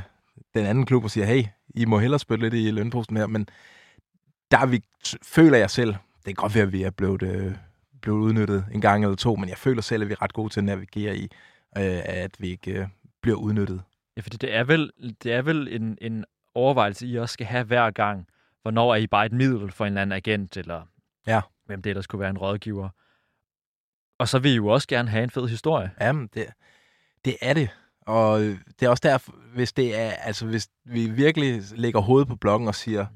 den 0.54 0.66
anden 0.66 0.86
klub 0.86 1.04
og 1.04 1.10
siger, 1.10 1.26
hey, 1.26 1.44
I 1.74 1.84
må 1.84 1.98
hellere 1.98 2.18
spytte 2.18 2.48
lidt 2.48 2.54
i 2.54 2.70
lønposten 2.70 3.16
her, 3.16 3.26
men 3.26 3.48
der 4.50 4.66
vi, 4.66 4.82
føler 5.22 5.58
jeg 5.58 5.70
selv, 5.70 5.88
det 5.90 6.24
kan 6.24 6.34
godt 6.34 6.54
være, 6.54 6.62
at 6.62 6.72
vi 6.72 6.82
er 6.82 6.90
blevet, 6.90 7.22
øh, 7.22 7.54
blevet 8.02 8.18
udnyttet 8.18 8.66
en 8.72 8.80
gang 8.80 9.04
eller 9.04 9.16
to, 9.16 9.36
men 9.36 9.48
jeg 9.48 9.58
føler 9.58 9.82
selv, 9.82 10.02
at 10.02 10.08
vi 10.08 10.12
er 10.12 10.22
ret 10.22 10.32
gode 10.32 10.52
til 10.52 10.60
at 10.60 10.64
navigere 10.64 11.16
i, 11.16 11.24
øh, 11.78 12.00
at 12.04 12.40
vi 12.40 12.48
ikke 12.48 12.72
øh, 12.72 12.86
bliver 13.22 13.36
udnyttet. 13.36 13.82
Ja, 14.16 14.22
fordi 14.22 14.36
det 14.36 14.54
er 14.54 14.64
vel, 14.64 14.92
det 15.22 15.32
er 15.32 15.42
vel 15.42 15.68
en, 15.70 15.98
en 16.00 16.24
overvejelse, 16.54 17.06
I 17.06 17.18
også 17.18 17.32
skal 17.32 17.46
have 17.46 17.64
hver 17.64 17.90
gang. 17.90 18.26
Hvornår 18.62 18.94
er 18.94 18.96
I 18.96 19.06
bare 19.06 19.26
et 19.26 19.32
middel 19.32 19.72
for 19.72 19.84
en 19.84 19.92
eller 19.92 20.02
anden 20.02 20.16
agent, 20.16 20.56
eller 20.56 20.82
ja. 21.26 21.40
hvem 21.66 21.82
det 21.82 21.96
der 21.96 22.02
skulle 22.02 22.20
være 22.20 22.30
en 22.30 22.38
rådgiver. 22.38 22.88
Og 24.18 24.28
så 24.28 24.38
vil 24.38 24.52
I 24.52 24.56
jo 24.56 24.66
også 24.66 24.88
gerne 24.88 25.08
have 25.08 25.24
en 25.24 25.30
fed 25.30 25.48
historie. 25.48 25.90
Jamen, 26.00 26.28
det, 26.34 26.46
det 27.24 27.36
er 27.40 27.54
det. 27.54 27.68
Og 28.00 28.40
det 28.40 28.82
er 28.82 28.88
også 28.88 29.00
derfor, 29.04 29.32
hvis 29.54 29.72
det 29.72 29.98
er, 29.98 30.10
altså 30.10 30.46
hvis 30.46 30.68
vi 30.84 31.06
virkelig 31.06 31.62
lægger 31.74 32.00
hovedet 32.00 32.28
på 32.28 32.36
blokken 32.36 32.68
og 32.68 32.74
siger, 32.74 33.06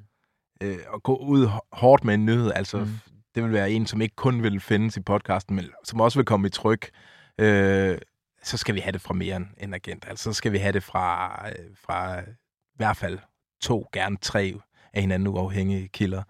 øh, 0.63 0.79
og 0.89 1.03
gå 1.03 1.17
ud 1.17 1.49
hårdt 1.73 2.05
med 2.05 2.15
en 2.15 2.27
nyhed, 2.27 2.53
altså 2.55 2.79
mm. 2.79 2.91
det 3.35 3.43
vil 3.43 3.53
være 3.53 3.71
en, 3.71 3.87
som 3.87 4.01
ikke 4.01 4.17
kun 4.17 4.43
vil 4.43 4.61
findes 4.61 4.97
i 4.97 5.01
podcasten, 5.01 5.57
men 5.57 5.65
som 5.85 6.01
også 6.01 6.19
vil 6.19 6.27
komme 6.27 6.47
i 6.47 6.51
tryk, 6.51 6.91
øh, 7.39 7.99
så 8.43 8.57
skal 8.57 8.75
vi 8.75 8.81
have 8.81 8.93
det 8.93 9.01
fra 9.01 9.15
mere 9.15 9.37
end 9.37 9.47
en 9.59 9.75
agent. 9.75 10.05
Altså 10.09 10.25
så 10.25 10.33
skal 10.33 10.53
vi 10.53 10.59
have 10.59 10.73
det 10.73 10.83
fra, 10.83 11.39
øh, 11.49 11.77
fra 11.77 12.21
i 12.21 12.77
hvert 12.77 12.97
fald 12.97 13.19
to, 13.61 13.89
gerne 13.93 14.17
tre 14.17 14.55
af 14.93 15.01
hinanden 15.01 15.29
uafhængige 15.29 15.89
kilder, 15.89 16.23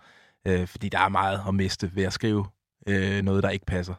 øh, 0.46 0.66
fordi 0.66 0.88
der 0.88 0.98
er 0.98 1.08
meget 1.08 1.40
at 1.48 1.54
miste 1.54 1.90
ved 1.94 2.04
at 2.04 2.12
skrive 2.12 2.46
øh, 2.86 3.22
noget, 3.22 3.42
der 3.42 3.50
ikke 3.50 3.66
passer. 3.66 3.94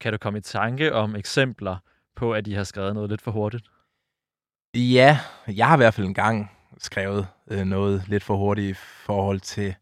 Kan 0.00 0.12
du 0.12 0.18
komme 0.18 0.38
i 0.38 0.42
tanke 0.42 0.94
om 0.94 1.16
eksempler 1.16 1.76
på, 2.16 2.32
at 2.32 2.44
de 2.44 2.54
har 2.54 2.64
skrevet 2.64 2.94
noget 2.94 3.10
lidt 3.10 3.22
for 3.22 3.30
hurtigt? 3.30 3.64
Ja, 4.74 5.18
jeg 5.46 5.68
har 5.68 5.76
i 5.76 5.78
hvert 5.78 5.94
fald 5.94 6.06
en 6.06 6.14
gang 6.14 6.50
skrevet 6.78 7.26
øh, 7.50 7.64
noget 7.64 8.04
lidt 8.08 8.22
for 8.22 8.36
hurtigt 8.36 8.70
i 8.70 8.74
forhold 8.74 9.40
til 9.40 9.74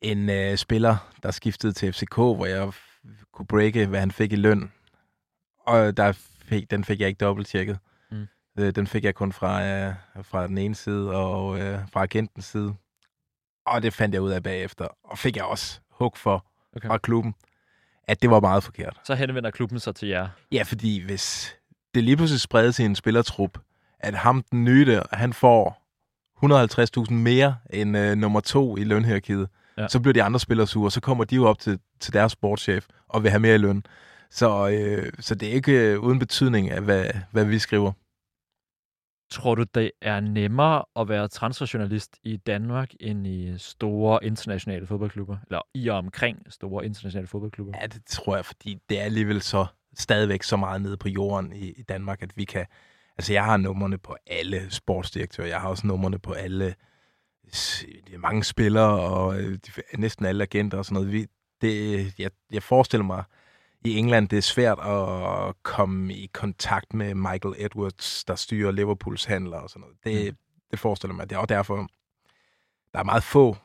en 0.00 0.30
øh, 0.30 0.56
spiller, 0.56 1.12
der 1.22 1.30
skiftede 1.30 1.72
til 1.72 1.92
FCK, 1.92 2.14
hvor 2.14 2.46
jeg 2.46 2.72
kunne 3.32 3.46
breake, 3.46 3.86
hvad 3.86 4.00
han 4.00 4.10
fik 4.10 4.32
i 4.32 4.36
løn. 4.36 4.72
Og 5.58 5.96
der 5.96 6.12
fik, 6.42 6.70
den 6.70 6.84
fik 6.84 7.00
jeg 7.00 7.08
ikke 7.08 7.18
dobbelttjekket. 7.18 7.78
Øh, 8.58 8.74
den 8.74 8.86
fik 8.86 9.04
jeg 9.04 9.14
kun 9.14 9.32
fra, 9.32 9.66
øh, 9.66 9.94
fra 10.22 10.46
den 10.46 10.58
ene 10.58 10.74
side 10.74 11.14
og 11.14 11.60
øh, 11.60 11.78
fra 11.92 12.02
agentens 12.02 12.44
side. 12.44 12.74
Og 13.66 13.82
det 13.82 13.92
fandt 13.92 14.14
jeg 14.14 14.22
ud 14.22 14.30
af 14.30 14.42
bagefter. 14.42 14.88
Og 15.04 15.18
fik 15.18 15.36
jeg 15.36 15.44
også 15.44 15.80
hug 15.90 16.16
for 16.16 16.46
okay. 16.76 16.88
fra 16.88 16.98
klubben, 16.98 17.34
at 18.08 18.22
det 18.22 18.30
var 18.30 18.40
meget 18.40 18.62
forkert. 18.62 19.00
Så 19.04 19.14
henvender 19.14 19.50
klubben 19.50 19.80
sig 19.80 19.94
til 19.94 20.08
jer? 20.08 20.28
Ja, 20.52 20.62
fordi 20.62 21.04
hvis 21.04 21.56
det 21.94 22.04
lige 22.04 22.16
pludselig 22.16 22.40
spreder 22.40 22.72
til 22.72 22.84
en 22.84 22.94
spillertrup, 22.94 23.58
at 24.00 24.14
ham 24.14 24.44
den 24.50 24.64
nye 24.64 24.86
der, 24.86 25.02
han 25.12 25.32
får 25.32 25.82
150.000 27.06 27.12
mere 27.12 27.56
end 27.70 27.96
øh, 27.98 28.16
nummer 28.16 28.40
to 28.40 28.76
i 28.76 28.84
lønhierarkiet, 28.84 29.48
ja. 29.78 29.88
så 29.88 30.00
bliver 30.00 30.12
de 30.12 30.22
andre 30.22 30.40
spillere 30.40 30.66
sure, 30.66 30.90
så 30.90 31.00
kommer 31.00 31.24
de 31.24 31.34
jo 31.34 31.46
op 31.46 31.58
til, 31.58 31.78
til 32.00 32.12
deres 32.12 32.32
sportschef 32.32 32.86
og 33.08 33.22
vil 33.22 33.30
have 33.30 33.40
mere 33.40 33.54
i 33.54 33.58
løn. 33.58 33.82
Så, 34.30 34.68
øh, 34.68 35.12
så 35.20 35.34
det 35.34 35.48
er 35.48 35.52
ikke 35.52 35.72
øh, 35.72 36.00
uden 36.00 36.18
betydning 36.18 36.70
af, 36.70 36.80
hvad, 36.80 37.04
hvad 37.30 37.44
vi 37.44 37.58
skriver. 37.58 37.92
Tror 39.30 39.54
du, 39.54 39.64
det 39.74 39.90
er 40.02 40.20
nemmere 40.20 40.84
at 40.96 41.08
være 41.08 41.28
transferjournalist 41.28 42.18
i 42.22 42.36
Danmark 42.36 42.90
end 43.00 43.26
i 43.26 43.58
store 43.58 44.24
internationale 44.24 44.86
fodboldklubber? 44.86 45.36
Eller 45.46 45.60
i 45.74 45.88
og 45.88 45.98
omkring 45.98 46.52
store 46.52 46.84
internationale 46.84 47.26
fodboldklubber? 47.26 47.72
Ja, 47.80 47.86
det 47.86 48.02
tror 48.06 48.36
jeg, 48.36 48.44
fordi 48.44 48.78
det 48.88 49.00
er 49.00 49.02
alligevel 49.02 49.42
så 49.42 49.66
stadigvæk 49.94 50.42
så 50.42 50.56
meget 50.56 50.82
nede 50.82 50.96
på 50.96 51.08
jorden 51.08 51.52
i, 51.52 51.70
i 51.70 51.82
Danmark, 51.82 52.22
at 52.22 52.36
vi 52.36 52.44
kan... 52.44 52.66
Altså, 53.18 53.32
jeg 53.32 53.44
har 53.44 53.56
numrene 53.56 53.98
på 53.98 54.16
alle 54.26 54.70
sportsdirektører. 54.70 55.48
Jeg 55.48 55.60
har 55.60 55.68
også 55.68 55.86
numrene 55.86 56.18
på 56.18 56.32
alle 56.32 56.74
mange 58.18 58.44
spillere 58.44 59.00
og 59.00 59.40
øh, 59.40 59.58
næsten 59.98 60.26
alle 60.26 60.42
agenter 60.42 60.78
og 60.78 60.84
sådan 60.84 60.94
noget. 60.94 61.12
Vi, 61.12 61.26
det, 61.60 62.18
jeg, 62.18 62.30
jeg 62.52 62.62
forestiller 62.62 63.04
mig, 63.04 63.24
i 63.84 63.96
England 63.96 64.28
det 64.28 64.36
er 64.36 64.42
svært 64.42 64.78
at 64.78 65.62
komme 65.62 66.14
i 66.14 66.30
kontakt 66.32 66.94
med 66.94 67.14
Michael 67.14 67.54
Edwards, 67.58 68.24
der 68.24 68.34
styrer 68.34 68.72
Liverpools 68.72 69.24
handler 69.24 69.58
og 69.58 69.70
sådan 69.70 69.80
noget. 69.80 69.96
Det, 70.04 70.32
mm. 70.32 70.38
det 70.70 70.78
forestiller 70.78 71.14
mig. 71.14 71.30
Det 71.30 71.36
er 71.36 71.40
også 71.40 71.54
derfor, 71.54 71.88
der 72.92 72.98
er 72.98 73.04
meget 73.04 73.22
få 73.22 73.56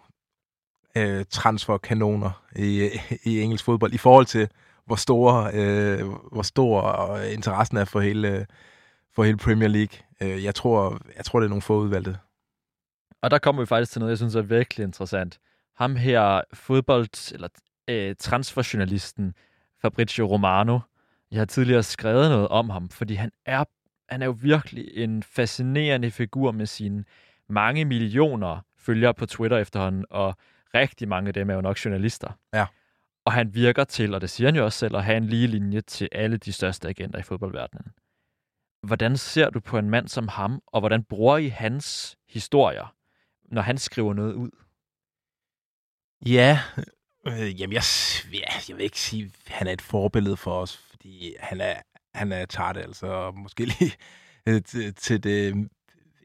øh, 0.95 1.25
transferkanoner 1.29 2.43
i, 2.55 2.89
i 3.23 3.41
engelsk 3.41 3.65
fodbold 3.65 3.93
i 3.93 3.97
forhold 3.97 4.25
til, 4.25 4.49
hvor 4.85 4.95
store, 4.95 5.51
øh, 5.53 6.07
hvor 6.31 6.41
stor 6.41 7.17
interessen 7.17 7.77
er 7.77 7.85
for 7.85 7.99
hele, 7.99 8.47
for 9.15 9.23
hele 9.23 9.37
Premier 9.37 9.69
League. 9.69 9.99
Øh, 10.21 10.43
jeg, 10.43 10.55
tror, 10.55 10.99
jeg 11.17 11.25
tror, 11.25 11.39
det 11.39 11.45
er 11.45 11.49
nogle 11.49 11.61
få 11.61 11.79
udvalgte. 11.79 12.17
Og 13.21 13.31
der 13.31 13.37
kommer 13.37 13.61
vi 13.61 13.65
faktisk 13.65 13.91
til 13.91 13.99
noget, 13.99 14.09
jeg 14.09 14.17
synes 14.17 14.35
er 14.35 14.41
virkelig 14.41 14.83
interessant. 14.83 15.39
Ham 15.75 15.95
her, 15.95 16.41
fodbold- 16.53 17.33
eller 17.33 17.47
øh, 17.87 18.15
transferjournalisten 18.19 19.33
Fabrizio 19.81 20.25
Romano, 20.25 20.79
jeg 21.31 21.39
har 21.39 21.45
tidligere 21.45 21.83
skrevet 21.83 22.29
noget 22.29 22.47
om 22.47 22.69
ham, 22.69 22.89
fordi 22.89 23.13
han 23.13 23.31
er, 23.45 23.63
han 24.09 24.21
er 24.21 24.25
jo 24.25 24.37
virkelig 24.41 24.97
en 24.97 25.23
fascinerende 25.23 26.11
figur 26.11 26.51
med 26.51 26.65
sine 26.65 27.05
mange 27.49 27.85
millioner 27.85 28.65
følgere 28.77 29.13
på 29.13 29.25
Twitter 29.25 29.57
efterhånden, 29.57 30.05
og 30.09 30.35
rigtig 30.73 31.07
mange 31.07 31.27
af 31.27 31.33
dem 31.33 31.49
er 31.49 31.53
jo 31.53 31.61
nok 31.61 31.85
journalister. 31.85 32.39
Ja. 32.53 32.65
Og 33.25 33.33
han 33.33 33.55
virker 33.55 33.83
til, 33.83 34.13
og 34.13 34.21
det 34.21 34.29
siger 34.29 34.47
han 34.47 34.55
jo 34.55 34.65
også 34.65 34.79
selv, 34.79 34.95
at 34.95 35.03
have 35.03 35.17
en 35.17 35.25
lige 35.25 35.47
linje 35.47 35.81
til 35.81 36.09
alle 36.11 36.37
de 36.37 36.53
største 36.53 36.87
agenter 36.87 37.19
i 37.19 37.23
fodboldverdenen. 37.23 37.85
Hvordan 38.83 39.17
ser 39.17 39.49
du 39.49 39.59
på 39.59 39.77
en 39.77 39.89
mand 39.89 40.07
som 40.07 40.27
ham, 40.27 40.61
og 40.67 40.81
hvordan 40.81 41.03
bruger 41.03 41.37
I 41.37 41.47
hans 41.47 42.17
historier, 42.29 42.95
når 43.43 43.61
han 43.61 43.77
skriver 43.77 44.13
noget 44.13 44.33
ud? 44.33 44.49
Ja, 46.25 46.59
øh, 47.27 47.61
jamen 47.61 47.73
jeg, 47.73 47.83
ja, 48.33 48.39
jeg 48.69 48.77
vil 48.77 48.83
ikke 48.83 48.99
sige, 48.99 49.23
at 49.25 49.51
han 49.53 49.67
er 49.67 49.71
et 49.71 49.81
forbillede 49.81 50.37
for 50.37 50.61
os, 50.61 50.77
fordi 50.77 51.35
han 51.39 51.61
er, 51.61 51.75
han 52.15 52.31
er 52.31 52.45
tart, 52.45 52.77
altså 52.77 53.31
måske 53.35 53.65
lige 53.65 53.93
øh, 54.45 54.61
til, 54.97 55.23
det 55.23 55.69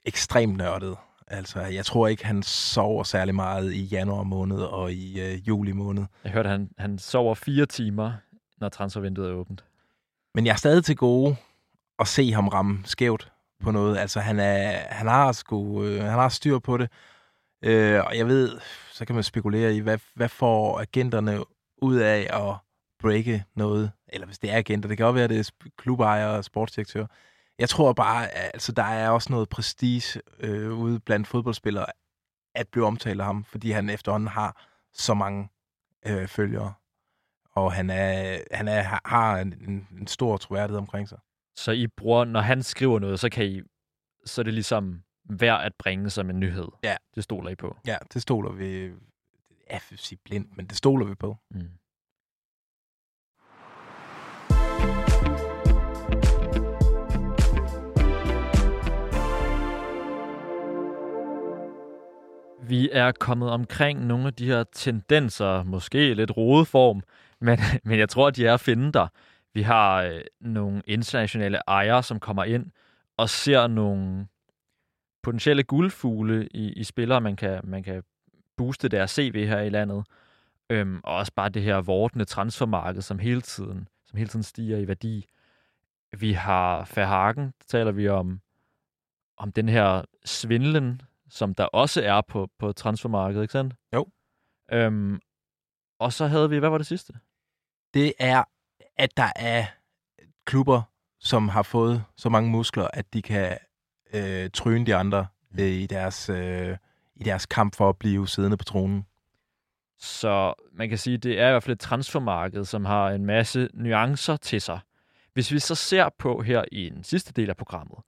ekstremt 0.05 0.57
nørdede. 0.57 0.97
Altså, 1.29 1.61
jeg 1.61 1.85
tror 1.85 2.09
ikke, 2.09 2.27
han 2.27 2.43
sover 2.43 3.03
særlig 3.03 3.35
meget 3.35 3.73
i 3.73 3.83
januar 3.85 4.23
måned 4.23 4.59
og 4.59 4.93
i 4.93 5.21
øh, 5.21 5.49
juli 5.49 5.73
måned. 5.73 6.05
Jeg 6.25 6.33
hørte, 6.33 6.49
han, 6.49 6.71
han 6.79 6.99
sover 6.99 7.35
fire 7.35 7.67
timer, 7.67 8.13
når 8.59 8.69
transfervinduet 8.69 9.31
er 9.31 9.35
åbent. 9.35 9.65
Men 10.35 10.47
jeg 10.47 10.53
er 10.53 10.57
stadig 10.57 10.85
til 10.85 10.97
gode 10.97 11.37
at 11.99 12.09
se 12.09 12.33
ham 12.33 12.49
ramme 12.49 12.79
skævt 12.85 13.33
på 13.63 13.71
noget. 13.71 13.99
Altså, 13.99 14.21
han, 14.21 14.41
er, 14.41 14.79
han, 14.89 15.07
har, 15.07 15.33
sgu, 15.33 15.85
øh, 15.85 16.01
han 16.01 16.13
har 16.13 16.29
styr 16.29 16.59
på 16.59 16.77
det. 16.77 16.91
Øh, 17.63 18.05
og 18.05 18.19
jeg 18.19 18.27
ved, 18.27 18.61
så 18.93 19.05
kan 19.05 19.15
man 19.15 19.25
spekulere 19.25 19.75
i, 19.75 19.81
hvad, 19.81 19.99
hvad 20.15 20.29
får 20.29 20.81
agenterne 20.81 21.45
ud 21.83 21.97
af 21.97 22.29
at 22.33 22.57
breake 22.99 23.45
noget? 23.55 23.93
Eller 24.09 24.27
hvis 24.27 24.39
det 24.39 24.51
er 24.51 24.57
agenter, 24.57 24.89
det 24.89 24.97
kan 24.97 25.07
også 25.07 25.15
være, 25.15 25.25
at 25.25 25.31
det 25.31 25.39
er 25.39 25.69
klubejer 25.79 26.27
og 26.27 26.45
sportsdirektør. 26.45 27.07
Jeg 27.59 27.69
tror 27.69 27.93
bare, 27.93 28.29
altså 28.29 28.73
der 28.73 28.83
er 28.83 29.11
også 29.11 29.33
noget 29.33 29.49
prestige 29.49 30.21
øh, 30.41 30.79
ude 30.79 31.01
blandt 31.01 31.29
fodboldspillere 31.29 31.87
at 32.55 32.69
blive 32.69 32.87
omtalt 32.87 33.21
af 33.21 33.27
ham, 33.27 33.45
fordi 33.45 33.71
han 33.71 33.91
efterhånden 33.91 34.29
har 34.29 34.67
så 34.95 35.15
mange 35.15 35.49
øh, 36.07 36.29
følgere. 36.29 36.75
Og 37.53 37.73
han, 37.73 37.91
er, 37.91 38.39
han 38.53 38.69
er, 38.69 39.09
har 39.09 39.39
en, 39.39 39.89
en 39.99 40.07
stor 40.07 40.37
troværdighed 40.37 40.79
omkring 40.79 41.09
sig. 41.09 41.19
Så 41.57 41.73
I 41.73 41.87
bruger, 41.87 42.25
når 42.25 42.41
han 42.41 42.63
skriver 42.63 42.99
noget, 42.99 43.21
så 43.21 43.29
kan 43.29 43.47
I, 43.47 43.63
så 44.25 44.41
er 44.41 44.43
det 44.43 44.55
ligesom 44.55 45.03
værd 45.29 45.65
at 45.65 45.75
bringe 45.75 46.11
som 46.11 46.31
en 46.31 46.41
nyhed. 46.41 46.69
Ja. 46.83 46.97
Det 47.15 47.25
stoler 47.25 47.51
I 47.51 47.55
på. 47.55 47.77
Ja, 47.87 47.97
det 48.15 48.23
stoler 48.23 48.53
vi, 48.53 48.91
jeg 49.71 49.81
vil 49.91 49.99
sige 49.99 50.19
blindt, 50.25 50.57
men 50.57 50.67
det 50.67 50.77
stoler 50.77 51.07
vi 51.07 51.15
på. 51.15 51.37
Mm. 51.51 51.71
Vi 62.69 62.89
er 62.93 63.13
kommet 63.13 63.51
omkring 63.51 64.07
nogle 64.07 64.27
af 64.27 64.35
de 64.35 64.47
her 64.47 64.65
tendenser, 64.73 65.63
måske 65.63 66.15
lidt 66.15 66.37
rodeform, 66.37 67.03
men, 67.47 67.59
men 67.85 67.99
jeg 67.99 68.09
tror, 68.09 68.31
de 68.31 68.47
er 68.47 68.55
at 68.55 68.61
finde 68.61 68.93
der. 68.93 69.09
Vi 69.55 69.63
har 69.63 70.03
øh, 70.03 70.21
nogle 70.41 70.83
internationale 70.87 71.61
ejere, 71.69 72.03
som 72.03 72.21
kommer 72.21 72.45
ind 72.45 72.67
og 73.17 73.29
ser 73.29 73.67
nogle 73.67 74.27
potentielle 75.27 75.63
guldfugle 75.63 76.49
i, 76.55 76.73
i 76.73 76.85
spillere, 76.85 77.21
man 77.21 77.37
kan, 77.37 77.61
man 77.65 77.83
kan 77.83 78.03
booste 78.57 78.89
deres 78.89 79.11
CV 79.11 79.47
her 79.47 79.61
i 79.61 79.69
landet. 79.69 80.07
Øhm, 80.71 81.01
og 81.05 81.15
også 81.15 81.33
bare 81.33 81.49
det 81.49 81.63
her 81.63 81.77
vortende 81.77 82.25
transfermarked, 82.25 83.03
som 83.03 83.19
hele 83.19 83.41
tiden, 83.41 83.89
som 84.05 84.17
hele 84.17 84.29
tiden 84.29 84.43
stiger 84.43 84.79
i 84.79 84.89
værdi. 84.89 85.27
Vi 86.19 86.33
har 86.33 86.91
Verhagen, 86.95 87.53
taler 87.67 87.93
vi 87.93 88.09
om, 88.09 88.41
om 89.37 89.53
den 89.53 89.69
her 89.69 90.03
svindlen, 90.25 91.03
som 91.29 91.55
der 91.55 91.65
også 91.65 92.03
er 92.03 92.21
på, 92.21 92.51
på 92.59 92.73
transfermarkedet, 92.73 93.43
ikke 93.43 93.53
sandt? 93.53 93.75
Jo. 93.95 94.07
Øhm, 94.73 95.21
og 95.99 96.13
så 96.13 96.27
havde 96.27 96.51
vi, 96.51 96.59
hvad 96.59 96.71
var 96.71 96.79
det 96.79 96.87
sidste? 96.87 97.13
Det 97.95 98.13
er, 98.19 98.45
at 98.97 99.17
der 99.17 99.33
er 99.37 99.67
klubber, 100.45 100.83
som 101.21 101.49
har 101.49 101.63
fået 101.63 102.05
så 102.17 102.29
mange 102.29 102.51
muskler, 102.51 102.89
at 102.93 103.15
de 103.15 103.23
kan 103.23 103.59
øh, 104.17 104.51
tryne 104.51 104.87
de 104.87 104.95
andre 104.95 105.27
øh, 105.61 105.67
i, 105.67 105.87
deres, 105.87 106.29
øh, 106.29 106.77
i 107.17 107.25
deres 107.25 107.47
kamp 107.47 107.77
for 107.77 107.89
at 107.89 107.97
blive 107.97 108.29
siddende 108.29 108.57
på 108.57 108.65
tronen. 108.65 109.07
Så 109.99 110.55
man 110.73 110.89
kan 110.89 110.99
sige, 110.99 111.19
det 111.19 111.41
er 111.41 111.49
i 111.49 111.51
hvert 111.51 111.63
fald 111.63 111.73
et 111.73 111.81
transfermarked, 111.81 112.65
som 112.65 112.85
har 112.85 113.11
en 113.11 113.27
masse 113.27 113.69
nuancer 113.75 114.37
til 114.37 114.61
sig. 114.61 114.81
Hvis 115.33 115.53
vi 115.53 115.59
så 115.59 115.75
ser 115.75 116.09
på 116.19 116.43
her 116.43 116.65
i 116.73 116.89
den 116.89 117.05
sidste 117.05 117.33
del 117.33 117.51
af 117.51 117.57
programmet, 117.57 117.99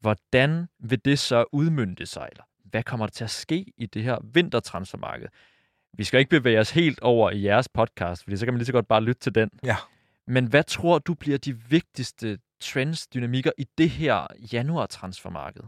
hvordan 0.00 0.66
vil 0.78 1.04
det 1.04 1.18
så 1.18 1.44
udmynde 1.52 2.06
sig, 2.06 2.28
eller 2.32 2.44
hvad 2.64 2.82
kommer 2.82 3.06
der 3.06 3.10
til 3.10 3.24
at 3.24 3.30
ske 3.30 3.72
i 3.76 3.86
det 3.86 4.02
her 4.02 4.18
vintertransfermarked? 4.32 5.28
Vi 5.92 6.04
skal 6.04 6.20
ikke 6.20 6.30
bevæge 6.30 6.60
os 6.60 6.70
helt 6.70 7.00
over 7.00 7.30
i 7.30 7.44
jeres 7.44 7.68
podcast, 7.68 8.24
for 8.24 8.36
så 8.36 8.44
kan 8.46 8.54
man 8.54 8.58
lige 8.58 8.66
så 8.66 8.72
godt 8.72 8.88
bare 8.88 9.02
lytte 9.02 9.20
til 9.20 9.34
den. 9.34 9.50
Ja. 9.64 9.76
Men 10.26 10.46
hvad 10.46 10.64
tror 10.64 10.98
du 10.98 11.14
bliver 11.14 11.38
de 11.38 11.58
vigtigste 11.58 12.38
trends, 12.60 13.06
dynamikker 13.06 13.50
i 13.58 13.66
det 13.78 13.90
her 13.90 14.26
januar-transfermarked? 14.52 15.62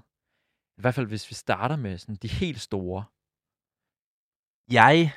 I 0.79 0.81
hvert 0.81 0.95
fald, 0.95 1.07
hvis 1.07 1.31
vi 1.31 1.35
starter 1.35 1.77
med 1.77 1.99
sådan 1.99 2.15
de 2.15 2.29
helt 2.29 2.61
store. 2.61 3.05
Jeg 4.71 5.13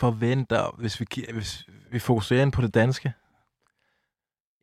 forventer, 0.00 0.76
hvis 0.78 1.00
vi, 1.00 1.06
hvis 1.32 1.68
vi 1.90 1.98
fokuserer 1.98 2.42
ind 2.42 2.52
på 2.52 2.62
det 2.62 2.74
danske, 2.74 3.12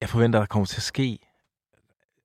jeg 0.02 0.10
forventer, 0.10 0.40
at 0.40 0.42
der 0.42 0.48
kommer 0.48 0.66
til 0.66 0.78
at 0.78 0.84
ske 0.84 1.20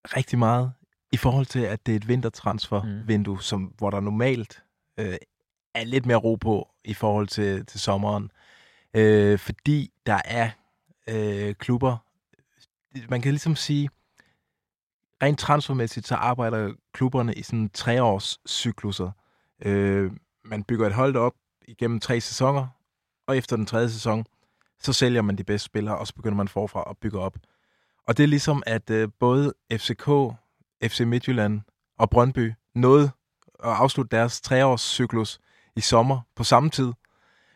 rigtig 0.05 0.39
meget 0.39 0.73
i 1.13 1.17
forhold 1.17 1.47
til, 1.47 1.61
at 1.61 1.87
det 1.87 1.93
er 1.93 1.97
et 1.97 2.09
vintertransfervindue, 2.09 3.35
mm. 3.35 3.41
som, 3.41 3.63
hvor 3.65 3.91
der 3.91 4.01
normalt 4.01 4.63
øh, 4.99 5.17
er 5.75 5.85
lidt 5.85 6.07
mere 6.07 6.17
ro 6.17 6.35
på 6.35 6.69
i 6.85 6.95
forhold 6.95 7.29
til, 7.29 7.67
til 7.67 7.81
sommeren. 7.81 8.31
Øh, 8.95 9.39
fordi 9.39 9.93
der 10.07 10.21
er 10.25 10.51
øh, 11.09 11.55
klubber, 11.55 11.97
man 13.09 13.23
kan 13.23 13.33
ligesom 13.33 13.57
sige, 13.57 13.89
rent 15.23 15.39
transfermæssigt, 15.39 16.07
så 16.07 16.15
arbejder 16.15 16.73
klubberne 16.93 17.35
i 17.35 17.43
sådan 17.43 17.71
treårs 17.75 18.39
cykluser. 18.49 19.11
Øh, 19.65 20.13
man 20.45 20.65
bygger 20.65 20.87
et 20.87 20.93
hold 20.93 21.17
op 21.17 21.33
igennem 21.69 22.01
tre 22.01 22.21
sæsoner, 22.21 22.67
og 23.27 23.37
efter 23.37 23.57
den 23.57 23.67
tredje 23.67 23.91
sæson, 23.91 24.25
så 24.81 24.93
sælger 24.93 25.23
man 25.23 25.39
de 25.39 25.45
bedste 25.45 25.67
spillere, 25.67 25.99
og 25.99 26.07
så 26.07 26.15
begynder 26.15 26.37
man 26.37 26.49
forfra 26.49 26.85
at 26.91 26.97
bygge 26.99 27.19
op. 27.19 27.37
Og 28.09 28.17
det 28.17 28.23
er 28.23 28.29
ligesom, 28.29 28.63
at 28.67 28.91
øh, 28.91 29.09
både 29.21 29.55
FCK, 29.73 30.11
FC 30.85 31.01
Midtjylland 31.01 31.61
og 31.99 32.11
Brøndby 32.11 32.53
nåede 32.75 33.11
at 33.65 33.71
afslutte 33.71 34.17
deres 34.17 34.41
treårscyklus 34.41 35.41
i 35.77 35.81
sommer 35.81 36.21
på 36.37 36.45
samme 36.45 36.71
tid. 36.71 36.93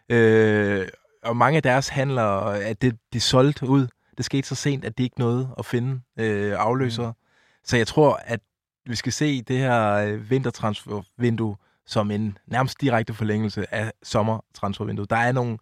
Øh, 0.09 0.89
og 1.23 1.37
mange 1.37 1.57
af 1.57 1.63
deres 1.63 1.89
handler, 1.89 2.23
at 2.41 2.83
det, 2.83 2.99
de 3.13 3.21
solgte 3.21 3.69
ud, 3.69 3.89
det 4.17 4.25
skete 4.25 4.49
så 4.49 4.55
sent, 4.55 4.85
at 4.85 4.99
de 4.99 5.03
ikke 5.03 5.19
nåede 5.19 5.55
at 5.59 5.67
finde 5.67 6.01
øh, 6.19 6.55
afløsere. 6.59 7.09
Mm. 7.09 7.26
Så 7.67 7.77
jeg 7.77 7.87
tror, 7.87 8.21
at 8.25 8.41
vi 8.87 8.95
skal 8.95 9.13
se 9.13 9.43
det 9.43 9.59
her 9.59 9.93
øh, 9.93 10.31
vintertransfervindue 10.31 11.57
som 11.87 12.11
en 12.11 12.39
nærmest 12.47 12.81
direkte 12.81 13.15
forlængelse 13.15 13.75
af 13.75 13.93
sommertransfervinduet. 14.03 15.11
Der 15.11 15.17
er 15.17 15.33
nogle 15.33 15.59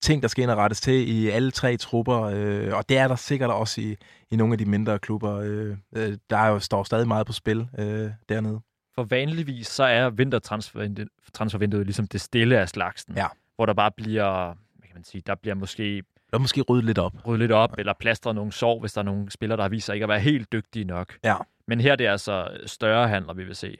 ting, 0.00 0.22
der 0.22 0.28
skal 0.28 0.42
ind 0.42 0.50
og 0.50 0.58
rettes 0.58 0.80
til 0.80 1.08
i 1.08 1.28
alle 1.28 1.50
tre 1.50 1.76
trupper, 1.76 2.22
øh, 2.22 2.74
og 2.74 2.88
det 2.88 2.98
er 2.98 3.08
der 3.08 3.16
sikkert 3.16 3.50
også 3.50 3.80
i, 3.80 3.96
i 4.30 4.36
nogle 4.36 4.54
af 4.54 4.58
de 4.58 4.64
mindre 4.64 4.98
klubber. 4.98 5.36
Øh, 5.36 5.76
øh, 5.96 6.18
der 6.30 6.36
er 6.36 6.48
jo, 6.48 6.58
står 6.58 6.84
stadig 6.84 7.08
meget 7.08 7.26
på 7.26 7.32
spil 7.32 7.68
øh, 7.78 8.10
dernede. 8.28 8.60
For 8.94 9.04
vanligvis 9.04 9.66
så 9.66 9.84
er 9.84 10.10
vintertransfervinduet 10.10 11.86
ligesom 11.86 12.06
det 12.06 12.20
stille 12.20 12.58
af 12.58 12.68
slagsen, 12.68 13.14
ja. 13.16 13.26
hvor 13.56 13.66
der 13.66 13.74
bare 13.74 13.90
bliver, 13.90 14.44
hvad 14.76 14.88
kan 14.88 14.94
man 14.94 15.04
sige, 15.04 15.22
der 15.26 15.34
bliver 15.34 15.54
måske 15.54 16.02
der 16.32 16.38
måske 16.38 16.60
ryddet 16.60 16.84
lidt 16.84 16.98
op. 16.98 17.26
Ryddet 17.26 17.40
lidt 17.40 17.52
op, 17.52 17.74
eller 17.78 17.92
plastret 18.00 18.34
nogle 18.34 18.52
sår, 18.52 18.80
hvis 18.80 18.92
der 18.92 19.00
er 19.00 19.04
nogle 19.04 19.30
spillere, 19.30 19.56
der 19.56 19.62
har 19.62 19.68
vist 19.68 19.86
sig 19.86 19.94
ikke 19.94 20.04
at 20.04 20.08
være 20.08 20.20
helt 20.20 20.52
dygtige 20.52 20.84
nok. 20.84 21.18
Ja. 21.24 21.36
Men 21.66 21.80
her 21.80 21.96
det 21.96 22.06
er 22.06 22.12
altså 22.12 22.58
større 22.66 23.08
handler, 23.08 23.34
vi 23.34 23.44
vil 23.44 23.56
se. 23.56 23.76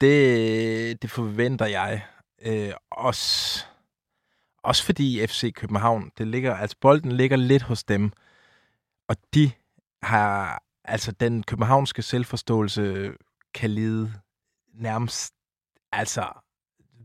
Det, 0.00 1.02
det 1.02 1.10
forventer 1.10 1.66
jeg. 1.66 2.04
Øh, 2.46 2.72
også, 2.90 3.64
også 4.62 4.84
fordi 4.84 5.26
FC 5.26 5.52
København, 5.52 6.10
det 6.18 6.26
ligger, 6.26 6.56
altså 6.56 6.76
bolden 6.80 7.12
ligger 7.12 7.36
lidt 7.36 7.62
hos 7.62 7.84
dem, 7.84 8.12
og 9.08 9.16
de 9.34 9.50
har, 10.02 10.62
altså 10.84 11.12
den 11.12 11.42
københavnske 11.42 12.02
selvforståelse 12.02 13.12
kan 13.54 13.70
lide 13.70 14.12
nærmest, 14.74 15.34
altså 15.92 16.24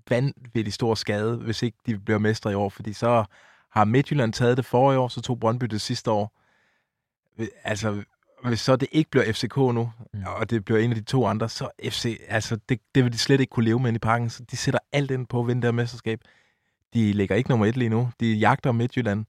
vanvittig 0.10 0.74
stor 0.74 0.96
skade, 0.96 1.38
hvis 1.38 1.64
ikke 1.64 1.78
de 1.86 2.00
bliver 2.00 2.20
mestre 2.20 2.52
i 2.52 2.56
år, 2.56 2.70
fordi 2.70 2.94
så 2.94 3.26
har 3.78 3.86
Midtjylland 3.86 4.34
taget 4.34 4.58
det 4.58 4.66
forrige 4.66 5.00
år, 5.00 5.08
så 5.08 5.22
tog 5.22 5.40
Brøndby 5.40 5.66
det 5.66 5.82
sidste 5.82 6.12
år. 6.12 6.34
Altså, 7.64 8.04
hvis 8.44 8.60
så 8.60 8.76
det 8.76 8.88
ikke 8.92 9.10
bliver 9.10 9.34
FCK 9.34 9.58
nu, 9.58 9.92
mm. 10.14 10.24
og 10.26 10.50
det 10.50 10.66
bliver 10.66 10.80
en 10.80 10.90
af 10.90 10.96
de 10.96 11.04
to 11.04 11.26
andre, 11.26 11.50
så 11.50 11.70
FC, 11.84 12.22
altså 12.28 12.60
det, 12.70 12.80
det 12.96 13.04
vil 13.04 13.14
de 13.14 13.18
slet 13.18 13.40
ikke 13.40 13.52
kunne 13.52 13.66
leve 13.66 13.80
med 13.80 13.94
i 13.94 14.00
parken. 14.00 14.30
Så 14.30 14.44
de 14.52 14.58
sætter 14.58 14.80
alt 14.92 15.12
ind 15.12 15.28
på 15.28 15.40
at 15.40 15.48
vinde 15.48 15.62
der 15.62 15.72
mesterskab. 15.72 16.20
De 16.94 17.14
ligger 17.14 17.36
ikke 17.36 17.50
nummer 17.50 17.66
et 17.66 17.78
lige 17.78 17.90
nu. 17.90 18.10
De 18.20 18.34
jagter 18.34 18.72
Midtjylland. 18.72 19.26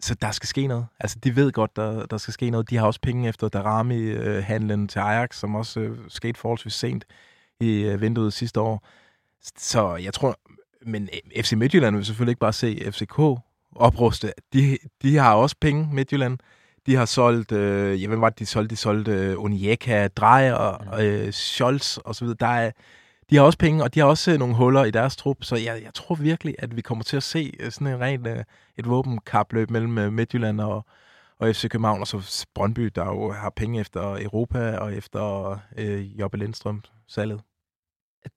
Så 0.00 0.14
der 0.14 0.30
skal 0.30 0.48
ske 0.48 0.66
noget. 0.66 0.86
Altså, 1.00 1.18
de 1.18 1.36
ved 1.36 1.52
godt, 1.52 1.76
der, 1.76 2.06
der 2.06 2.18
skal 2.18 2.34
ske 2.34 2.50
noget. 2.50 2.70
De 2.70 2.76
har 2.76 2.86
også 2.86 3.00
penge 3.00 3.28
efter 3.28 3.48
Darami-handlen 3.48 4.82
øh, 4.82 4.88
til 4.88 4.98
Ajax, 4.98 5.36
som 5.36 5.54
også 5.54 5.80
øh, 5.80 5.98
skete 6.08 6.40
forholdsvis 6.40 6.74
sent 6.74 7.04
i 7.60 7.82
øh, 7.82 8.00
vinduet 8.00 8.32
sidste 8.32 8.60
år. 8.60 8.86
Så 9.56 9.96
jeg 9.96 10.14
tror, 10.14 10.38
men 10.86 11.08
øh, 11.12 11.42
FC 11.42 11.52
Midtjylland 11.52 11.96
vil 11.96 12.04
selvfølgelig 12.04 12.32
ikke 12.32 12.40
bare 12.40 12.52
se 12.52 12.92
FCK 12.92 13.18
opruste. 13.76 14.32
De, 14.52 14.78
de 15.02 15.16
har 15.16 15.34
også 15.34 15.56
penge, 15.60 15.88
Midtjylland. 15.92 16.38
De 16.86 16.94
har 16.94 17.04
solgt, 17.04 17.52
øh, 17.52 18.02
ja, 18.02 18.08
hvem 18.08 18.20
var 18.20 18.28
det, 18.30 18.38
de 18.38 18.46
solgte? 18.46 18.70
De 18.70 18.76
solgte 18.76 19.12
øh, 19.12 19.38
Onyeka, 19.38 20.08
Dreyer, 20.08 20.84
mm. 20.84 21.00
øh, 21.00 21.32
Scholz 21.32 21.96
og 21.96 22.14
så 22.14 22.24
videre. 22.24 22.36
Der 22.40 22.46
er, 22.46 22.70
de 23.30 23.36
har 23.36 23.42
også 23.42 23.58
penge, 23.58 23.84
og 23.84 23.94
de 23.94 24.00
har 24.00 24.06
også 24.06 24.32
øh, 24.32 24.38
nogle 24.38 24.54
huller 24.54 24.84
i 24.84 24.90
deres 24.90 25.16
trup, 25.16 25.36
så 25.40 25.56
jeg, 25.56 25.80
jeg 25.84 25.94
tror 25.94 26.14
virkelig, 26.14 26.54
at 26.58 26.76
vi 26.76 26.80
kommer 26.80 27.04
til 27.04 27.16
at 27.16 27.22
se 27.22 27.52
øh, 27.60 27.70
sådan 27.70 27.86
en 27.86 28.00
ren 28.00 28.26
øh, 28.26 28.44
et 28.76 28.88
våbenkapløb 28.88 29.70
mellem 29.70 29.98
øh, 29.98 30.12
Midtjylland 30.12 30.60
og, 30.60 30.86
og 31.38 31.54
FC 31.54 31.68
København, 31.68 32.00
og 32.00 32.06
så 32.06 32.46
Brøndby, 32.54 32.92
der 32.94 33.04
jo 33.04 33.32
har 33.32 33.50
penge 33.50 33.80
efter 33.80 34.18
Europa 34.20 34.76
og 34.76 34.94
efter 34.94 35.50
øh, 35.76 36.18
Jobbe 36.18 36.36
Lindstrøm 36.36 36.82
salget. 37.08 37.40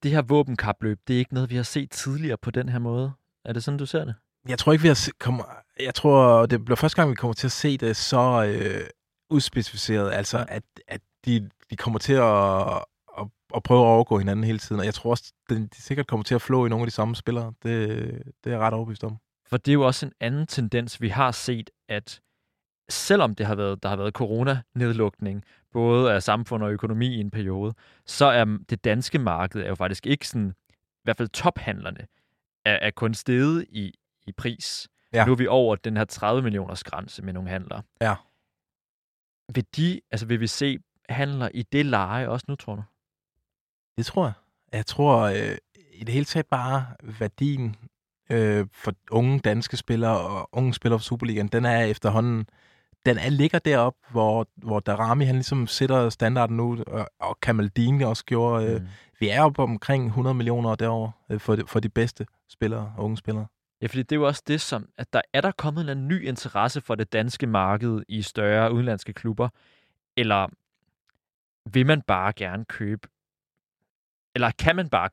Det 0.04 0.12
her 0.12 0.22
våbenkapløb, 0.22 1.00
det 1.08 1.14
er 1.14 1.20
ikke 1.20 1.34
noget, 1.34 1.50
vi 1.50 1.56
har 1.56 1.64
set 1.64 1.92
tidligere 1.92 2.38
på 2.38 2.52
den 2.52 2.70
her 2.70 2.80
måde. 2.80 3.12
Er 3.46 3.54
det 3.54 3.64
sådan, 3.64 3.78
du 3.78 3.86
ser 3.86 4.06
det? 4.06 4.16
Jeg 4.48 4.60
tror 4.60 4.72
ikke, 4.72 4.82
vi 4.82 4.88
har 4.88 4.96
se, 4.96 5.12
kommer, 5.20 5.44
jeg 5.80 5.96
tror, 5.96 6.46
det 6.46 6.66
bliver 6.66 6.76
første 6.76 6.96
gang, 6.96 7.10
vi 7.10 7.16
kommer 7.16 7.34
til 7.34 7.48
at 7.48 7.52
se 7.52 7.78
det 7.78 7.96
så 7.96 8.46
øh, 8.46 8.90
udspecificeret, 9.30 10.12
altså 10.12 10.46
at, 10.50 10.64
at 10.88 11.02
de, 11.26 11.50
de 11.70 11.76
kommer 11.76 12.00
til 12.00 12.14
at, 12.14 12.68
at, 13.20 13.28
at 13.56 13.64
prøve 13.64 13.82
at 13.82 13.88
overgå 13.88 14.18
hinanden 14.18 14.44
hele 14.44 14.60
tiden, 14.60 14.80
og 14.80 14.86
jeg 14.86 14.94
tror 14.94 15.10
også, 15.10 15.34
de, 15.50 15.68
de 15.68 15.82
sikkert 15.82 16.08
kommer 16.08 16.24
til 16.24 16.36
at 16.36 16.42
flå 16.42 16.66
i 16.66 16.70
nogle 16.70 16.84
af 16.84 16.88
de 16.88 16.94
samme 16.94 17.16
spillere. 17.16 17.54
Det, 17.64 17.88
det 18.44 18.46
er 18.46 18.50
jeg 18.50 18.60
ret 18.60 18.74
overbevist 18.74 19.04
om. 19.04 19.18
For 19.48 19.58
det 19.58 19.72
er 19.72 19.74
jo 19.74 19.86
også 19.86 20.06
en 20.06 20.14
anden 20.20 20.48
tendens, 20.48 21.02
vi 21.02 21.10
har 21.10 21.32
set, 21.32 21.70
at 21.90 22.22
selvom 22.90 23.36
det 23.36 23.46
har 23.46 23.56
været, 23.56 23.84
der 23.84 23.90
har 23.90 23.96
været 23.96 24.14
coronanedlukning, 24.14 25.44
både 25.74 26.14
af 26.14 26.24
samfund 26.24 26.64
og 26.64 26.72
økonomi 26.72 27.16
i 27.16 27.20
en 27.20 27.32
periode, 27.32 27.74
så 28.06 28.26
er 28.26 28.46
det 28.70 28.84
danske 28.84 29.20
marked 29.20 29.62
er 29.62 29.68
jo 29.68 29.76
faktisk 29.76 30.06
ikke 30.08 30.28
sådan, 30.28 30.54
i 30.70 31.02
hvert 31.04 31.18
fald 31.18 31.30
tophandlerne, 31.30 32.08
er, 32.66 32.74
er 32.74 32.92
kun 32.92 33.14
steget 33.14 33.66
i, 33.70 33.94
i 34.28 34.32
pris. 34.32 34.88
Ja. 35.14 35.26
Nu 35.26 35.32
er 35.32 35.36
vi 35.36 35.48
over 35.48 35.76
den 35.76 35.98
her 35.98 36.06
30 36.06 36.42
millioners 36.42 36.84
grænse 36.84 37.22
med 37.22 37.34
nogle 37.34 37.50
handlere. 37.50 37.82
Ja. 38.02 38.16
Vil, 39.54 39.66
de, 39.76 40.02
altså 40.12 40.26
vil 40.26 40.40
vi 40.40 40.48
se 40.48 40.80
handler 41.10 41.50
i 41.54 41.64
det 41.64 41.86
leje 41.86 42.28
også 42.28 42.46
nu, 42.48 42.56
tror 42.56 42.76
du? 42.76 42.84
Det 43.98 44.06
tror 44.06 44.26
jeg. 44.26 44.34
Jeg 44.74 44.86
tror 44.86 45.22
øh, 45.22 45.58
i 45.94 46.04
det 46.04 46.14
hele 46.14 46.26
taget 46.26 46.48
bare 46.48 46.86
værdien 47.20 47.76
øh, 48.32 48.68
for 48.72 48.94
unge 49.12 49.40
danske 49.40 49.78
spillere 49.78 50.20
og 50.20 50.50
unge 50.52 50.74
spillere 50.74 51.00
for 51.00 51.04
Superligaen, 51.04 51.48
den 51.48 51.66
er 51.66 51.84
efterhånden, 51.84 52.48
den 53.06 53.18
er, 53.18 53.30
ligger 53.30 53.60
derop, 53.60 53.95
hvor, 54.12 54.47
hvor 54.56 54.80
Darami 54.80 55.26
han 55.26 55.36
ligesom 55.36 55.68
sætter 55.68 56.10
standarden 56.10 56.58
nu, 56.58 56.84
og, 56.88 57.10
og 57.20 57.39
Kamaldini 57.39 58.04
også 58.04 58.26
gjorde. 58.26 58.66
Øh, 58.66 58.82
mm. 58.82 58.88
Vi 59.20 59.30
er 59.30 59.41
oppe 59.41 59.64
omkring 59.64 60.06
100 60.06 60.34
millioner 60.34 60.76
derovre 60.76 61.12
øh, 61.30 61.39
for, 61.39 61.56
de, 61.56 61.68
for 61.68 61.80
de 61.80 61.89
bedste 61.89 62.26
spillere, 62.50 62.93
unge 62.97 63.18
spillere. 63.18 63.45
Ja, 63.82 63.88
fordi 63.88 64.04
det 64.04 64.12
er 64.12 64.16
jo 64.16 64.28
også 64.28 64.43
det, 64.47 64.62
som, 64.62 64.89
at 64.97 65.14
der 65.14 65.22
er 65.34 65.41
der 65.41 65.52
kommet 65.52 65.89
en 65.89 66.08
ny 66.08 66.28
interesse 66.28 66.82
for 66.82 66.95
det 66.95 67.14
danske 67.14 67.47
marked 67.47 68.02
i 68.08 68.22
større 68.22 68.74
udenlandske 68.74 69.14
klubber, 69.14 69.50
eller 70.18 70.47
vil 71.74 71.86
man 71.86 72.02
bare 72.02 72.34
gerne 72.34 72.66
købe, 72.66 73.08
eller 74.36 74.52
kan 74.60 74.76
man 74.76 74.89
bare 74.89 75.10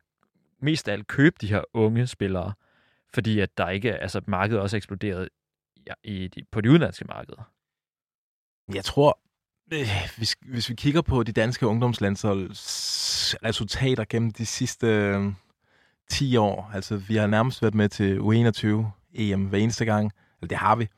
mest 0.60 0.88
af 0.88 0.92
alt 0.92 1.06
købe 1.06 1.36
de 1.40 1.46
her 1.46 1.62
unge 1.74 2.06
spillere, 2.06 2.52
fordi 3.14 3.40
at 3.40 3.58
der 3.58 3.68
ikke, 3.68 3.92
altså 3.96 4.20
markedet 4.26 4.60
også 4.60 4.76
er 4.76 4.78
eksploderet 4.78 5.28
i 6.04 6.28
de, 6.28 6.44
på 6.50 6.60
de 6.60 6.70
udenlandske 6.70 7.04
markeder? 7.04 7.42
Jeg 8.74 8.84
tror, 8.84 9.18
øh, 9.72 9.88
hvis, 10.16 10.36
hvis 10.42 10.68
vi 10.68 10.74
kigger 10.74 11.02
på 11.02 11.22
de 11.22 11.32
danske 11.32 11.66
ungdomslandsholds 11.66 13.34
resultater 13.44 14.04
gennem 14.08 14.30
de 14.30 14.46
sidste 14.46 14.86
øh, 14.86 15.32
10 16.10 16.36
år, 16.36 16.70
altså 16.74 16.96
vi 16.96 17.16
har 17.16 17.26
nærmest 17.26 17.62
været 17.62 17.74
med 17.74 17.88
til 17.88 18.18
U21 18.18 18.86
EM 19.14 19.44
hver 19.44 19.58
eneste 19.58 19.84
gang, 19.84 20.12
eller 20.40 20.48
det 20.48 20.58
har 20.58 20.76
vi, 20.76 20.88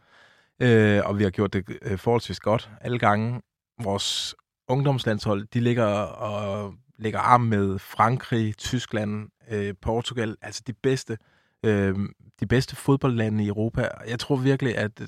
øh, 0.61 1.03
og 1.05 1.19
vi 1.19 1.23
har 1.23 1.31
gjort 1.31 1.53
det 1.53 1.79
øh, 1.83 1.99
forholdsvis 1.99 2.41
godt 2.41 2.71
alle 2.81 2.99
gange. 2.99 3.41
Vores 3.83 4.35
ungdomslandshold, 4.69 5.47
de 5.55 5.61
ligger 5.61 5.87
og 6.03 6.75
lægger 6.99 7.19
arm 7.19 7.41
med 7.41 7.79
Frankrig, 7.79 8.57
Tyskland, 8.57 9.29
øh, 9.51 9.75
Portugal, 9.83 10.37
altså 10.43 10.63
de 10.67 10.73
bedste, 10.73 11.19
øh, 11.65 11.97
de 12.41 12.47
bedste 12.47 12.77
fodboldlande 12.77 13.45
i 13.45 13.49
Europa. 13.49 13.89
Jeg 14.09 14.19
tror 14.19 14.37
virkelig, 14.37 14.77
at 14.79 15.03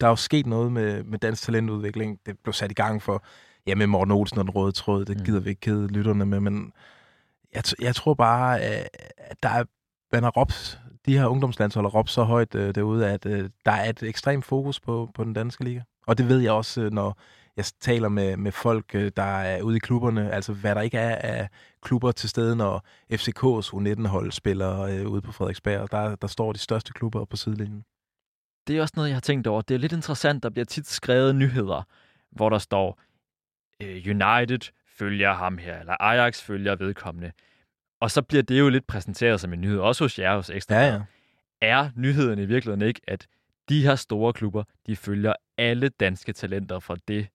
der 0.00 0.06
er 0.06 0.10
jo 0.10 0.16
sket 0.16 0.46
noget 0.46 0.72
med, 0.72 1.02
med 1.02 1.18
dansk 1.18 1.42
talentudvikling. 1.42 2.18
Det 2.26 2.38
blev 2.42 2.52
sat 2.52 2.70
i 2.70 2.74
gang 2.74 3.02
for, 3.02 3.24
ja, 3.66 3.74
med 3.74 3.86
Morten 3.86 4.12
Olsen 4.12 4.38
og 4.38 4.44
den 4.44 4.50
røde 4.50 4.72
tråd. 4.72 5.04
Det 5.04 5.18
mm. 5.18 5.24
gider 5.24 5.40
vi 5.40 5.50
ikke 5.50 5.60
kede 5.60 5.88
lytterne 5.88 6.26
med, 6.26 6.40
men 6.40 6.72
jeg, 7.54 7.62
jeg 7.80 7.94
tror 7.94 8.14
bare, 8.14 8.60
at 8.60 9.42
der 9.42 9.48
er, 9.48 9.64
man 10.12 10.22
har 10.22 10.30
råbt, 10.30 10.80
de 11.06 11.18
her 11.18 11.26
ungdomslandshold 11.26 11.84
har 11.84 11.90
råbt 11.90 12.10
så 12.10 12.22
højt 12.22 12.54
øh, 12.54 12.74
derude, 12.74 13.08
at 13.08 13.26
øh, 13.26 13.50
der 13.64 13.72
er 13.72 13.90
et 13.90 14.02
ekstremt 14.02 14.44
fokus 14.44 14.80
på, 14.80 15.10
på 15.14 15.24
den 15.24 15.32
danske 15.32 15.64
liga. 15.64 15.80
Og 16.06 16.18
det 16.18 16.28
ved 16.28 16.40
jeg 16.40 16.52
også, 16.52 16.80
øh, 16.80 16.92
når 16.92 17.18
jeg 17.56 17.64
taler 17.80 18.08
med, 18.08 18.36
med 18.36 18.52
folk, 18.52 18.94
øh, 18.94 19.12
der 19.16 19.22
er 19.22 19.62
ude 19.62 19.76
i 19.76 19.78
klubberne, 19.78 20.30
altså 20.30 20.52
hvad 20.52 20.74
der 20.74 20.80
ikke 20.80 20.98
er 20.98 21.16
af 21.16 21.48
klubber 21.82 22.12
til 22.12 22.28
stede, 22.28 22.56
når 22.56 22.84
FCK's 23.12 23.74
U19-hold 23.74 24.32
spiller 24.32 24.80
øh, 24.80 25.08
ude 25.10 25.20
på 25.20 25.32
Frederiksberg. 25.32 25.90
Der, 25.90 26.14
der 26.14 26.26
står 26.26 26.52
de 26.52 26.58
største 26.58 26.92
klubber 26.92 27.24
på 27.24 27.36
sidelinjen. 27.36 27.84
Det 28.66 28.76
er 28.76 28.82
også 28.82 28.94
noget, 28.96 29.08
jeg 29.08 29.16
har 29.16 29.20
tænkt 29.20 29.46
over. 29.46 29.62
Det 29.62 29.74
er 29.74 29.78
lidt 29.78 29.92
interessant, 29.92 30.42
der 30.42 30.50
bliver 30.50 30.64
tit 30.64 30.86
skrevet 30.86 31.34
nyheder, 31.34 31.82
hvor 32.30 32.50
der 32.50 32.58
står, 32.58 33.00
øh, 33.82 34.02
United 34.06 34.72
følger 34.86 35.32
ham 35.32 35.58
her, 35.58 35.80
eller 35.80 36.02
Ajax 36.02 36.42
følger 36.42 36.76
vedkommende. 36.76 37.32
Og 38.00 38.10
så 38.10 38.22
bliver 38.22 38.42
det 38.42 38.58
jo 38.58 38.68
lidt 38.68 38.86
præsenteret 38.86 39.40
som 39.40 39.52
en 39.52 39.60
nyhed, 39.60 39.78
også 39.78 40.04
hos 40.04 40.18
jer 40.18 40.36
hos 40.36 40.50
Ekstra. 40.50 40.74
Ja, 40.74 40.94
ja. 40.94 41.00
Er 41.60 41.90
nyheden 41.96 42.38
i 42.38 42.44
virkeligheden 42.44 42.88
ikke, 42.88 43.00
at 43.08 43.26
de 43.68 43.82
her 43.82 43.94
store 43.94 44.32
klubber, 44.32 44.64
de 44.86 44.96
følger 44.96 45.32
alle 45.58 45.88
danske 45.88 46.32
talenter 46.32 46.78
fra 46.78 46.96
det 47.08 47.28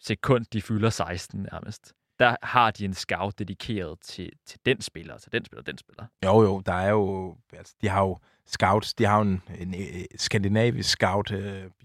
sekund, 0.00 0.46
de 0.52 0.62
fylder 0.62 0.90
16 0.90 1.48
nærmest. 1.52 1.92
Der 2.18 2.36
har 2.42 2.70
de 2.70 2.84
en 2.84 2.94
scout 2.94 3.38
dedikeret 3.38 4.00
til, 4.00 4.30
til 4.46 4.60
den 4.66 4.80
spiller, 4.80 5.18
til 5.18 5.32
den 5.32 5.44
spiller, 5.44 5.62
den 5.62 5.78
spiller. 5.78 6.04
Jo, 6.24 6.42
jo, 6.42 6.62
der 6.66 6.72
er 6.72 6.90
jo, 6.90 7.36
altså, 7.52 7.74
de 7.82 7.88
har 7.88 8.02
jo 8.02 8.18
scouts, 8.46 8.94
de 8.94 9.04
har 9.04 9.16
jo 9.16 9.22
en, 9.22 9.42
en, 9.58 9.74
en 9.74 10.06
skandinavisk 10.16 10.88
scout, 10.88 11.30
uh, 11.30 11.38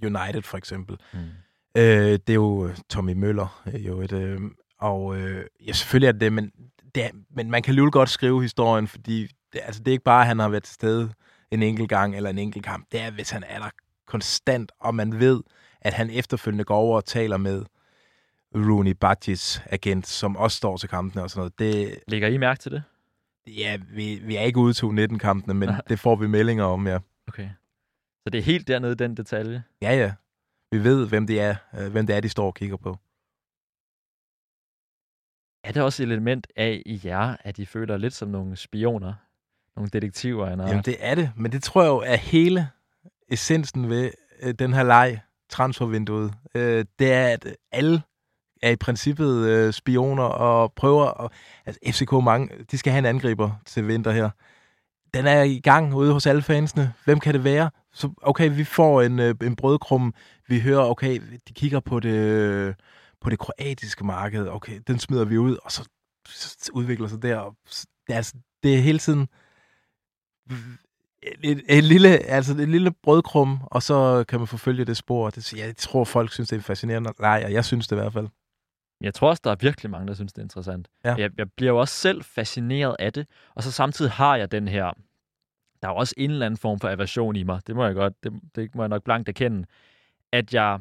United 0.04 0.42
for 0.42 0.58
eksempel. 0.58 0.98
Mm. 1.14 1.20
Uh, 1.20 1.84
det 1.84 2.30
er 2.30 2.34
jo 2.34 2.70
Tommy 2.90 3.14
Møller, 3.14 3.62
uh, 3.66 3.86
jo 3.86 4.02
et, 4.02 4.12
uh, 4.12 4.52
og 4.80 5.06
uh, 5.06 5.42
ja, 5.68 5.74
selvfølgelig 5.74 6.08
er 6.08 6.12
det 6.12 6.22
det, 6.22 6.34
men, 6.34 6.52
det 6.96 7.06
er, 7.06 7.10
men 7.30 7.52
man 7.52 7.64
kan 7.64 7.76
jo 7.76 7.90
godt 7.94 8.10
skrive 8.10 8.42
historien, 8.42 8.88
fordi 8.88 9.28
det, 9.54 9.60
altså, 9.64 9.80
det 9.80 9.88
er 9.88 9.92
ikke 9.92 10.04
bare, 10.04 10.22
at 10.22 10.28
han 10.28 10.40
har 10.40 10.50
været 10.50 10.64
til 10.64 10.74
stede 10.74 11.14
en 11.52 11.64
enkelt 11.64 11.90
gang 11.90 12.16
eller 12.16 12.30
en 12.30 12.38
enkelt 12.38 12.66
kamp. 12.66 12.86
Det 12.92 13.02
er, 13.02 13.12
hvis 13.12 13.30
han 13.30 13.44
er 13.48 13.60
der 13.60 13.70
konstant, 14.08 14.72
og 14.80 14.96
man 14.96 15.20
ved, 15.20 15.42
at 15.82 15.94
han 15.94 16.10
efterfølgende 16.10 16.64
går 16.64 16.76
over 16.76 16.96
og 16.96 17.06
taler 17.06 17.38
med 17.38 17.66
Rooney 18.56 18.92
Badgis 18.92 19.62
agent, 19.66 20.08
som 20.08 20.38
også 20.38 20.58
står 20.58 20.78
til 20.78 20.90
kampene 20.90 21.24
og 21.24 21.30
sådan 21.30 21.40
noget. 21.40 21.60
Det, 21.60 22.00
Lægger 22.08 22.28
I 22.28 22.38
mærke 22.38 22.60
til 22.60 22.72
det? 22.72 22.84
Ja, 23.48 23.78
vi, 23.90 24.22
vi 24.24 24.36
er 24.36 24.42
ikke 24.42 24.60
ude 24.60 24.74
til 24.74 24.88
19 24.88 25.20
kampene 25.20 25.54
men 25.54 25.70
det 25.90 26.00
får 26.00 26.16
vi 26.16 26.28
meldinger 26.28 26.64
om, 26.64 26.88
ja. 26.88 27.00
Okay. 27.28 27.50
Så 28.24 28.30
det 28.30 28.38
er 28.38 28.44
helt 28.44 28.68
dernede, 28.68 28.96
den 28.96 29.18
detalje? 29.18 29.64
Ja, 29.82 29.96
ja. 29.96 30.14
Vi 30.72 30.84
ved, 30.84 31.08
hvem 31.08 31.28
det 31.28 31.42
er, 31.42 31.56
øh, 31.80 31.92
hvem 31.92 32.08
det 32.08 32.16
er, 32.16 32.20
de 32.20 32.30
står 32.30 32.48
og 32.48 32.56
kigger 32.56 32.78
på. 32.78 32.98
Er 35.64 35.72
det 35.72 35.82
også 35.82 36.04
et 36.04 36.08
element 36.12 36.48
af 36.56 36.84
i 36.86 37.02
jer, 37.04 37.36
at 37.40 37.60
I 37.60 37.66
føler 37.66 37.98
lidt 37.98 38.14
som 38.14 38.30
nogle 38.30 38.56
spioner? 38.56 39.14
Nogle 39.76 39.90
detektiver? 39.90 40.48
Eller? 40.48 40.68
Jamen, 40.68 40.84
det 40.84 40.96
er 41.00 41.16
det. 41.16 41.32
Men 41.36 41.52
det 41.52 41.64
tror 41.64 41.82
jeg 41.82 41.90
jo 41.90 41.98
er 41.98 42.16
hele 42.16 42.70
essensen 43.30 43.90
ved 43.90 44.12
øh, 44.42 44.54
den 44.54 44.74
her 44.74 44.84
leg, 44.84 45.22
transfervinduet. 45.50 46.34
Øh, 46.56 46.86
det 47.00 47.14
er, 47.14 47.28
at 47.28 47.58
alle 47.72 48.02
er 48.62 48.70
i 48.70 48.76
princippet 48.76 49.48
øh, 49.48 49.74
spioner 49.74 50.24
og 50.24 50.74
prøver... 50.74 51.24
At, 51.24 51.32
altså, 51.66 51.80
FCK 51.92 52.12
mange, 52.12 52.50
de 52.72 52.78
skal 52.78 52.92
have 52.92 53.00
en 53.00 53.06
angriber 53.06 53.52
til 53.66 53.88
vinter 53.88 54.12
her. 54.12 54.30
Den 55.14 55.28
er 55.28 55.42
i 55.42 55.60
gang 55.60 55.94
ude 55.94 56.14
hos 56.14 56.26
alle 56.26 56.42
fansene. 56.42 56.94
Hvem 57.06 57.20
kan 57.20 57.34
det 57.34 57.44
være? 57.44 57.70
Så, 57.94 58.10
okay, 58.22 58.56
vi 58.56 58.64
får 58.64 59.02
en, 59.02 59.20
øh, 59.20 59.36
en 59.44 59.56
brødkrum. 59.56 60.14
Vi 60.48 60.60
hører, 60.60 60.84
okay, 60.84 61.22
de 61.48 61.54
kigger 61.54 61.80
på 61.80 62.00
det, 62.00 62.76
på 63.22 63.30
det 63.30 63.40
kroatiske 63.40 64.06
marked. 64.06 64.48
Okay, 64.48 64.80
den 64.88 65.00
smider 65.00 65.26
vi 65.26 65.38
ud, 65.38 65.58
og 65.64 65.72
så, 65.72 65.90
så 66.28 66.72
udvikler 66.74 67.08
sig 67.08 67.22
der. 67.22 67.56
Det 68.08 68.14
er, 68.14 68.18
altså, 68.18 68.34
det 68.64 68.76
er 68.76 68.82
hele 68.82 69.00
tiden 69.00 69.28
et, 71.44 71.62
et, 71.70 71.84
lille, 71.84 72.10
altså 72.10 72.54
et 72.54 72.70
lille 72.70 72.92
brødkrum, 73.04 73.60
og 73.62 73.84
så 73.84 74.26
kan 74.28 74.40
man 74.40 74.48
forfølge 74.48 74.86
det 74.86 74.98
spor. 74.98 75.30
Det, 75.30 75.54
jeg 75.54 75.78
tror, 75.78 76.04
folk 76.04 76.34
synes, 76.34 76.50
det 76.50 76.58
er 76.58 76.62
fascinerende. 76.62 77.14
Nej, 77.20 77.48
jeg 77.50 77.66
synes 77.66 77.88
det 77.88 77.96
i 77.96 78.00
hvert 78.00 78.14
fald. 78.14 78.28
Jeg 79.02 79.14
tror 79.14 79.30
også, 79.30 79.42
der 79.44 79.52
er 79.52 79.56
virkelig 79.56 79.92
mange, 79.92 80.08
der 80.08 80.14
synes, 80.14 80.34
det 80.34 80.42
er 80.42 80.46
interessant. 80.46 80.88
Ja. 81.04 81.16
Jeg, 81.18 81.30
jeg 81.38 81.52
bliver 81.52 81.72
jo 81.72 81.80
også 81.80 81.96
selv 81.96 82.24
fascineret 82.24 82.96
af 83.00 83.14
det, 83.14 83.28
og 83.56 83.64
så 83.64 83.72
samtidig 83.72 84.12
har 84.12 84.36
jeg 84.36 84.52
den 84.52 84.68
her... 84.68 84.92
Der 85.82 85.88
er 85.88 85.92
jo 85.92 85.98
også 85.98 86.14
en 86.18 86.32
eller 86.32 86.46
anden 86.46 86.58
form 86.58 86.80
for 86.80 86.90
aversion 86.90 87.36
i 87.36 87.44
mig. 87.44 87.62
Det 87.68 87.76
må 87.76 87.86
jeg 87.86 87.96
godt, 87.96 88.24
det, 88.24 88.34
det 88.56 88.76
må 88.76 88.82
jeg 88.82 88.90
nok 88.90 89.04
blankt 89.04 89.30
erkende. 89.30 89.66
At 90.32 90.54
jeg, 90.54 90.80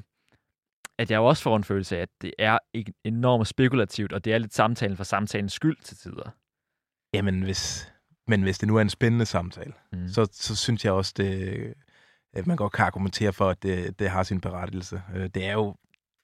at 0.98 1.10
jeg 1.10 1.20
også 1.20 1.42
får 1.42 1.56
en 1.56 1.64
følelse 1.64 1.96
af, 1.96 2.02
at 2.02 2.08
det 2.22 2.32
er 2.38 2.58
enormt 3.04 3.48
spekulativt, 3.48 4.12
og 4.12 4.24
det 4.24 4.34
er 4.34 4.38
lidt 4.38 4.54
samtalen 4.54 4.96
for 4.96 5.04
samtalens 5.04 5.52
skyld 5.52 5.76
til 5.82 5.96
tider. 5.96 6.30
Jamen, 7.14 7.42
hvis, 7.42 7.92
men 8.26 8.42
hvis 8.42 8.58
det 8.58 8.68
nu 8.68 8.76
er 8.76 8.80
en 8.80 8.90
spændende 8.90 9.26
samtale, 9.26 9.72
mm. 9.92 10.08
så, 10.08 10.28
så 10.32 10.56
synes 10.56 10.84
jeg 10.84 10.92
også, 10.92 11.14
det, 11.16 11.74
at 12.32 12.46
man 12.46 12.56
godt 12.56 12.72
kan 12.72 12.84
argumentere 12.84 13.32
for, 13.32 13.50
at 13.50 13.62
det, 13.62 13.98
det 13.98 14.10
har 14.10 14.22
sin 14.22 14.40
berettigelse. 14.40 15.02
Øh, 15.14 15.28
det 15.34 15.46
er 15.46 15.52
jo, 15.52 15.76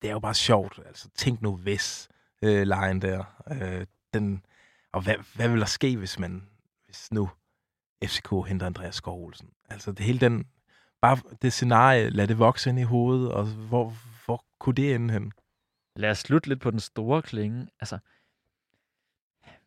det 0.06 0.10
er 0.10 0.14
jo 0.14 0.20
bare 0.20 0.34
sjovt. 0.34 0.80
Altså, 0.86 1.08
tænk 1.14 1.42
nu 1.42 1.56
hvis 1.56 2.08
øh, 2.42 2.66
lejen 2.66 3.02
der. 3.02 3.24
Øh, 3.50 3.86
den, 4.14 4.44
og 4.92 5.02
hvad, 5.02 5.14
hvad 5.34 5.48
vil 5.48 5.60
der 5.60 5.66
ske, 5.66 5.96
hvis 5.96 6.18
man 6.18 6.48
hvis 6.84 7.12
nu 7.12 7.30
FCK 8.04 8.30
henter 8.46 8.66
Andreas 8.66 8.94
Skov 8.94 9.24
Olsen? 9.24 9.50
Altså, 9.68 9.92
det 9.92 10.06
hele 10.06 10.18
den, 10.18 10.44
bare 11.00 11.18
det 11.42 11.52
scenarie, 11.52 12.10
lad 12.10 12.28
det 12.28 12.38
vokse 12.38 12.70
ind 12.70 12.78
i 12.78 12.82
hovedet, 12.82 13.32
og 13.32 13.46
hvor, 13.46 13.94
hvor 14.24 14.44
kunne 14.58 14.74
det 14.74 14.94
ende 14.94 15.12
hen? 15.12 15.32
Lad 15.96 16.10
os 16.10 16.18
slutte 16.18 16.48
lidt 16.48 16.60
på 16.60 16.70
den 16.70 16.80
store 16.80 17.22
klinge. 17.22 17.68
Altså, 17.80 17.98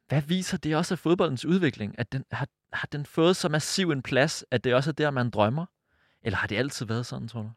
hvad 0.07 0.21
viser 0.21 0.57
det 0.57 0.75
også 0.75 0.93
af 0.93 0.99
fodboldens 0.99 1.45
udvikling? 1.45 1.99
At 1.99 2.11
den, 2.11 2.25
har, 2.31 2.47
har 2.73 2.87
den 2.91 3.05
fået 3.05 3.35
så 3.35 3.49
massiv 3.49 3.91
en 3.91 4.01
plads, 4.01 4.45
at 4.51 4.63
det 4.63 4.73
også 4.73 4.89
er 4.89 4.93
der, 4.93 5.11
man 5.11 5.29
drømmer? 5.29 5.65
Eller 6.21 6.37
har 6.37 6.47
det 6.47 6.57
altid 6.57 6.85
været 6.85 7.05
sådan, 7.05 7.27
tror 7.27 7.41
du? 7.41 7.51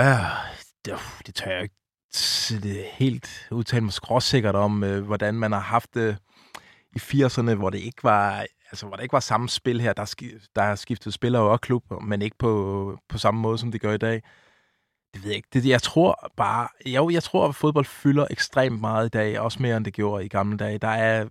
Uh, 0.00 0.64
det, 0.84 0.94
det 1.26 1.34
tør 1.34 1.50
jeg 1.50 1.62
ikke 1.62 1.74
det 2.50 2.84
helt 2.84 3.48
udtale 3.50 3.84
mig 3.84 3.92
skråsikkert 3.92 4.54
om, 4.54 4.84
øh, 4.84 5.04
hvordan 5.04 5.34
man 5.34 5.52
har 5.52 5.60
haft 5.60 5.94
det 5.94 6.08
øh, 6.08 6.16
i 6.92 6.98
80'erne, 6.98 7.54
hvor 7.54 7.70
det 7.70 7.78
ikke 7.78 8.04
var 8.04 8.46
altså, 8.70 8.86
hvor 8.86 8.96
det 8.96 9.02
ikke 9.02 9.12
var 9.12 9.20
samme 9.20 9.48
spil 9.48 9.80
her. 9.80 9.92
Der, 9.92 10.32
der 10.56 10.62
er 10.62 10.74
skiftet 10.74 11.14
spillere 11.14 11.42
og 11.42 11.60
klub, 11.60 11.84
men 12.02 12.22
ikke 12.22 12.38
på, 12.38 12.98
på 13.08 13.18
samme 13.18 13.40
måde, 13.40 13.58
som 13.58 13.72
det 13.72 13.80
gør 13.80 13.92
i 13.92 13.98
dag. 13.98 14.22
Det 15.14 15.22
ved 15.22 15.30
jeg 15.30 15.36
ikke. 15.36 15.48
Det, 15.52 15.66
jeg 15.66 15.82
tror 15.82 16.32
bare... 16.36 16.68
Jo, 16.86 17.10
jeg 17.10 17.22
tror, 17.22 17.48
at 17.48 17.54
fodbold 17.54 17.84
fylder 17.84 18.26
ekstremt 18.30 18.80
meget 18.80 19.06
i 19.06 19.08
dag, 19.08 19.40
også 19.40 19.62
mere 19.62 19.76
end 19.76 19.84
det 19.84 19.94
gjorde 19.94 20.24
i 20.24 20.28
gamle 20.28 20.56
dage. 20.56 20.78
Der 20.78 20.88
er 20.88 21.28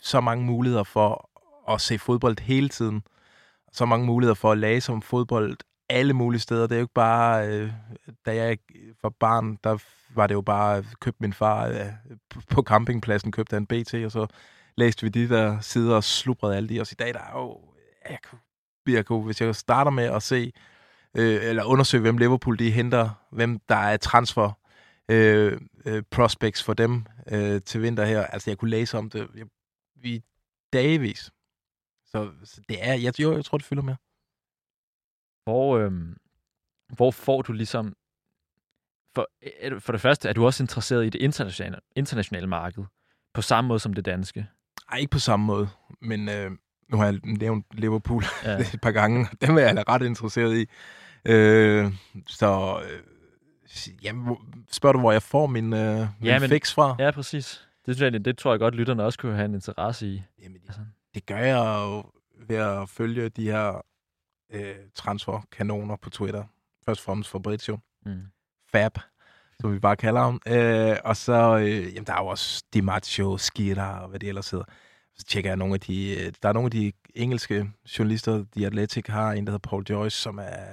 så 0.00 0.20
mange 0.20 0.44
muligheder 0.44 0.84
for 0.84 1.30
at 1.68 1.80
se 1.80 1.98
fodbold 1.98 2.40
hele 2.40 2.68
tiden. 2.68 3.02
Så 3.72 3.84
mange 3.84 4.06
muligheder 4.06 4.34
for 4.34 4.52
at 4.52 4.58
læse 4.58 4.92
om 4.92 5.02
fodbold 5.02 5.56
alle 5.88 6.12
mulige 6.12 6.40
steder. 6.40 6.66
Det 6.66 6.74
er 6.74 6.78
jo 6.78 6.84
ikke 6.84 6.94
bare... 6.94 7.48
Øh, 7.48 7.72
da 8.26 8.34
jeg 8.34 8.58
var 9.02 9.08
barn, 9.20 9.58
der 9.64 9.78
var 10.14 10.26
det 10.26 10.34
jo 10.34 10.40
bare... 10.40 10.78
Øh, 10.78 10.84
købte 11.00 11.22
min 11.22 11.32
far 11.32 11.66
øh, 11.68 11.86
på 12.50 12.62
campingpladsen, 12.62 13.32
købte 13.32 13.56
en 13.56 13.66
BT, 13.66 13.94
og 13.94 14.12
så 14.12 14.26
læste 14.76 15.02
vi 15.02 15.08
de 15.08 15.28
der 15.28 15.60
sider 15.60 15.96
og 15.96 16.04
slubrede 16.04 16.56
alle 16.56 16.68
de. 16.68 16.80
Og 16.80 16.86
i 16.92 16.94
dag, 16.94 17.14
der 17.14 17.20
er 17.20 17.38
jo... 17.40 17.60
Jeg 18.10 18.18
kunne, 18.30 18.40
jeg 18.86 19.06
kunne, 19.06 19.24
hvis 19.24 19.40
jeg 19.40 19.54
starter 19.54 19.90
med 19.90 20.04
at 20.04 20.22
se 20.22 20.52
øh, 21.14 21.40
eller 21.42 21.64
undersøge, 21.64 22.00
hvem 22.00 22.18
Liverpool 22.18 22.58
de 22.58 22.70
henter, 22.70 23.10
hvem 23.30 23.58
der 23.68 23.76
er 23.76 23.96
transfer 23.96 24.52
øh, 25.08 25.60
øh, 25.84 26.02
prospects 26.10 26.62
for 26.62 26.74
dem 26.74 27.04
øh, 27.32 27.62
til 27.62 27.82
vinter 27.82 28.04
her. 28.04 28.24
Altså, 28.24 28.50
jeg 28.50 28.58
kunne 28.58 28.70
læse 28.70 28.98
om 28.98 29.10
det 29.10 29.28
i 30.04 30.22
dagevis. 30.72 31.30
Så, 32.06 32.30
så 32.44 32.60
det 32.68 32.76
er, 32.80 32.94
jeg, 32.94 33.20
jo, 33.20 33.34
jeg 33.34 33.44
tror, 33.44 33.58
det 33.58 33.66
fylder 33.66 33.82
mere. 33.82 33.96
Hvor, 35.48 35.78
øh, 35.78 35.92
hvor 36.96 37.10
får 37.10 37.42
du 37.42 37.52
ligesom... 37.52 37.96
For, 39.14 39.28
for 39.78 39.92
det 39.92 40.00
første, 40.00 40.28
er 40.28 40.32
du 40.32 40.46
også 40.46 40.62
interesseret 40.62 41.06
i 41.06 41.08
det 41.08 41.22
internationale, 41.22 41.76
internationale 41.96 42.46
marked, 42.46 42.84
på 43.34 43.42
samme 43.42 43.68
måde 43.68 43.80
som 43.80 43.92
det 43.92 44.04
danske? 44.04 44.46
Nej, 44.90 44.98
ikke 44.98 45.10
på 45.10 45.18
samme 45.18 45.46
måde, 45.46 45.68
men 46.00 46.28
øh, 46.28 46.50
nu 46.88 46.96
har 46.96 47.04
jeg 47.04 47.20
nævnt 47.24 47.66
Liverpool 47.72 48.24
ja. 48.44 48.58
et 48.74 48.80
par 48.82 48.90
gange. 48.90 49.26
Dem 49.40 49.56
er 49.56 49.60
jeg 49.60 49.88
ret 49.88 50.02
interesseret 50.02 50.58
i. 50.58 50.66
Øh, 51.24 51.92
så 52.26 52.80
øh, 52.84 54.04
jamen, 54.04 54.36
spørger 54.70 54.92
du, 54.92 55.00
hvor 55.00 55.12
jeg 55.12 55.22
får 55.22 55.46
min, 55.46 55.72
øh, 55.72 55.98
min 55.98 56.08
ja, 56.22 56.38
men, 56.38 56.48
fix 56.48 56.74
fra? 56.74 56.96
Ja, 56.98 57.10
præcis. 57.10 57.68
Det, 57.86 57.96
synes 57.96 58.12
jeg, 58.12 58.24
det 58.24 58.38
tror 58.38 58.52
jeg 58.52 58.60
godt, 58.60 58.74
lytterne 58.74 59.04
også 59.04 59.18
kunne 59.18 59.34
have 59.34 59.44
en 59.44 59.54
interesse 59.54 60.06
i. 60.06 60.22
Jamen, 60.42 60.60
det, 60.60 60.68
altså. 60.68 60.80
det 61.14 61.26
gør 61.26 61.38
jeg 61.38 61.84
jo 61.84 62.04
ved 62.48 62.56
at 62.56 62.88
følge 62.88 63.28
de 63.28 63.44
her 63.44 63.87
øh, 64.52 64.76
transferkanoner 64.94 65.96
på 65.96 66.10
Twitter. 66.10 66.44
Først 66.86 67.00
og 67.00 67.04
fremmest 67.04 67.30
Fabrizio. 67.30 67.78
Mm. 68.06 68.22
Fab, 68.72 68.98
som 69.60 69.74
vi 69.74 69.78
bare 69.78 69.96
kalder 69.96 70.20
ham. 70.20 70.40
Øh, 70.46 70.96
og 71.04 71.16
så, 71.16 71.58
øh, 71.58 71.94
jamen, 71.94 72.04
der 72.04 72.12
er 72.12 72.22
jo 72.22 72.26
også 72.26 72.64
Di 72.74 72.80
Maggio, 72.80 73.36
Skira 73.36 74.02
og 74.02 74.08
hvad 74.08 74.20
det 74.20 74.28
ellers 74.28 74.50
hedder 74.50 74.64
så 75.18 75.24
tjekker 75.24 75.50
jeg 75.50 75.56
nogle 75.56 75.74
af 75.74 75.80
de... 75.80 76.10
Øh, 76.10 76.32
der 76.42 76.48
er 76.48 76.52
nogle 76.52 76.66
af 76.66 76.70
de 76.70 76.92
engelske 77.14 77.70
journalister, 77.98 78.44
The 78.56 78.66
Athletic 78.66 79.06
har 79.06 79.32
en, 79.32 79.46
der 79.46 79.50
hedder 79.52 79.68
Paul 79.68 79.84
Joyce, 79.90 80.16
som 80.16 80.38
er 80.38 80.64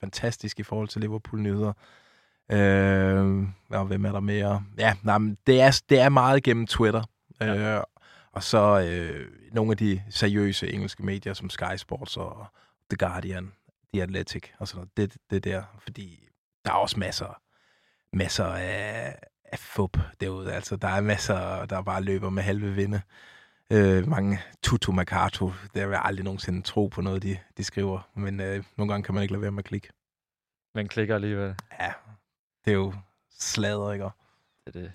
fantastisk 0.00 0.60
i 0.60 0.62
forhold 0.62 0.88
til 0.88 1.00
Liverpool-nyheder. 1.00 1.72
Øh, 2.52 3.46
og 3.70 3.84
hvem 3.86 4.04
er 4.04 4.12
der 4.12 4.20
mere? 4.20 4.64
Ja, 4.78 4.94
nej, 5.02 5.18
men 5.18 5.38
det, 5.46 5.60
er, 5.60 5.80
det 5.88 6.00
er 6.00 6.08
meget 6.08 6.42
gennem 6.42 6.66
Twitter. 6.66 7.02
Ja. 7.40 7.76
Øh, 7.76 7.82
og 8.32 8.42
så 8.42 8.80
øh, 8.80 9.26
nogle 9.52 9.70
af 9.70 9.76
de 9.76 10.02
seriøse 10.10 10.72
engelske 10.72 11.02
medier, 11.02 11.34
som 11.34 11.50
Sky 11.50 11.76
Sports 11.76 12.16
og 12.16 12.46
The 12.90 12.96
Guardian, 12.96 13.52
The 13.94 14.02
Athletic 14.02 14.42
og 14.58 14.68
sådan 14.68 14.78
noget. 14.78 14.96
Det, 14.96 15.20
det 15.30 15.44
der, 15.44 15.62
fordi 15.78 16.28
der 16.64 16.70
er 16.70 16.76
også 16.76 16.98
masser, 16.98 17.42
masser 18.12 18.44
af, 18.44 19.18
af 19.44 19.58
fup 19.58 19.98
derude. 20.20 20.52
Altså, 20.52 20.76
der 20.76 20.88
er 20.88 21.00
masser, 21.00 21.66
der 21.66 21.82
bare 21.82 22.02
løber 22.02 22.30
med 22.30 22.42
halve 22.42 22.74
vinde 22.74 23.02
øh, 23.70 24.08
mange 24.08 24.40
tutu 24.62 24.92
makato. 24.92 25.52
Det 25.74 25.88
vil 25.88 25.92
jeg 25.92 26.02
aldrig 26.04 26.24
nogensinde 26.24 26.62
tro 26.62 26.86
på 26.86 27.00
noget, 27.00 27.22
de, 27.22 27.38
de 27.56 27.64
skriver. 27.64 28.10
Men 28.14 28.40
øh, 28.40 28.64
nogle 28.76 28.92
gange 28.92 29.04
kan 29.04 29.14
man 29.14 29.22
ikke 29.22 29.32
lade 29.32 29.42
være 29.42 29.50
med 29.50 29.58
at 29.58 29.64
klikke. 29.64 29.88
Man 30.74 30.88
klikker 30.88 31.14
alligevel. 31.14 31.56
Ja, 31.80 31.92
det 32.64 32.70
er 32.70 32.74
jo 32.74 32.94
slader, 33.30 33.92
ikke? 33.92 34.04
Det 34.04 34.12
er 34.66 34.80
det. 34.80 34.92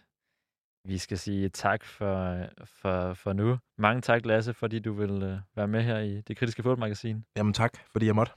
Vi 0.88 0.98
skal 0.98 1.18
sige 1.18 1.50
tak 1.50 1.84
for, 1.84 2.38
for, 2.66 3.14
for 3.14 3.34
nu. 3.34 3.58
Mange 3.78 4.02
tak, 4.02 4.26
Lasse, 4.26 4.54
fordi 4.54 4.80
du 4.80 4.94
vil 4.94 5.24
øh, 5.24 5.38
være 5.56 5.68
med 5.68 5.84
her 5.84 6.00
i 6.00 6.22
det 6.22 6.38
kritiske 6.38 6.64
fodboldmagasin. 6.64 7.26
Jamen 7.38 7.54
tak, 7.54 7.74
fordi 7.92 8.06
jeg 8.06 8.16
måtte. 8.16 8.34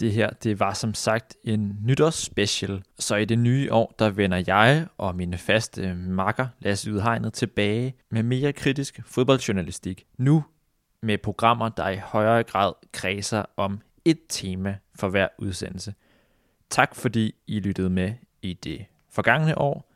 Det 0.00 0.12
her, 0.12 0.30
det 0.30 0.60
var 0.60 0.72
som 0.72 0.94
sagt 0.94 1.36
en 1.44 1.78
nytårsspecial, 1.82 2.82
så 2.98 3.16
i 3.16 3.24
det 3.24 3.38
nye 3.38 3.72
år, 3.72 3.94
der 3.98 4.10
vender 4.10 4.42
jeg 4.46 4.86
og 4.98 5.16
mine 5.16 5.38
faste 5.38 5.94
makker 5.94 6.46
Lasse 6.58 6.92
Udhegnet 6.92 7.32
tilbage 7.32 7.94
med 8.10 8.22
mere 8.22 8.52
kritisk 8.52 9.00
fodboldjournalistik. 9.06 10.04
Nu 10.18 10.44
med 11.02 11.18
programmer, 11.18 11.68
der 11.68 11.88
i 11.88 11.96
højere 11.96 12.42
grad 12.42 12.72
kredser 12.92 13.44
om 13.56 13.80
et 14.04 14.18
tema 14.28 14.78
for 14.94 15.08
hver 15.08 15.28
udsendelse. 15.38 15.94
Tak 16.70 16.94
fordi 16.94 17.34
I 17.46 17.60
lyttede 17.60 17.90
med 17.90 18.14
i 18.42 18.52
det 18.52 18.84
forgangne 19.10 19.58
år. 19.58 19.93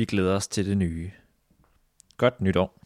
Vi 0.00 0.04
glæder 0.04 0.36
os 0.36 0.48
til 0.48 0.66
det 0.66 0.78
nye. 0.78 1.10
Godt 2.16 2.40
nytår. 2.40 2.79